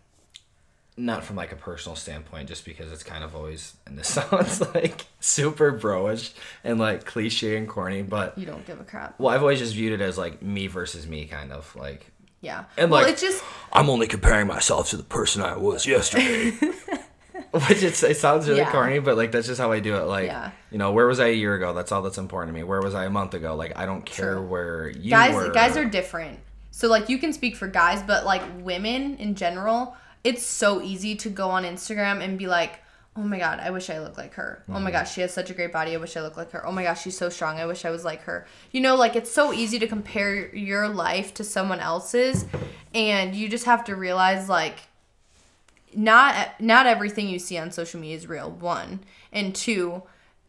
Not 0.97 1.25
from 1.25 1.35
like 1.37 1.51
a 1.53 1.57
personal 1.57 1.97
standpoint, 1.97 2.49
just 2.49 2.65
because 2.65 2.93
it's 2.93 3.03
kind 3.03 3.25
of 3.25 3.35
always, 3.35 3.75
and 3.87 3.97
this 3.99 4.09
sounds 4.15 4.61
like 4.75 5.07
super 5.21 5.73
broish 5.73 6.33
and 6.63 6.79
like 6.79 7.05
cliche 7.05 7.57
and 7.57 7.69
corny, 7.69 8.03
but 8.03 8.37
You 8.39 8.47
don't 8.47 8.65
give 8.67 8.81
a 8.81 8.85
crap. 8.85 9.19
well, 9.19 9.35
I've 9.35 9.41
always 9.43 9.59
just 9.61 9.75
viewed 9.75 9.93
it 9.93 10.01
as 10.01 10.19
like 10.19 10.43
me 10.43 10.67
versus 10.67 11.07
me, 11.07 11.27
kind 11.27 11.51
of 11.53 11.75
like. 11.77 12.11
Yeah. 12.41 12.65
And, 12.77 12.91
well, 12.91 13.03
like- 13.03 13.13
it's 13.13 13.23
just 13.23 13.43
I'm 13.73 13.89
only 13.89 14.07
comparing 14.07 14.47
myself 14.49 14.91
to 14.91 14.97
the 14.97 15.03
person 15.03 15.41
I 15.43 15.57
was 15.57 15.87
yesterday. 15.87 16.53
Which 17.51 17.83
it's, 17.83 18.03
it 18.03 18.17
sounds 18.17 18.47
really 18.49 18.61
Yeah. 18.61 18.71
corny, 18.71 18.99
but 19.01 19.17
like 19.17 19.33
that's 19.33 19.47
just 19.47 19.61
how 19.61 19.73
I 19.73 19.81
do 19.81 19.97
it. 19.97 20.05
Like, 20.05 20.27
Yeah. 20.27 20.51
you 20.71 20.79
know, 20.79 20.93
where 20.93 21.07
was 21.07 21.19
I 21.21 21.27
a 21.27 21.35
year 21.35 21.55
ago? 21.55 21.73
That's 21.75 21.91
all 21.93 22.03
that's 22.03 22.19
important 22.19 22.55
to 22.55 22.59
me. 22.59 22.65
Where 22.65 22.81
was 22.81 22.95
I 22.95 23.05
a 23.07 23.11
month 23.11 23.35
ago? 23.35 23.55
Like, 23.57 23.77
I 23.77 23.87
don't 23.87 24.05
care 24.07 24.35
True. 24.35 24.43
where 24.47 24.89
you 24.89 25.11
guys 25.11 25.35
were. 25.35 25.51
guys 25.51 25.77
are 25.77 25.85
different 25.85 26.39
so 26.71 26.89
like 26.89 27.09
you 27.09 27.19
can 27.19 27.33
speak 27.33 27.55
for 27.55 27.69
guys 27.69 28.03
but 28.03 28.25
like 28.25 28.43
women 28.61 29.17
in 29.19 29.37
general 29.37 29.97
it's 30.25 30.45
so 30.45 30.83
easy 30.83 31.15
to 31.15 31.31
go 31.31 31.49
on 31.51 31.63
instagram 31.63 32.21
and 32.21 32.37
be 32.37 32.49
like 32.49 32.81
oh 33.17 33.21
my 33.23 33.39
god 33.39 33.61
i 33.61 33.71
wish 33.71 33.89
i 33.91 34.01
looked 34.01 34.19
like 34.19 34.35
her 34.35 34.61
oh 34.69 34.73
Mm-hmm. 34.73 34.83
my 34.83 34.91
gosh 34.91 35.15
she 35.15 35.21
has 35.21 35.33
such 35.33 35.51
a 35.51 35.55
great 35.55 35.73
body 35.73 35.95
i 35.95 35.97
wish 35.99 36.17
i 36.17 36.21
looked 36.21 36.37
like 36.37 36.51
her 36.51 36.67
oh 36.67 36.73
my 36.73 36.83
gosh 36.83 37.03
she's 37.03 37.17
so 37.17 37.29
strong 37.29 37.61
i 37.61 37.65
wish 37.67 37.85
i 37.85 37.91
was 37.91 38.05
like 38.05 38.23
her 38.23 38.45
you 38.73 38.81
know 38.81 38.97
like 38.97 39.15
it's 39.15 39.31
so 39.31 39.53
easy 39.53 39.79
to 39.79 39.87
compare 39.87 40.53
your 40.53 40.89
life 40.89 41.33
to 41.35 41.45
someone 41.45 41.79
else's 41.79 42.45
and 42.93 43.37
you 43.37 43.49
just 43.49 43.67
have 43.67 43.85
to 43.85 43.95
realize 43.95 44.49
like 44.49 44.81
not 45.97 46.61
not 46.61 46.87
everything 46.87 47.29
you 47.29 47.39
see 47.39 47.59
on 47.59 47.71
social 47.71 48.01
media 48.01 48.17
is 48.17 48.27
real 48.27 48.51
one. 48.51 49.01
And 49.33 49.55
two 49.55 50.03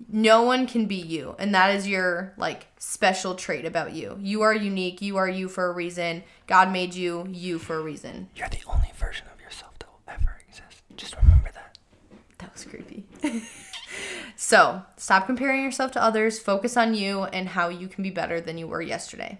no 0.10 0.44
one 0.44 0.68
can 0.68 0.88
be 0.88 0.96
you 0.96 1.36
and 1.40 1.56
that 1.56 1.74
is 1.74 1.88
your 1.88 2.34
like 2.38 2.68
special 2.78 3.36
trait 3.36 3.66
about 3.66 3.94
you. 3.94 4.18
You 4.20 4.42
are 4.42 4.54
unique 4.54 5.02
you 5.02 5.18
are 5.18 5.30
you 5.30 5.48
for 5.48 5.68
a 5.68 5.72
reason. 5.72 6.24
God 6.48 6.72
made 6.72 6.94
you 6.94 7.28
you 7.32 7.60
for 7.60 7.78
a 7.78 7.82
reason. 7.82 8.30
You're 8.36 8.50
the 8.50 8.64
only 8.68 8.92
version 8.96 9.28
of 9.34 9.42
yourself 9.42 9.78
that 9.80 9.88
will 9.90 10.14
ever 10.14 10.38
exist. 10.48 10.84
Just 10.98 11.16
remember 11.16 11.50
that. 11.54 11.78
that 12.40 12.54
was 12.54 12.66
creepy. 12.66 13.06
So 14.36 14.84
stop 14.98 15.26
comparing 15.26 15.64
yourself 15.64 15.92
to 15.94 16.04
others 16.04 16.40
focus 16.40 16.76
on 16.76 16.94
you 16.94 17.24
and 17.24 17.50
how 17.50 17.70
you 17.70 17.88
can 17.88 18.04
be 18.04 18.10
better 18.10 18.42
than 18.42 18.58
you 18.58 18.68
were 18.68 18.82
yesterday. 18.82 19.40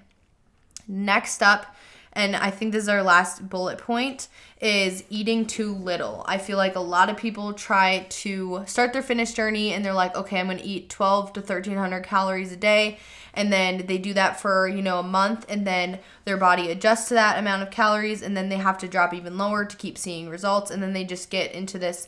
Next 0.88 1.44
up, 1.44 1.76
and 2.16 2.36
I 2.36 2.50
think 2.50 2.72
this 2.72 2.84
is 2.84 2.90
our 2.90 3.04
last 3.04 3.50
bullet 3.50 3.78
point, 3.78 4.30
is 4.62 5.04
eating 5.10 5.46
too 5.46 5.76
little. 5.76 6.24
I 6.28 6.38
feel 6.38 6.58
like 6.58 6.76
a 6.76 6.80
lot 6.80 7.10
of 7.10 7.18
people 7.18 7.54
try 7.54 8.06
to 8.10 8.64
start 8.66 8.94
their 8.94 9.04
fitness 9.04 9.34
journey 9.34 9.74
and 9.74 9.84
they're 9.84 9.94
like, 9.94 10.16
okay, 10.16 10.40
I'm 10.40 10.48
going 10.48 10.58
to 10.60 10.64
eat 10.64 10.90
12 10.90 11.34
to 11.34 11.42
1300 11.42 12.04
calories 12.04 12.54
a 12.54 12.56
day. 12.56 13.00
And 13.34 13.52
then 13.52 13.86
they 13.86 13.98
do 13.98 14.14
that 14.14 14.40
for, 14.40 14.66
you 14.66 14.82
know, 14.82 15.00
a 15.00 15.04
month 15.04 15.46
and 15.50 15.68
then 15.68 16.00
their 16.24 16.38
body 16.38 16.72
adjusts 16.72 17.10
to 17.10 17.16
that 17.16 17.38
amount 17.38 17.64
of 17.64 17.70
calories 17.70 18.22
and 18.22 18.36
then 18.36 18.48
they 18.48 18.58
have 18.58 18.78
to 18.78 18.88
drop 18.88 19.14
even 19.14 19.38
lower 19.38 19.66
to 19.66 19.76
keep 19.76 19.98
seeing 19.98 20.30
results. 20.30 20.72
And 20.72 20.82
then 20.82 20.94
they 20.94 21.04
just 21.04 21.30
get 21.30 21.52
into 21.52 21.78
this 21.78 22.08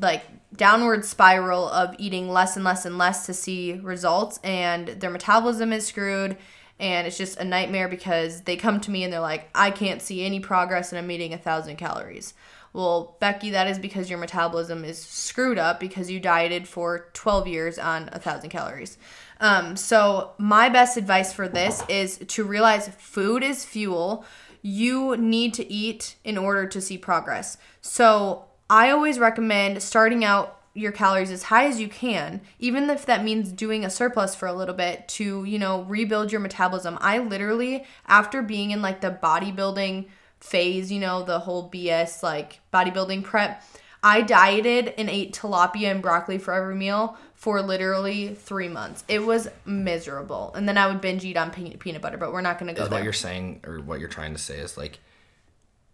like 0.00 0.22
downward 0.56 1.04
spiral 1.04 1.68
of 1.68 1.96
eating 1.98 2.28
less 2.28 2.54
and 2.54 2.64
less 2.64 2.86
and 2.86 2.96
less 2.96 3.26
to 3.26 3.34
see 3.34 3.72
results 3.82 4.38
and 4.44 4.86
their 4.86 5.10
metabolism 5.10 5.72
is 5.72 5.84
screwed 5.84 6.36
and 6.78 7.06
it's 7.06 7.18
just 7.18 7.38
a 7.38 7.44
nightmare 7.44 7.88
because 7.88 8.42
they 8.42 8.56
come 8.56 8.80
to 8.80 8.90
me 8.90 9.04
and 9.04 9.12
they're 9.12 9.20
like 9.20 9.48
i 9.54 9.70
can't 9.70 10.02
see 10.02 10.24
any 10.24 10.40
progress 10.40 10.92
and 10.92 10.98
i'm 10.98 11.10
eating 11.10 11.32
a 11.32 11.38
thousand 11.38 11.76
calories. 11.76 12.34
Well 12.72 13.16
becky 13.20 13.50
that 13.50 13.68
is 13.68 13.78
because 13.78 14.10
your 14.10 14.18
metabolism 14.18 14.84
is 14.84 14.98
screwed 14.98 15.58
up 15.58 15.78
because 15.78 16.10
you 16.10 16.18
dieted 16.18 16.66
for 16.66 17.10
12 17.12 17.46
years 17.46 17.78
on 17.78 18.08
a 18.12 18.18
thousand 18.18 18.50
calories. 18.50 18.98
Um, 19.40 19.76
so 19.76 20.32
my 20.38 20.68
best 20.68 20.96
advice 20.96 21.32
for 21.32 21.48
this 21.48 21.82
is 21.88 22.18
to 22.18 22.44
realize 22.44 22.88
food 22.88 23.42
is 23.42 23.64
fuel. 23.64 24.24
You 24.62 25.16
need 25.16 25.54
to 25.54 25.70
eat 25.70 26.16
in 26.24 26.38
order 26.38 26.66
to 26.66 26.80
see 26.80 26.96
progress. 26.96 27.58
So 27.80 28.46
I 28.70 28.90
always 28.90 29.18
recommend 29.18 29.82
starting 29.82 30.24
out 30.24 30.60
your 30.74 30.90
calories 30.92 31.30
as 31.30 31.44
high 31.44 31.66
as 31.66 31.80
you 31.80 31.88
can, 31.88 32.40
even 32.58 32.90
if 32.90 33.06
that 33.06 33.22
means 33.24 33.52
doing 33.52 33.84
a 33.84 33.90
surplus 33.90 34.34
for 34.34 34.46
a 34.46 34.52
little 34.52 34.74
bit 34.74 35.06
to, 35.06 35.44
you 35.44 35.58
know, 35.58 35.82
rebuild 35.82 36.32
your 36.32 36.40
metabolism. 36.40 36.98
I 37.00 37.18
literally, 37.18 37.84
after 38.06 38.42
being 38.42 38.72
in 38.72 38.82
like 38.82 39.00
the 39.00 39.16
bodybuilding 39.22 40.06
phase, 40.40 40.90
you 40.90 40.98
know, 41.00 41.22
the 41.22 41.38
whole 41.40 41.70
BS 41.70 42.22
like 42.22 42.60
bodybuilding 42.72 43.22
prep, 43.22 43.62
I 44.02 44.20
dieted 44.20 44.92
and 44.98 45.08
ate 45.08 45.32
tilapia 45.34 45.90
and 45.90 46.02
broccoli 46.02 46.38
for 46.38 46.52
every 46.52 46.74
meal 46.74 47.16
for 47.34 47.62
literally 47.62 48.34
three 48.34 48.68
months. 48.68 49.04
It 49.08 49.24
was 49.24 49.48
miserable. 49.64 50.52
And 50.54 50.68
then 50.68 50.76
I 50.76 50.88
would 50.88 51.00
binge 51.00 51.24
eat 51.24 51.36
on 51.36 51.50
peanut 51.50 52.02
butter, 52.02 52.18
but 52.18 52.32
we're 52.32 52.40
not 52.40 52.58
going 52.58 52.68
to 52.68 52.74
go 52.74 52.82
Is 52.84 52.90
there. 52.90 52.98
what 52.98 53.04
you're 53.04 53.12
saying, 53.12 53.60
or 53.66 53.78
what 53.80 54.00
you're 54.00 54.08
trying 54.08 54.32
to 54.32 54.40
say 54.40 54.58
is 54.58 54.76
like, 54.76 54.98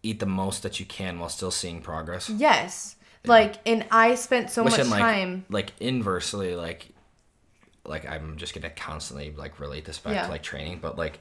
eat 0.03 0.19
the 0.21 0.27
most 0.27 0.62
that 0.62 0.81
you 0.81 0.87
can 0.87 1.19
while 1.19 1.29
still 1.29 1.51
seeing 1.51 1.83
progress. 1.83 2.31
yes. 2.31 2.97
Like, 3.24 3.56
and 3.66 3.87
I 3.90 4.14
spent 4.14 4.50
so 4.50 4.62
Which 4.62 4.72
much 4.72 4.80
in 4.80 4.90
like, 4.90 5.00
time. 5.00 5.44
like 5.50 5.72
inversely, 5.80 6.54
like, 6.54 6.88
like 7.85 8.09
I'm 8.09 8.37
just 8.37 8.54
gonna 8.54 8.70
constantly 8.70 9.33
like 9.37 9.61
relate 9.61 9.85
this 9.85 9.98
back 9.98 10.14
Yeah. 10.14 10.24
to 10.26 10.30
like 10.30 10.42
training, 10.42 10.78
but 10.80 10.96
like, 10.96 11.20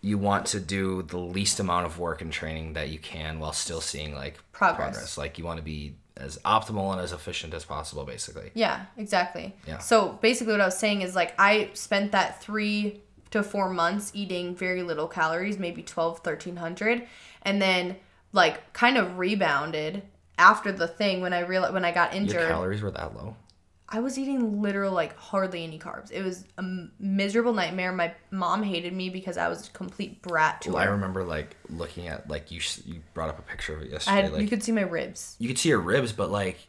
you 0.00 0.18
want 0.18 0.46
to 0.46 0.60
do 0.60 1.02
the 1.02 1.16
least 1.16 1.58
amount 1.60 1.86
of 1.86 1.98
work 1.98 2.20
and 2.20 2.30
training 2.30 2.74
that 2.74 2.90
you 2.90 2.98
can 2.98 3.38
while 3.40 3.52
still 3.52 3.80
seeing 3.80 4.14
like 4.14 4.38
Progress. 4.52 5.16
Like 5.16 5.38
you 5.38 5.44
want 5.44 5.56
to 5.58 5.64
be 5.64 5.94
as 6.16 6.38
optimal 6.44 6.92
and 6.92 7.00
as 7.00 7.12
efficient 7.12 7.54
as 7.54 7.64
possible, 7.64 8.04
basically. 8.04 8.50
Yeah, 8.54 8.84
exactly. 8.96 9.56
Yeah. 9.66 9.78
So 9.78 10.10
basically, 10.20 10.52
what 10.52 10.60
I 10.60 10.66
was 10.66 10.78
saying 10.78 11.02
is 11.02 11.14
like 11.16 11.34
I 11.38 11.70
spent 11.72 12.12
that 12.12 12.40
three 12.42 13.00
to 13.30 13.42
four 13.42 13.70
months 13.70 14.12
eating 14.14 14.54
very 14.54 14.82
little 14.84 15.08
calories, 15.08 15.58
maybe 15.58 15.82
12, 15.82 16.18
1300, 16.24 17.08
and 17.42 17.60
then 17.60 17.96
like 18.32 18.72
kind 18.74 18.96
of 18.98 19.18
rebounded 19.18 20.02
after 20.38 20.72
the 20.72 20.86
thing 20.88 21.20
when 21.20 21.32
I 21.32 21.40
realized 21.40 21.74
when 21.74 21.84
I 21.84 21.92
got 21.92 22.14
injured. 22.14 22.40
Your 22.40 22.48
calories 22.48 22.82
were 22.82 22.90
that 22.92 23.14
low. 23.14 23.36
I 23.88 24.00
was 24.00 24.18
eating 24.18 24.62
literal 24.62 24.92
like 24.92 25.16
hardly 25.16 25.62
any 25.62 25.78
carbs. 25.78 26.10
It 26.10 26.22
was 26.22 26.44
a 26.56 26.60
m- 26.60 26.90
miserable 26.98 27.52
nightmare. 27.52 27.92
My 27.92 28.14
mom 28.30 28.62
hated 28.62 28.92
me 28.92 29.10
because 29.10 29.36
I 29.36 29.48
was 29.48 29.68
a 29.68 29.70
complete 29.72 30.22
brat 30.22 30.62
to 30.62 30.70
Well, 30.70 30.78
I 30.82 30.86
remember 30.86 31.22
like 31.22 31.54
looking 31.68 32.08
at 32.08 32.28
like 32.28 32.50
you 32.50 32.60
you 32.86 33.02
brought 33.12 33.28
up 33.28 33.38
a 33.38 33.42
picture 33.42 33.76
of 33.76 33.82
it 33.82 33.90
yesterday. 33.90 34.22
had, 34.22 34.32
like 34.32 34.42
you 34.42 34.48
could 34.48 34.62
see 34.62 34.72
my 34.72 34.80
ribs. 34.82 35.36
you 35.38 35.46
could 35.48 35.58
see 35.58 35.68
your 35.68 35.80
ribs, 35.80 36.12
but 36.12 36.30
like 36.30 36.66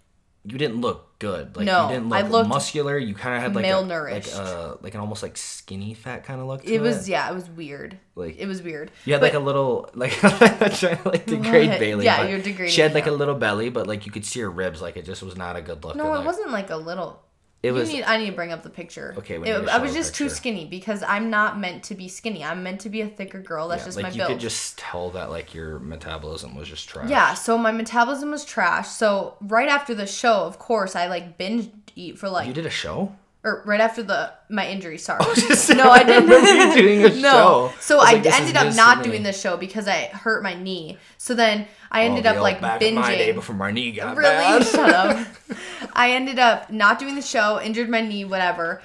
you 0.48 0.58
didn't 0.58 0.82
look 0.82 1.18
good. 1.20 1.56
Like 1.58 1.66
No, 1.66 1.90
you 1.90 1.96
didn't 1.96 2.14
I 2.14 2.22
look 2.22 2.32
looked 2.32 2.50
muscular. 2.50 2.98
You 2.98 3.16
kind 3.16 3.36
of 3.36 3.42
had 3.42 3.56
like 3.56 3.66
a, 3.66 3.78
like 3.80 4.28
a 4.28 4.42
uh, 4.42 4.78
like 4.82 4.94
an 4.94 5.00
almost 5.00 5.24
like 5.24 5.38
skinny 5.38 5.94
fat 5.94 6.24
kind 6.24 6.40
of 6.40 6.48
look. 6.48 6.64
To 6.64 6.72
It 6.74 6.82
was 6.82 7.10
yeah, 7.10 7.30
it 7.30 7.34
was 7.34 7.50
weird. 7.50 7.98
Like- 8.16 8.38
it 8.38 8.46
was 8.48 8.62
weird. 8.62 8.92
You 9.06 9.14
had 9.14 9.22
But- 9.22 9.34
like 9.34 9.34
a 9.34 9.40
little 9.40 9.90
like 9.94 10.12
trying 10.14 10.98
to 10.98 11.00
like 11.10 11.26
degrade 11.26 11.70
What? 11.70 11.80
Bailey. 11.80 12.06
Yeah, 12.06 12.24
you're 12.28 12.40
degrading 12.40 12.74
She 12.74 12.82
had 12.82 12.94
like 12.94 13.08
a 13.08 13.12
little 13.12 13.36
belly, 13.36 13.70
but 13.70 13.88
like 13.88 14.06
you 14.06 14.12
could 14.12 14.26
see 14.26 14.40
her 14.42 14.50
ribs. 14.52 14.82
Like 14.82 14.98
it 14.98 15.06
just 15.06 15.24
was 15.24 15.36
not 15.36 15.56
a 15.56 15.62
good 15.62 15.84
look. 15.84 15.96
No, 15.96 16.06
it 16.14 16.18
like- 16.18 16.26
wasn't 16.26 16.52
like 16.52 16.70
a 16.70 16.78
little. 16.78 17.22
It 17.66 17.70
You 17.70 17.74
was- 17.74 17.90
Need, 17.92 18.04
I 18.04 18.18
need 18.18 18.28
to 18.28 18.32
bring 18.32 18.52
up 18.52 18.64
the 18.64 18.70
picture. 18.70 19.14
Okay, 19.18 19.36
It- 19.36 19.68
I 19.70 19.80
was 19.80 19.94
just 19.94 20.14
too 20.16 20.30
skinny 20.30 20.66
because 20.66 21.04
I'm 21.04 21.30
not 21.30 21.60
meant 21.60 21.84
to 21.86 21.96
be 21.96 22.08
skinny. 22.08 22.44
I'm 22.44 22.64
meant 22.64 22.82
to 22.82 22.90
be 22.90 23.02
a 23.02 23.08
thicker 23.08 23.40
girl. 23.40 23.68
That's 23.68 23.82
yeah, 23.82 23.86
just 23.86 23.98
like 23.98 24.04
my 24.04 24.10
you 24.12 24.18
build. 24.18 24.30
could 24.30 24.40
just 24.40 24.78
tell 24.78 25.10
that 25.12 25.30
like 25.30 25.54
your 25.54 25.80
metabolism 25.80 26.56
was 26.56 26.68
just 26.70 26.88
trash. 26.88 27.10
Yeah, 27.10 27.34
so 27.34 27.58
my 27.58 27.72
metabolism 27.72 28.32
was 28.32 28.46
trash. 28.46 28.88
So 28.90 29.36
right 29.42 29.68
after 29.70 29.94
the 29.96 30.06
show, 30.08 30.44
of 30.46 30.60
course, 30.60 30.96
I 30.96 31.08
like 31.08 31.38
binge 31.38 31.70
eat 31.96 32.18
for 32.20 32.30
like 32.30 32.48
You 32.48 32.54
did 32.54 32.66
a 32.66 32.70
show? 32.70 33.14
or 33.44 33.62
right 33.66 33.80
after 33.80 34.02
the 34.02 34.32
my 34.50 34.68
injury. 34.68 34.98
Sorry, 34.98 35.20
no, 35.76 35.90
I 35.92 36.04
didn't. 36.04 36.24
remember 36.30 36.50
you 36.52 36.74
doing 36.74 37.04
a 37.06 37.10
no, 37.22 37.32
show. 37.32 37.74
so 37.80 37.96
I 38.00 38.16
was 38.16 38.26
I, 38.26 38.30
like, 38.30 38.42
ended 38.42 38.58
up 38.58 38.76
not 38.76 39.04
doing 39.04 39.22
the 39.24 39.34
show 39.34 39.56
because 39.56 39.88
I 39.88 40.06
hurt 40.06 40.42
my 40.44 40.56
knee. 40.56 40.98
So 41.18 41.34
then 41.36 41.68
I 41.96 42.04
ended 42.04 42.26
Oh, 42.28 42.32
up 42.32 42.38
like 42.42 42.62
back 42.62 42.82
in 42.82 42.96
my 42.96 43.16
day 43.16 43.32
binging. 43.32 43.36
before 43.36 43.56
my 43.56 43.72
knee 43.72 43.92
got 43.92 44.18
Really, 44.18 44.30
bad. 44.30 44.66
shut 44.68 44.90
up. 44.94 45.28
I 45.94 46.12
ended 46.12 46.40
up 46.40 46.70
not 46.72 47.00
doing 47.00 47.16
the 47.16 47.22
show, 47.22 47.60
injured 47.62 47.90
my 47.90 48.02
knee, 48.02 48.26
whatever. 48.26 48.82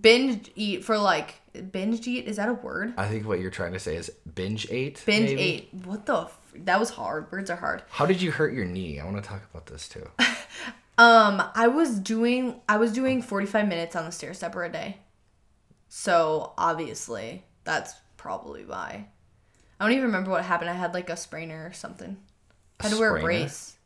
Binge 0.00 0.50
eat 0.54 0.84
for 0.84 0.96
like 0.96 1.34
binge 1.70 2.06
eat. 2.06 2.26
Is 2.26 2.36
that 2.36 2.48
a 2.48 2.54
word? 2.54 2.94
I 2.96 3.06
think 3.08 3.26
what 3.26 3.40
you're 3.40 3.50
trying 3.50 3.72
to 3.72 3.78
say 3.78 3.96
is 3.96 4.10
binge 4.34 4.66
ate. 4.70 5.02
Binge 5.04 5.30
maybe? 5.30 5.40
ate. 5.42 5.74
What 5.84 6.06
the? 6.06 6.16
F- 6.22 6.38
that 6.54 6.78
was 6.80 6.90
hard. 6.90 7.30
Words 7.32 7.50
are 7.50 7.56
hard. 7.56 7.82
How 7.90 8.06
did 8.06 8.22
you 8.22 8.30
hurt 8.30 8.54
your 8.54 8.64
knee? 8.64 9.00
I 9.00 9.04
want 9.04 9.16
to 9.16 9.22
talk 9.28 9.42
about 9.50 9.66
this 9.66 9.88
too. 9.88 10.08
Um, 10.98 11.42
I 11.54 11.68
was 11.68 11.98
doing 11.98 12.60
I 12.68 12.76
was 12.76 12.92
doing 12.92 13.22
45 13.22 13.66
minutes 13.66 13.96
on 13.96 14.04
the 14.04 14.12
stair 14.12 14.34
stepper 14.34 14.62
a 14.62 14.68
day. 14.70 14.98
So 15.88 16.52
obviously 16.58 17.44
that's 17.64 17.94
probably 18.18 18.64
why. 18.66 19.08
I 19.80 19.84
don't 19.84 19.92
even 19.92 20.04
remember 20.04 20.30
what 20.30 20.44
happened. 20.44 20.68
I 20.70 20.74
had 20.74 20.92
like 20.94 21.08
a 21.08 21.14
sprainer 21.14 21.68
or 21.68 21.72
something. 21.72 22.18
I 22.84 22.88
had 22.88 22.94
to 22.94 23.00
wear 23.00 23.16
a 23.16 23.20
brace. 23.20 23.76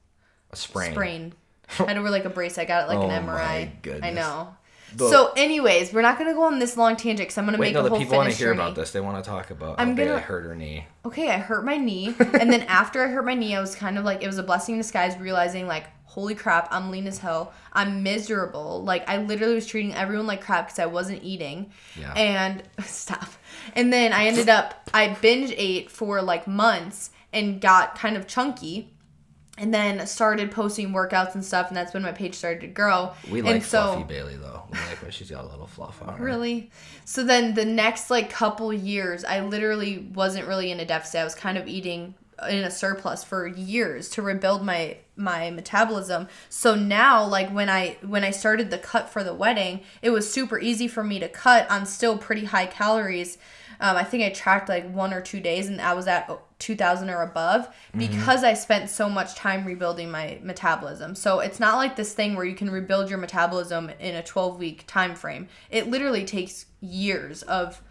A 0.50 0.56
sprain. 0.56 0.92
Sprain. 0.92 1.32
I 1.80 1.84
had 1.84 1.94
to 1.94 2.02
wear 2.02 2.10
like 2.10 2.24
a 2.24 2.30
brace. 2.30 2.58
I 2.58 2.64
got 2.64 2.84
it 2.84 2.88
like 2.88 2.98
Oh 2.98 3.08
an 3.10 3.26
my 3.26 3.32
MRI. 3.80 4.02
I 4.04 4.10
know. 4.10 4.56
The- 4.94 5.10
so, 5.10 5.32
anyways, 5.36 5.92
we're 5.92 6.02
not 6.02 6.16
gonna 6.16 6.32
go 6.32 6.44
on 6.44 6.58
this 6.60 6.76
long 6.76 6.94
tangent 6.96 7.18
because 7.28 7.36
I'm 7.38 7.44
gonna 7.44 7.58
Wait, 7.58 7.68
make 7.68 7.74
no, 7.74 7.80
a 7.80 7.82
the 7.84 7.88
whole 7.90 7.98
people 7.98 8.16
want 8.18 8.30
to 8.30 8.36
hear 8.36 8.48
journey. 8.48 8.60
about 8.60 8.76
this. 8.76 8.92
They 8.92 9.00
want 9.00 9.22
to 9.22 9.28
talk 9.28 9.50
about 9.50 9.80
I'm 9.80 9.94
gonna- 9.96 10.14
I 10.14 10.18
hurt 10.20 10.44
her 10.44 10.54
knee. 10.54 10.86
okay, 11.04 11.28
I 11.28 11.38
hurt 11.38 11.64
my 11.64 11.76
knee. 11.76 12.14
and 12.18 12.52
then 12.52 12.62
after 12.68 13.04
I 13.04 13.08
hurt 13.08 13.24
my 13.24 13.34
knee, 13.34 13.54
I 13.56 13.60
was 13.60 13.74
kind 13.74 13.98
of 13.98 14.04
like, 14.04 14.22
it 14.22 14.26
was 14.28 14.38
a 14.38 14.42
blessing 14.44 14.76
in 14.76 14.80
disguise, 14.80 15.18
realizing, 15.18 15.66
like, 15.66 15.86
holy 16.04 16.36
crap, 16.36 16.68
I'm 16.70 16.90
lean 16.92 17.06
as 17.08 17.18
hell. 17.18 17.52
I'm 17.72 18.02
miserable. 18.04 18.82
Like, 18.84 19.06
I 19.08 19.18
literally 19.18 19.56
was 19.56 19.66
treating 19.66 19.92
everyone 19.92 20.26
like 20.28 20.40
crap 20.40 20.68
because 20.68 20.78
I 20.78 20.86
wasn't 20.86 21.22
eating. 21.24 21.72
Yeah. 22.00 22.12
And 22.14 22.62
stop. 22.86 23.28
And 23.74 23.92
then 23.92 24.12
I 24.12 24.26
ended 24.28 24.48
up, 24.48 24.88
I 24.94 25.08
binge 25.20 25.52
ate 25.56 25.90
for 25.90 26.22
like 26.22 26.46
months 26.46 27.10
and 27.32 27.60
got 27.60 27.98
kind 27.98 28.16
of 28.16 28.26
chunky. 28.26 28.92
And 29.58 29.72
then 29.72 30.06
started 30.06 30.50
posting 30.50 30.92
workouts 30.92 31.34
and 31.34 31.42
stuff, 31.42 31.68
and 31.68 31.76
that's 31.78 31.94
when 31.94 32.02
my 32.02 32.12
page 32.12 32.34
started 32.34 32.60
to 32.60 32.66
grow. 32.66 33.14
We 33.30 33.38
and 33.38 33.48
like 33.48 33.64
so, 33.64 33.94
Fluffy 33.94 34.04
Bailey 34.04 34.36
though. 34.36 34.64
We 34.70 34.76
like 34.76 35.00
when 35.00 35.10
she's 35.10 35.30
got 35.30 35.44
a 35.44 35.48
little 35.48 35.66
fluff 35.66 36.02
on 36.02 36.18
her. 36.18 36.22
Really? 36.22 36.70
So 37.06 37.24
then 37.24 37.54
the 37.54 37.64
next 37.64 38.10
like 38.10 38.28
couple 38.28 38.70
years, 38.70 39.24
I 39.24 39.40
literally 39.40 40.10
wasn't 40.12 40.46
really 40.46 40.70
in 40.70 40.78
a 40.78 40.84
deficit. 40.84 41.22
I 41.22 41.24
was 41.24 41.34
kind 41.34 41.56
of 41.56 41.66
eating 41.66 42.14
in 42.50 42.64
a 42.64 42.70
surplus 42.70 43.24
for 43.24 43.46
years 43.46 44.08
to 44.10 44.22
rebuild 44.22 44.64
my 44.64 44.98
my 45.16 45.50
metabolism. 45.50 46.28
So 46.50 46.74
now 46.74 47.24
like 47.24 47.50
when 47.50 47.70
I 47.70 47.96
when 48.02 48.24
I 48.24 48.30
started 48.30 48.70
the 48.70 48.78
cut 48.78 49.08
for 49.08 49.24
the 49.24 49.34
wedding, 49.34 49.80
it 50.02 50.10
was 50.10 50.30
super 50.30 50.58
easy 50.58 50.88
for 50.88 51.02
me 51.02 51.18
to 51.18 51.28
cut 51.28 51.70
on 51.70 51.86
still 51.86 52.18
pretty 52.18 52.44
high 52.44 52.66
calories. 52.66 53.38
Um, 53.80 53.96
I 53.96 54.04
think 54.04 54.24
I 54.24 54.30
tracked 54.30 54.68
like 54.68 54.90
one 54.90 55.12
or 55.12 55.20
two 55.20 55.40
days 55.40 55.68
and 55.68 55.80
I 55.80 55.94
was 55.94 56.06
at 56.06 56.30
2000 56.58 57.10
or 57.10 57.22
above 57.22 57.68
because 57.96 58.42
I 58.42 58.54
spent 58.54 58.88
so 58.88 59.08
much 59.08 59.34
time 59.34 59.64
rebuilding 59.64 60.10
my 60.10 60.38
metabolism. 60.42 61.14
So 61.14 61.40
it's 61.40 61.60
not 61.60 61.76
like 61.76 61.96
this 61.96 62.14
thing 62.14 62.34
where 62.34 62.44
you 62.44 62.54
can 62.54 62.70
rebuild 62.70 63.10
your 63.10 63.18
metabolism 63.18 63.90
in 64.00 64.14
a 64.14 64.22
12 64.22 64.58
week 64.58 64.84
time 64.86 65.14
frame. 65.14 65.48
It 65.70 65.88
literally 65.90 66.24
takes 66.24 66.66
years 66.80 67.42
of 67.42 67.82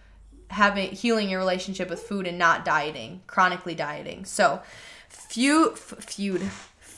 having 0.50 0.92
healing 0.92 1.30
your 1.30 1.40
relationship 1.40 1.90
with 1.90 2.02
food 2.02 2.28
and 2.28 2.38
not 2.38 2.66
dieting, 2.66 3.22
chronically 3.28 3.76
dieting. 3.76 4.26
So 4.26 4.62
feud 5.10 5.74
f- 5.74 6.04
feud 6.04 6.42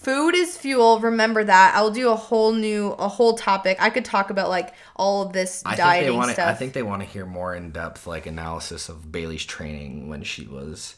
food 0.08 0.36
is 0.36 0.56
fuel 0.56 1.02
remember 1.02 1.44
that 1.44 1.74
i'll 1.76 1.92
do 1.92 2.10
a 2.10 2.16
whole 2.16 2.54
new 2.54 2.92
a 2.94 3.10
whole 3.10 3.34
topic 3.36 3.76
i 3.82 3.90
could 3.90 4.06
talk 4.06 4.30
about 4.30 4.48
like 4.48 4.74
all 4.96 5.22
of 5.24 5.34
this 5.34 5.62
I 5.66 5.72
think 5.72 5.78
dieting 5.80 6.10
they 6.12 6.16
want 6.16 6.28
to. 6.30 6.34
stuff 6.34 6.48
I 6.50 6.54
think 6.54 6.72
they 6.72 6.84
want 6.84 7.02
to 7.02 7.08
hear 7.08 7.26
more 7.26 7.54
in 7.54 7.72
depth 7.72 8.08
like 8.08 8.26
analysis 8.26 8.88
of 8.88 9.12
Bailey's 9.12 9.44
training 9.44 10.08
when 10.08 10.24
she 10.24 10.46
was 10.46 10.96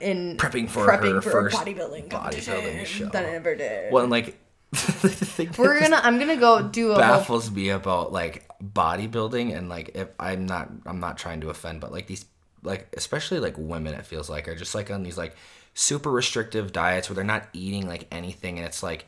in 0.00 0.36
prepping 0.38 0.68
for 0.68 0.84
prepping 0.88 1.14
her 1.14 1.22
for 1.22 1.30
first 1.30 1.56
bodybuilding 1.56 2.08
bodybuilding 2.08 2.84
show. 2.84 3.04
that 3.06 3.24
i 3.26 3.30
never 3.30 3.54
did 3.54 3.92
Well, 3.92 4.02
and 4.02 4.10
like 4.10 4.38
the 4.72 4.78
thing 4.78 5.46
that 5.48 5.58
we're 5.58 5.78
gonna 5.78 6.00
i'm 6.02 6.18
gonna 6.18 6.36
go 6.36 6.62
do 6.62 6.90
a 6.90 6.94
whole 6.94 7.00
baffles 7.00 7.48
me 7.48 7.68
about 7.68 8.12
like 8.12 8.44
bodybuilding 8.62 9.56
and 9.56 9.68
like 9.68 9.90
if 9.94 10.08
I'm 10.18 10.46
not 10.46 10.70
I'm 10.86 11.00
not 11.00 11.18
trying 11.18 11.40
to 11.42 11.50
offend, 11.50 11.80
but 11.80 11.92
like 11.92 12.06
these 12.06 12.24
like 12.62 12.88
especially 12.96 13.38
like 13.40 13.54
women 13.58 13.94
it 13.94 14.06
feels 14.06 14.30
like 14.30 14.46
are 14.48 14.54
just 14.54 14.74
like 14.74 14.90
on 14.90 15.02
these 15.02 15.18
like 15.18 15.34
super 15.74 16.10
restrictive 16.10 16.72
diets 16.72 17.08
where 17.08 17.14
they're 17.16 17.24
not 17.24 17.44
eating 17.52 17.86
like 17.86 18.06
anything 18.12 18.58
and 18.58 18.66
it's 18.66 18.82
like 18.82 19.06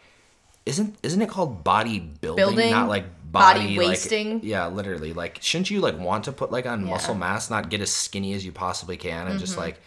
isn't 0.67 0.97
isn't 1.03 1.21
it 1.21 1.29
called 1.29 1.63
bodybuilding 1.63 2.21
Building? 2.37 2.71
not 2.71 2.89
like 2.89 3.05
Body 3.31 3.61
body, 3.61 3.77
like- 3.79 3.89
wasting? 3.89 4.41
yeah 4.43 4.67
literally 4.69 5.13
like 5.13 5.39
shouldn't 5.43 5.71
you 5.71 5.81
like 5.81 5.99
want 5.99 6.25
to 6.25 6.33
put 6.33 6.51
like 6.53 6.67
on 6.67 6.81
Yeah. 6.81 6.85
Mm-hmm. 6.85 6.91
muscle 6.95 7.15
mass 7.15 7.51
not 7.51 7.69
get 7.69 7.81
as 7.81 7.91
skinny 7.91 8.33
as 8.35 8.45
you 8.45 8.53
possibly 8.53 8.97
can 8.97 9.27
and 9.27 9.39
just 9.41 9.57
like 9.59 9.79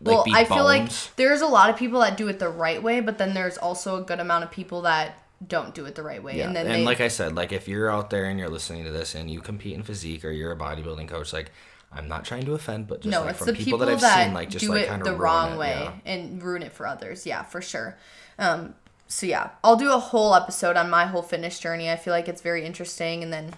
well 0.00 0.24
i 0.34 0.44
feel 0.44 0.64
like 0.64 0.90
there's 1.16 1.40
a 1.40 1.46
lot 1.46 1.70
of 1.70 1.76
people 1.76 2.00
that 2.00 2.16
do 2.16 2.28
it 2.28 2.38
the 2.38 2.48
right 2.48 2.82
way 2.82 3.00
but 3.00 3.18
then 3.18 3.34
there's 3.34 3.56
also 3.58 3.96
a 3.96 4.02
good 4.02 4.20
amount 4.20 4.44
of 4.44 4.50
people 4.50 4.82
that 4.82 5.18
don't 5.46 5.74
do 5.74 5.84
it 5.84 5.94
the 5.94 6.02
right 6.02 6.22
way 6.22 6.36
Yeah, 6.38 6.48
and 6.48 6.56
and, 6.56 6.68
then 6.68 6.78
they 6.80 6.84
like 6.84 7.00
I 7.00 7.08
said, 7.08 7.34
like 7.34 7.52
if 7.52 7.68
you're 7.68 7.90
out 7.90 8.08
there 8.08 8.24
and 8.26 8.38
you're 8.38 8.48
listening 8.48 8.84
to 8.84 8.90
this 8.92 9.14
and 9.14 9.30
you 9.30 9.40
compete 9.40 9.74
in 9.74 9.82
physique 9.82 10.24
or 10.24 10.30
you're 10.30 10.52
a 10.52 10.56
bodybuilding 10.56 11.08
coach, 11.08 11.32
like 11.34 11.50
I'm 11.96 12.08
not 12.08 12.24
trying 12.24 12.44
to 12.46 12.54
offend, 12.54 12.88
but 12.88 13.00
just 13.00 13.10
no, 13.10 13.20
like 13.20 13.30
it's 13.30 13.38
from 13.38 13.46
the 13.48 13.52
people, 13.52 13.64
people 13.64 13.78
that 13.80 13.88
I've 13.88 14.00
that 14.00 14.26
seen, 14.26 14.34
like 14.34 14.50
just 14.50 14.64
do 14.64 14.72
like 14.72 14.82
it 14.82 14.88
kind 14.88 15.02
of 15.02 15.06
the 15.06 15.14
wrong 15.14 15.56
way 15.56 15.80
yeah. 15.82 15.92
and 16.12 16.42
ruin 16.42 16.62
it 16.62 16.72
for 16.72 16.86
others. 16.86 17.26
Yeah, 17.26 17.42
for 17.42 17.62
sure. 17.62 17.96
Um, 18.38 18.74
so 19.08 19.26
yeah, 19.26 19.50
I'll 19.62 19.76
do 19.76 19.92
a 19.92 19.98
whole 19.98 20.34
episode 20.34 20.76
on 20.76 20.90
my 20.90 21.06
whole 21.06 21.22
fitness 21.22 21.58
journey. 21.58 21.90
I 21.90 21.96
feel 21.96 22.12
like 22.12 22.28
it's 22.28 22.42
very 22.42 22.64
interesting, 22.64 23.22
and 23.22 23.32
then 23.32 23.54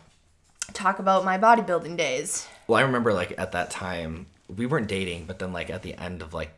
talk 0.72 0.98
about 0.98 1.24
my 1.24 1.38
bodybuilding 1.38 1.96
days. 1.96 2.46
Well, 2.66 2.78
I 2.78 2.82
remember 2.82 3.12
like 3.12 3.34
at 3.38 3.52
that 3.52 3.70
time 3.70 4.26
we 4.54 4.66
weren't 4.66 4.88
dating, 4.88 5.26
but 5.26 5.38
then 5.38 5.52
like 5.52 5.70
at 5.70 5.82
the 5.82 5.94
end 5.94 6.22
of 6.22 6.34
like 6.34 6.52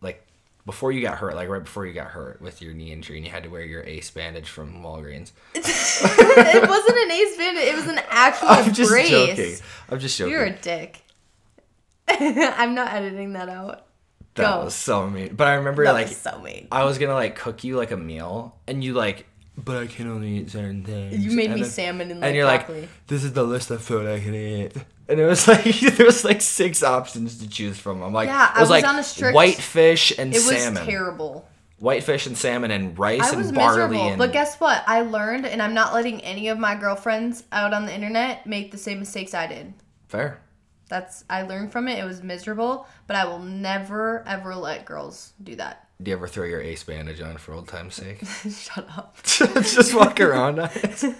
like 0.00 0.26
before 0.66 0.92
you 0.92 1.02
got 1.02 1.18
hurt, 1.18 1.34
like 1.34 1.48
right 1.48 1.62
before 1.62 1.86
you 1.86 1.92
got 1.92 2.08
hurt 2.08 2.40
with 2.40 2.62
your 2.62 2.72
knee 2.72 2.92
injury, 2.92 3.16
and 3.16 3.26
you 3.26 3.32
had 3.32 3.44
to 3.44 3.48
wear 3.48 3.64
your 3.64 3.82
ace 3.84 4.10
bandage 4.10 4.48
from 4.48 4.82
Walgreens. 4.82 5.32
it 5.54 6.68
wasn't 6.68 6.98
an 6.98 7.10
ace 7.10 7.36
bandage, 7.36 7.64
it 7.64 7.74
was 7.74 7.86
an 7.86 8.00
actual 8.10 8.48
I'm 8.48 8.72
just 8.72 8.90
brace. 8.90 9.10
joking. 9.10 9.54
I'm 9.88 9.98
just 9.98 10.18
joking. 10.18 10.32
You're 10.32 10.44
a 10.44 10.52
dick. 10.52 11.01
I'm 12.56 12.74
not 12.74 12.92
editing 12.92 13.32
that 13.34 13.48
out. 13.48 13.86
that 14.34 14.42
go. 14.58 14.64
was 14.64 14.74
so 14.74 15.08
mean. 15.08 15.34
But 15.34 15.48
I 15.48 15.54
remember 15.54 15.84
That 15.84 15.92
like 15.92 16.08
was 16.08 16.16
so 16.16 16.38
mean. 16.40 16.68
I 16.72 16.84
was 16.84 16.98
gonna 16.98 17.14
like 17.14 17.36
cook 17.36 17.64
you 17.64 17.76
like 17.76 17.90
a 17.90 17.96
meal, 17.96 18.56
and 18.66 18.82
you 18.82 18.94
like, 18.94 19.26
but 19.56 19.76
I 19.76 19.86
can 19.86 20.08
only 20.08 20.38
eat 20.38 20.50
certain 20.50 20.84
things. 20.84 21.24
You 21.24 21.32
made 21.36 21.46
And 21.46 21.54
me 21.56 21.60
then- 21.62 21.70
salmon 21.70 22.10
and 22.10 22.20
like 22.20 22.28
and 22.28 22.36
you're 22.36 22.46
broccoli. 22.46 22.80
like, 22.82 22.90
this 23.06 23.24
is 23.24 23.32
the 23.34 23.44
list 23.44 23.70
of 23.70 23.82
food 23.82 24.06
I 24.08 24.20
can 24.20 24.34
eat. 24.34 24.72
And 25.08 25.20
it 25.20 25.26
was 25.26 25.46
like 25.48 25.64
there 25.96 26.06
was 26.06 26.24
like 26.24 26.40
six 26.40 26.82
options 26.82 27.38
to 27.38 27.48
choose 27.48 27.78
from. 27.78 28.02
I'm 28.02 28.12
like, 28.12 28.28
Yeah, 28.28 28.46
it 28.50 28.56
I 28.56 28.60
was, 28.60 28.68
was 28.68 28.70
like 28.70 28.84
on 28.86 28.98
a 28.98 29.02
strict- 29.04 29.34
whitefish 29.34 30.12
and 30.18 30.34
salmon. 30.34 30.76
it 30.76 30.80
was 30.80 30.86
terrible. 30.88 31.48
whitefish 31.80 32.26
and 32.26 32.38
salmon 32.38 32.70
and 32.70 32.98
rice 32.98 33.20
I 33.20 33.36
was 33.36 33.48
and 33.48 33.56
barley 33.56 33.80
miserable. 33.88 34.08
and 34.08 34.18
But 34.18 34.32
guess 34.32 34.56
what? 34.56 34.82
I 34.86 35.02
learned, 35.02 35.44
and 35.46 35.60
I'm 35.60 35.74
not 35.74 35.92
letting 35.92 36.20
any 36.22 36.48
of 36.48 36.58
my 36.58 36.74
girlfriends 36.76 37.44
out 37.52 37.74
on 37.74 37.84
the 37.86 37.92
internet 37.94 38.46
make 38.46 38.70
the 38.70 38.78
same 38.78 39.00
mistakes 39.00 39.34
I 39.34 39.46
did. 39.48 39.74
fair. 40.08 40.40
That's 40.92 41.24
I 41.30 41.40
learned 41.40 41.72
from 41.72 41.88
it. 41.88 41.98
It 41.98 42.04
was 42.04 42.22
miserable, 42.22 42.86
but 43.06 43.16
I 43.16 43.24
will 43.24 43.38
never 43.38 44.22
ever 44.28 44.54
let 44.54 44.84
girls 44.84 45.32
do 45.42 45.56
that. 45.56 45.88
Do 46.02 46.10
you 46.10 46.16
ever 46.18 46.28
throw 46.28 46.44
your 46.44 46.60
ace 46.60 46.82
bandage 46.84 47.22
on 47.22 47.38
for 47.38 47.54
old 47.54 47.66
time's 47.66 47.94
sake? 47.94 48.22
Shut 48.50 48.86
up. 48.94 49.16
Just 49.24 49.94
walk 49.94 50.20
around 50.20 50.58
on 50.58 50.68
it. 50.74 51.02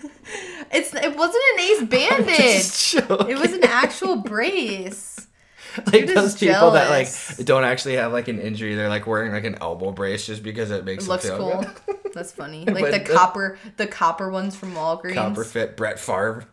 It's 0.75 0.95
it 0.95 1.17
wasn't 1.17 1.43
an 1.55 1.61
ace 1.61 1.83
bandage. 1.85 3.29
It 3.31 3.39
was 3.39 3.53
an 3.55 3.65
actual 3.65 4.17
brace. 4.17 5.27
like 5.87 6.07
You're 6.07 6.15
those 6.17 6.37
people 6.37 6.73
that 6.73 6.91
like 6.91 7.09
don't 7.47 7.65
actually 7.65 7.95
have 7.97 8.13
like 8.13 8.29
an 8.29 8.39
injury. 8.41 8.75
They're 8.75 8.91
like 8.91 9.07
wearing 9.07 9.33
like 9.33 9.45
an 9.45 9.57
elbow 9.63 9.93
brace 9.93 10.27
just 10.27 10.43
because 10.43 10.71
it 10.71 10.85
makes 10.85 11.05
It 11.05 11.23
them 11.23 11.41
looks 11.41 11.81
cool. 11.87 12.01
That's 12.15 12.33
funny. 12.33 12.67
Like 12.67 12.85
But 12.85 12.93
the 12.93 12.99
the- 13.01 13.15
copper, 13.15 13.59
the 13.79 13.87
copper 13.87 14.31
ones 14.31 14.55
from 14.55 14.75
Walgreens. 14.75 15.15
Copper 15.15 15.45
fit 15.45 15.77
Brett 15.79 15.99
Favre. 15.99 16.45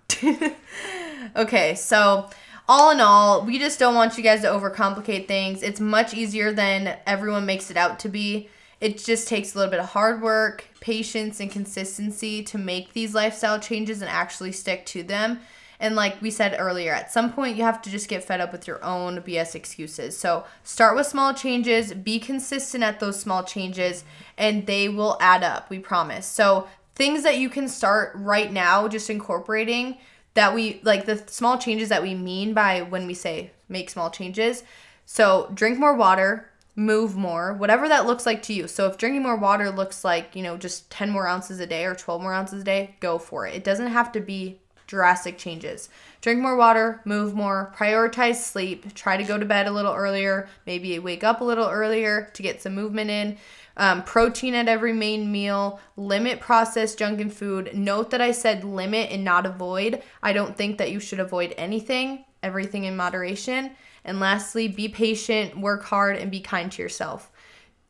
Okay, 1.36 1.76
so 1.76 2.30
all 2.70 2.92
in 2.92 3.02
all, 3.02 3.44
we 3.44 3.58
just 3.58 3.80
don't 3.80 3.96
want 3.96 4.16
you 4.16 4.24
guys 4.24 4.42
to 4.42 4.48
overcomplicate 4.48 5.28
things. 5.28 5.64
It's 5.64 5.80
much 5.80 6.14
easier 6.14 6.54
than 6.54 6.98
everyone 7.08 7.48
makes 7.48 7.72
it 7.72 7.78
out 7.78 7.98
to 8.02 8.10
be. 8.10 8.48
It 8.80 9.00
just 9.00 9.28
takes 9.28 9.54
a 9.54 9.58
little 9.58 9.72
bit 9.72 9.80
of 9.80 9.88
hard 9.88 10.22
work, 10.22 10.66
patience, 10.80 11.40
and 11.40 11.52
consistency 11.52 12.44
to 12.44 12.60
make 12.60 12.94
these 12.94 13.16
lifestyle 13.16 13.60
changes 13.60 14.02
and 14.02 14.10
actually 14.10 14.52
stick 14.52 14.86
to 14.86 15.02
them. 15.02 15.40
And 15.80 15.96
like 15.96 16.22
we 16.22 16.30
said 16.30 16.58
earlier, 16.60 16.94
at 16.94 17.12
some 17.12 17.34
point 17.34 17.58
you 17.58 17.64
have 17.64 17.82
to 17.82 17.90
just 17.90 18.08
get 18.08 18.24
fed 18.24 18.40
up 18.40 18.52
with 18.52 18.68
your 18.68 18.84
own 18.86 19.20
BS 19.22 19.56
excuses. 19.56 20.16
So 20.16 20.46
start 20.64 20.96
with 20.96 21.08
small 21.08 21.34
changes, 21.34 21.92
be 21.96 22.20
consistent 22.20 22.84
at 22.84 23.00
those 23.00 23.20
small 23.20 23.44
changes, 23.44 24.04
and 24.38 24.68
they 24.68 24.90
will 24.90 25.18
add 25.20 25.42
up, 25.42 25.72
we 25.72 25.80
promise. 25.80 26.28
So 26.28 26.68
things 26.94 27.24
that 27.24 27.40
you 27.40 27.50
can 27.50 27.68
start 27.68 28.12
right 28.14 28.54
now 28.54 28.88
just 28.88 29.10
incorporating 29.10 29.98
that 30.34 30.54
we 30.54 30.80
like 30.84 31.06
the 31.06 31.18
small 31.28 31.58
changes 31.58 31.90
that 31.90 32.04
we 32.04 32.14
mean 32.14 32.54
by 32.54 32.82
when 32.82 33.08
we 33.08 33.14
say 33.14 33.52
make 33.68 33.90
small 33.90 34.10
changes. 34.10 34.64
So 35.06 35.50
drink 35.54 35.80
more 35.80 35.96
water, 35.96 36.50
move 36.76 37.16
more, 37.16 37.54
whatever 37.54 37.88
that 37.88 38.06
looks 38.06 38.26
like 38.26 38.42
to 38.44 38.54
you. 38.54 38.68
So 38.68 38.88
if 38.88 38.98
drinking 38.98 39.24
more 39.24 39.36
water 39.36 39.70
looks 39.70 40.04
like, 40.06 40.36
you 40.36 40.44
know, 40.44 40.56
just 40.56 40.90
10 40.92 41.10
more 41.10 41.28
ounces 41.28 41.60
a 41.60 41.68
day 41.68 41.86
or 41.86 41.96
12 41.96 42.22
more 42.22 42.34
ounces 42.34 42.62
a 42.62 42.66
day, 42.66 42.96
go 43.00 43.18
for 43.18 43.46
it. 43.46 43.56
It 43.56 43.64
doesn't 43.64 43.92
have 43.92 44.12
to 44.14 44.22
be 44.22 44.60
drastic 44.88 45.38
changes. 45.38 45.88
Drink 46.22 46.42
more 46.42 46.56
water, 46.56 47.02
move 47.06 47.36
more, 47.36 47.74
prioritize 47.78 48.38
sleep, 48.38 48.94
try 48.96 49.18
to 49.18 49.24
go 49.24 49.38
to 49.38 49.46
bed 49.46 49.68
a 49.68 49.72
little 49.72 49.94
earlier, 49.94 50.50
maybe 50.66 50.98
wake 50.98 51.24
up 51.24 51.42
a 51.42 51.44
little 51.44 51.68
earlier 51.68 52.30
to 52.34 52.42
get 52.42 52.62
some 52.62 52.74
movement 52.74 53.10
in. 53.10 53.38
Um, 53.80 54.04
protein 54.04 54.56
at 54.56 54.68
every 54.68 54.92
main 54.92 55.32
meal, 55.32 55.80
limit 55.96 56.42
processed 56.42 57.00
junk 57.00 57.22
and 57.22 57.34
food. 57.34 57.72
Note 57.74 58.10
that 58.10 58.20
I 58.20 58.32
said 58.32 58.66
limit 58.66 59.10
and 59.10 59.24
not 59.24 59.46
avoid. 59.46 60.04
I 60.22 60.34
don't 60.34 60.58
think 60.58 60.78
that 60.78 60.92
you 60.92 61.00
should 61.00 61.22
avoid 61.22 61.56
anything, 61.58 62.26
everything 62.44 62.84
in 62.84 62.98
moderation. 62.98 63.72
And 64.04 64.20
lastly, 64.20 64.68
be 64.68 64.90
patient, 64.90 65.58
work 65.58 65.86
hard, 65.86 66.18
and 66.18 66.30
be 66.30 66.42
kind 66.42 66.70
to 66.74 66.82
yourself. 66.82 67.32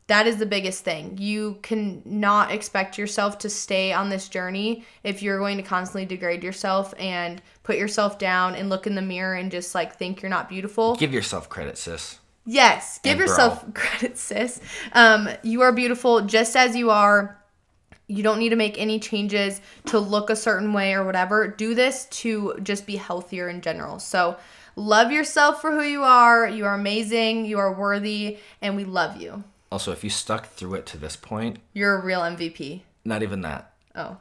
That 0.06 0.28
is 0.28 0.36
the 0.36 0.46
biggest 0.46 0.84
thing. 0.84 1.18
You 1.18 1.58
can 1.62 2.02
not 2.04 2.52
expect 2.52 2.96
yourself 2.96 3.38
to 3.38 3.50
stay 3.50 3.92
on 3.92 4.10
this 4.10 4.28
journey 4.28 4.84
if 5.02 5.24
you're 5.24 5.40
going 5.40 5.56
to 5.56 5.64
constantly 5.64 6.06
degrade 6.06 6.44
yourself 6.44 6.94
and 7.00 7.42
put 7.64 7.78
yourself 7.78 8.16
down 8.16 8.54
and 8.54 8.68
look 8.68 8.86
in 8.86 8.94
the 8.94 9.02
mirror 9.02 9.34
and 9.34 9.50
just 9.50 9.74
like 9.74 9.96
think 9.96 10.22
you're 10.22 10.30
not 10.30 10.48
beautiful. 10.48 10.94
Give 10.94 11.12
yourself 11.12 11.48
credit, 11.48 11.78
sis. 11.78 12.19
Yes, 12.46 12.98
give 13.02 13.12
And 13.12 13.20
yourself 13.20 13.62
bro. 13.62 13.72
credit, 13.74 14.18
sis. 14.18 14.60
Um, 14.92 15.28
you 15.42 15.62
are 15.62 15.72
beautiful 15.72 16.22
just 16.22 16.56
as 16.56 16.74
you 16.76 16.90
are. 16.90 17.36
You 18.08 18.22
don't 18.24 18.38
need 18.40 18.48
to 18.48 18.56
make 18.56 18.76
any 18.80 18.98
changes 18.98 19.60
to 19.86 19.98
look 20.00 20.30
a 20.30 20.36
certain 20.36 20.72
way 20.72 20.94
or 20.94 21.04
whatever. 21.04 21.46
Do 21.46 21.74
this 21.74 22.06
to 22.06 22.58
just 22.62 22.86
be 22.86 22.96
healthier 22.96 23.48
in 23.48 23.60
general. 23.60 24.00
So, 24.00 24.36
love 24.74 25.12
yourself 25.12 25.60
for 25.60 25.70
who 25.70 25.82
you 25.82 26.02
are. 26.02 26.48
You 26.48 26.64
are 26.64 26.74
amazing. 26.74 27.44
You 27.44 27.58
are 27.58 27.72
worthy, 27.72 28.38
and 28.60 28.74
we 28.74 28.84
love 28.84 29.20
you. 29.20 29.44
Also, 29.70 29.92
if 29.92 30.02
you 30.02 30.10
stuck 30.10 30.48
through 30.48 30.74
it 30.74 30.86
to 30.86 30.96
this 30.98 31.14
point, 31.14 31.58
You're 31.72 31.94
a 31.98 32.04
real 32.04 32.20
MVP. 32.22 32.80
not 33.04 33.22
even 33.22 33.42
that. 33.42 33.72
Oh, 33.94 34.16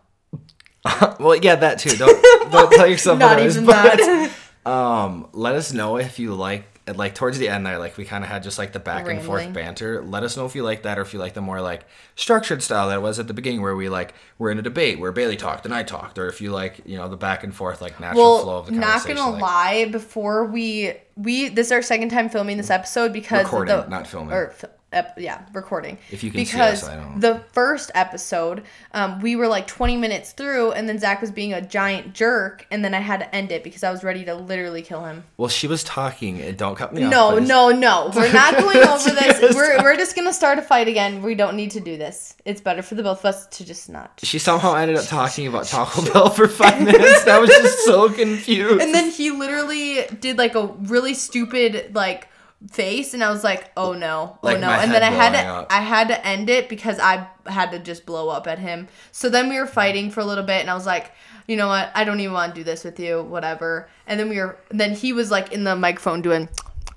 well, 1.20 1.36
yeah, 1.36 1.56
that 1.56 1.80
too. 1.80 1.96
Don't 1.98 2.52
don't 2.52 2.72
tell 2.72 2.88
yourself 2.88 3.18
not 3.20 3.40
others, 3.40 3.56
even 3.56 3.66
but, 3.66 3.98
that. 3.98 4.32
Um, 4.66 5.28
let 5.34 5.56
us 5.56 5.74
know 5.74 5.98
if 5.98 6.20
you 6.20 6.36
like 6.36 6.79
and, 6.90 6.98
like 6.98 7.16
towards 7.16 7.38
the 7.38 7.48
end 7.48 7.66
there, 7.66 7.78
like 7.78 7.98
we 7.98 8.06
kind 8.06 8.24
of 8.24 8.30
had 8.30 8.44
just 8.44 8.58
like 8.58 8.74
the 8.74 8.80
back 8.80 9.08
and 9.08 9.22
forth 9.22 9.52
banter. 9.54 10.02
Let 10.02 10.24
us 10.24 10.36
know 10.36 10.46
if 10.46 10.56
you 10.56 10.64
like 10.64 10.84
that 10.84 10.98
or 10.98 11.02
if 11.02 11.14
you 11.14 11.20
like 11.20 11.34
the 11.34 11.42
more 11.42 11.62
like 11.62 11.86
structured 12.16 12.62
style 12.62 12.90
that 12.90 12.98
it 12.98 13.02
was 13.02 13.20
at 13.20 13.28
the 13.28 13.34
beginning 13.34 13.62
where 13.62 13.76
we 13.76 13.90
like 13.90 14.14
we're 14.38 14.52
in 14.52 14.60
a 14.60 14.62
debate 14.62 15.00
where 15.00 15.12
Bailey 15.12 15.38
talked 15.38 15.66
and 15.66 15.74
I 15.74 15.84
talked, 15.84 16.18
or 16.18 16.28
if 16.28 16.42
you 16.42 16.52
like 16.52 16.82
you 16.86 16.98
know 16.98 17.08
the 17.08 17.18
back 17.18 17.44
and 17.44 17.56
forth 17.56 17.82
like 17.82 18.00
natural 18.00 18.40
flow 18.40 18.48
well, 18.48 18.58
of 18.60 18.66
the 18.66 18.72
conversation. 18.74 19.16
not 19.16 19.24
gonna 19.24 19.32
like, 19.34 19.42
lie. 19.42 19.86
Before 19.86 20.46
we 20.46 20.94
we 21.16 21.50
this 21.50 21.68
is 21.68 21.72
our 21.72 21.82
second 21.82 22.10
time 22.10 22.30
filming 22.30 22.58
this 22.58 22.70
mm. 22.70 22.76
episode 22.76 23.14
because 23.14 23.46
Recording, 23.46 23.76
the, 23.76 23.88
not 23.88 24.08
filming. 24.08 24.34
Or 24.34 24.54
ep, 24.94 25.14
yeah, 25.18 25.42
recording. 25.54 25.98
If 26.12 26.24
you 26.24 26.32
can 26.32 26.40
see 26.46 26.52
because 26.52 26.84
us, 26.84 26.90
I 26.90 26.96
don't- 26.96 27.20
the 27.20 27.42
first 27.52 27.92
episode, 27.96 28.64
um, 28.94 29.20
we 29.22 29.36
were 29.36 29.48
like 29.48 29.68
20 29.68 29.98
minutes 29.98 30.32
through, 30.32 30.72
and 30.72 30.88
then 30.90 31.00
Zach 31.00 31.22
was 31.22 31.32
being 31.32 31.54
a 31.54 31.62
giant 31.62 32.14
jerk, 32.14 32.66
and 32.72 32.84
then 32.84 32.94
I 32.94 33.00
had 33.00 33.20
to 33.20 33.36
end 33.36 33.52
it 33.52 33.64
because 33.64 33.84
I 33.84 33.92
was 33.92 34.04
ready 34.04 34.26
to 34.26 34.36
literally 34.36 34.82
kill 34.82 35.04
him. 35.06 35.24
Well, 35.38 35.50
she 35.50 35.68
was 35.68 35.84
talking 35.84 36.42
and 36.42 36.58
don't 36.58 36.76
cut 36.76 36.94
me 36.94 37.04
off. 37.04 37.12
No, 37.12 37.40
no, 37.40 37.70
no. 37.70 38.12
We're 38.16 38.32
not 38.34 38.58
going 38.60 38.78
over 38.78 39.10
this. 39.12 39.56
We're, 39.56 39.82
we're 39.84 39.96
just 39.96 40.16
gonna 40.16 40.34
start 40.34 40.58
a 40.60 40.62
fight 40.62 40.88
again. 40.88 41.22
We 41.22 41.36
don't 41.36 41.56
need 41.56 41.72
to 41.72 41.80
do 41.80 41.98
this. 41.98 42.36
It's 42.46 42.62
better 42.62 42.82
for 42.82 42.96
the 42.96 43.04
both 43.04 43.20
of 43.20 43.26
us 43.26 43.48
to 43.48 43.66
just 43.66 43.90
not. 43.90 44.20
She 44.24 44.40
somehow 44.40 44.76
ended 44.76 44.98
up 44.98 45.06
talking 45.08 45.48
about 45.48 45.66
Taco 45.66 46.02
Bell 46.12 46.30
for 46.30 46.48
five 46.48 46.82
minutes. 46.82 47.28
I 47.28 47.38
was 47.40 47.50
just 47.50 47.86
so 47.86 48.10
confused. 48.14 48.82
And 48.82 48.94
then 48.94 49.10
he 49.12 49.32
literally 49.32 50.06
did 50.20 50.38
like 50.38 50.56
a 50.56 50.68
really 50.68 51.14
stupid 51.14 51.94
like 51.94 52.28
face 52.68 53.14
and 53.14 53.24
I 53.24 53.30
was 53.32 53.44
like, 53.44 53.72
"Oh 53.78 53.94
no. 53.94 54.38
Oh 54.44 54.48
Like 54.48 54.60
no." 54.60 54.70
And 54.70 54.92
then 54.92 55.04
I 55.04 55.12
had 55.12 55.32
to 55.32 55.40
up. 55.40 55.68
I 55.70 55.82
had 55.82 56.08
to 56.10 56.28
end 56.28 56.50
it 56.50 56.70
because 56.70 57.00
I 57.00 57.28
had 57.46 57.72
to 57.72 57.80
just 57.80 58.06
blow 58.06 58.30
up 58.30 58.48
at 58.48 58.60
him. 58.60 58.88
So 59.12 59.30
then 59.30 59.50
we 59.50 59.58
were 59.58 59.66
mm. 59.66 59.70
fighting 59.70 60.12
for 60.12 60.20
a 60.20 60.26
little 60.26 60.44
bit 60.44 60.62
and 60.62 60.70
I 60.70 60.74
was 60.74 60.86
like, 60.86 61.12
"You 61.48 61.56
know 61.56 61.68
what? 61.68 61.92
I 61.96 62.04
don't 62.04 62.20
even 62.20 62.34
want 62.34 62.54
to 62.54 62.60
do 62.60 62.64
this 62.64 62.84
with 62.84 63.00
you, 63.00 63.24
whatever." 63.24 63.90
And 64.08 64.20
then 64.20 64.30
we 64.30 64.38
were 64.38 64.58
then 64.70 64.94
he 64.94 65.14
was 65.14 65.32
like 65.32 65.52
in 65.52 65.64
the 65.64 65.76
microphone 65.76 66.22
doing 66.22 66.50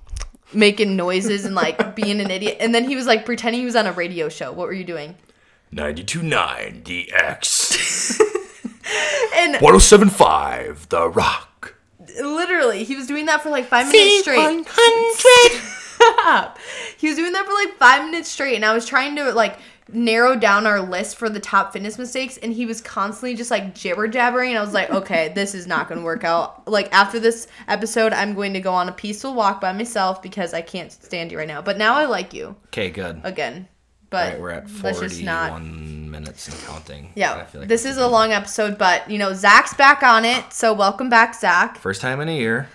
making 0.53 0.97
noises 0.97 1.45
and 1.45 1.55
like 1.55 1.95
being 1.97 2.21
an 2.21 2.31
idiot. 2.31 2.57
And 2.61 2.75
then 2.75 2.85
he 2.85 2.97
was 2.97 3.07
like 3.07 3.25
pretending 3.25 3.61
he 3.61 3.67
was 3.67 3.77
on 3.77 3.87
a 3.87 3.93
radio 3.93 4.29
show. 4.29 4.53
What 4.53 4.67
were 4.67 4.73
you 4.73 4.85
doing? 4.85 5.17
92.9 5.73 6.83
DX. 6.83 8.21
And 9.35 9.55
107.5 9.57 10.89
The 10.89 11.09
Rock. 11.09 11.72
Literally, 12.21 12.85
he 12.85 12.97
was 12.97 13.07
doing 13.07 13.27
that 13.27 13.43
for 13.43 13.51
like 13.51 13.67
5 13.67 13.87
minutes 13.93 14.21
straight. 14.23 14.37
Stop. 15.97 16.59
He 16.97 17.09
was 17.09 17.17
doing 17.17 17.33
that 17.33 17.47
for 17.47 17.53
like 17.53 17.77
five 17.79 18.05
minutes 18.05 18.29
straight, 18.29 18.57
and 18.57 18.65
I 18.65 18.75
was 18.75 18.87
trying 18.87 19.15
to 19.17 19.33
like 19.33 19.59
narrow 19.93 20.35
down 20.37 20.67
our 20.67 20.81
list 20.81 21.17
for 21.17 21.29
the 21.29 21.39
top 21.41 21.73
fitness 21.73 21.99
mistakes, 21.99 22.39
and 22.39 22.53
he 22.53 22.67
was 22.67 22.81
constantly 22.81 23.35
just 23.37 23.51
like 23.51 23.75
jibber 23.75 24.09
jabbering, 24.09 24.51
and 24.51 24.59
I 24.59 24.63
was 24.63 24.75
like, 24.75 24.91
okay, 25.01 25.29
this 25.35 25.55
is 25.55 25.67
not 25.67 25.89
going 25.89 26.01
to 26.01 26.05
work 26.05 26.25
out. 26.25 26.67
Like 26.67 26.93
after 26.93 27.21
this 27.21 27.47
episode, 27.69 28.13
I'm 28.13 28.35
going 28.35 28.53
to 28.55 28.61
go 28.61 28.73
on 28.73 28.89
a 28.89 28.93
peaceful 28.93 29.35
walk 29.35 29.61
by 29.61 29.73
myself 29.73 30.23
because 30.23 30.55
I 30.55 30.63
can't 30.63 30.91
stand 30.91 31.31
you 31.31 31.39
right 31.39 31.49
now. 31.49 31.63
But 31.63 31.79
now 31.79 31.95
I 31.95 32.07
like 32.07 32.35
you 32.35 32.57
Okay, 32.69 32.91
good. 32.91 33.21
again. 33.23 33.69
But 34.13 34.33
right, 34.35 34.41
we're 34.41 34.51
at 34.51 34.65
let's 34.83 34.99
41 34.99 35.09
just 35.09 35.23
not. 35.23 35.63
minutes 35.63 36.49
and 36.49 36.57
counting. 36.67 37.13
Yeah, 37.17 37.47
like 37.55 37.67
this 37.67 37.85
is 37.85 37.97
a 37.97 38.07
long 38.07 38.31
episode, 38.33 38.79
but 38.79 39.11
you 39.11 39.19
know 39.19 39.33
Zach's 39.33 39.75
back 39.75 40.03
on 40.03 40.25
it, 40.25 40.53
so 40.53 40.73
welcome 40.73 41.09
back, 41.09 41.35
Zach. 41.35 41.79
First 41.79 42.01
time 42.01 42.21
in 42.21 42.29
a 42.29 42.37
year. 42.37 42.69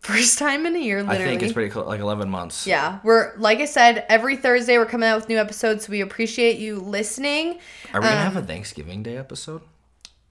First 0.00 0.38
time 0.38 0.66
in 0.66 0.76
a 0.76 0.78
year, 0.78 1.02
literally. 1.02 1.24
I 1.24 1.26
think 1.26 1.42
it's 1.42 1.52
pretty 1.54 1.70
close, 1.70 1.86
like 1.86 2.00
11 2.00 2.28
months. 2.28 2.66
Yeah, 2.66 3.00
we're 3.04 3.34
like 3.38 3.58
I 3.60 3.64
said, 3.64 4.04
every 4.08 4.36
Thursday 4.36 4.76
we're 4.78 4.84
coming 4.86 5.08
out 5.08 5.16
with 5.16 5.28
new 5.28 5.38
episodes. 5.38 5.86
So 5.86 5.90
we 5.92 6.00
appreciate 6.02 6.58
you 6.58 6.78
listening. 6.78 7.58
Are 7.92 8.00
we 8.00 8.06
going 8.06 8.16
to 8.18 8.26
Um, 8.26 8.32
have 8.34 8.36
a 8.36 8.46
Thanksgiving 8.46 9.02
Day 9.02 9.16
episode? 9.16 9.62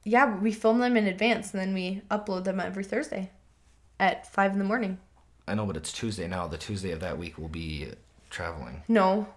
Yeah, 0.05 0.37
we 0.37 0.51
film 0.51 0.79
them 0.79 0.95
in 0.95 1.07
advance 1.07 1.53
and 1.53 1.61
then 1.61 1.73
we 1.73 2.01
upload 2.11 2.43
them 2.43 2.59
every 2.59 2.83
Thursday 2.83 3.31
at 3.99 4.31
five 4.31 4.51
in 4.53 4.59
the 4.59 4.65
morning. 4.65 4.99
I 5.47 5.55
know, 5.55 5.65
but 5.65 5.75
it's 5.75 5.91
Tuesday 5.91 6.27
now. 6.27 6.47
The 6.47 6.57
Tuesday 6.57 6.91
of 6.91 6.99
that 6.99 7.17
week 7.17 7.37
will 7.37 7.49
be 7.49 7.87
traveling. 8.33 8.83
No, 8.87 9.27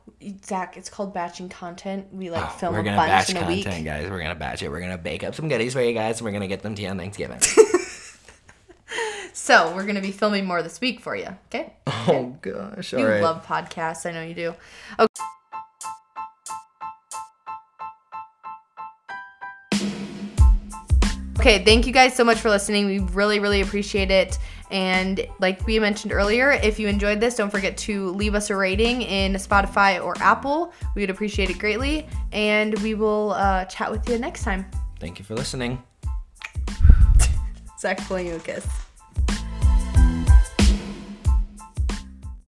Zach, 0.45 0.77
it's 0.77 0.89
called 0.89 1.15
batching 1.15 1.49
content. 1.49 2.07
We 2.13 2.31
like 2.31 2.45
oh, 2.45 2.49
film 2.49 2.75
We're 2.75 2.81
a 2.81 2.85
gonna 2.85 2.97
bunch 2.97 3.09
batch 3.11 3.31
in 3.31 3.37
a 3.37 3.41
content, 3.41 3.77
week. 3.77 3.85
guys. 3.85 4.11
We're 4.11 4.21
gonna 4.21 4.35
batch 4.35 4.63
it. 4.63 4.71
We're 4.71 4.81
gonna 4.81 4.99
bake 4.99 5.23
up 5.23 5.35
some 5.35 5.49
goodies 5.49 5.75
for 5.75 5.83
you 5.83 5.93
guys, 5.93 6.19
and 6.19 6.25
we're 6.25 6.33
gonna 6.33 6.49
get 6.49 6.63
them 6.63 6.75
to 6.75 6.83
you 6.83 6.89
on 6.89 6.99
Thanksgiving. 6.99 7.41
So 9.33 9.73
we're 9.77 9.85
gonna 9.87 10.01
be 10.01 10.11
filming 10.11 10.45
more 10.45 10.61
this 10.61 10.81
week 10.81 10.99
for 11.01 11.15
you. 11.15 11.29
Okay. 11.49 11.73
oh 11.87 12.37
gosh! 12.43 12.93
All 12.93 12.99
You 13.01 13.07
right. 13.07 13.23
love 13.23 13.47
podcasts, 13.47 14.05
I 14.05 14.11
know 14.11 14.23
you 14.23 14.35
do. 14.35 14.55
Okay. 14.99 15.07
Okay, 21.39 21.65
thank 21.65 21.87
you 21.87 21.93
guys 21.93 22.17
so 22.17 22.25
much 22.25 22.39
for 22.39 22.51
listening. 22.51 22.87
We 22.87 22.99
really, 22.99 23.39
really 23.39 23.61
appreciate 23.61 24.11
it. 24.11 24.37
And 24.71 25.27
like 25.41 25.65
we 25.67 25.79
mentioned 25.79 26.13
earlier, 26.13 26.51
if 26.51 26.79
you 26.79 26.89
enjoyed 26.89 27.21
this, 27.21 27.37
don't 27.37 27.51
forget 27.51 27.77
to 27.79 28.11
leave 28.11 28.35
us 28.35 28.51
a 28.51 28.57
rating 28.57 29.03
in 29.03 29.35
Spotify 29.35 30.03
or 30.03 30.15
Apple. 30.19 30.73
We 30.95 31.03
would 31.03 31.11
appreciate 31.11 31.51
it 31.51 31.59
greatly. 31.59 32.07
And 32.33 32.79
we 32.81 32.95
will 32.95 33.33
uh, 33.33 33.65
chat 33.67 33.91
with 33.91 34.09
you 34.09 34.19
next 34.19 34.43
time. 34.43 34.67
Thank 34.99 35.19
you 35.19 35.25
for 35.25 35.35
listening. 35.35 35.83
Zach 37.79 37.99
pulling 38.07 38.27
you 38.27 38.37
a 38.37 38.41
kiss. 38.41 38.67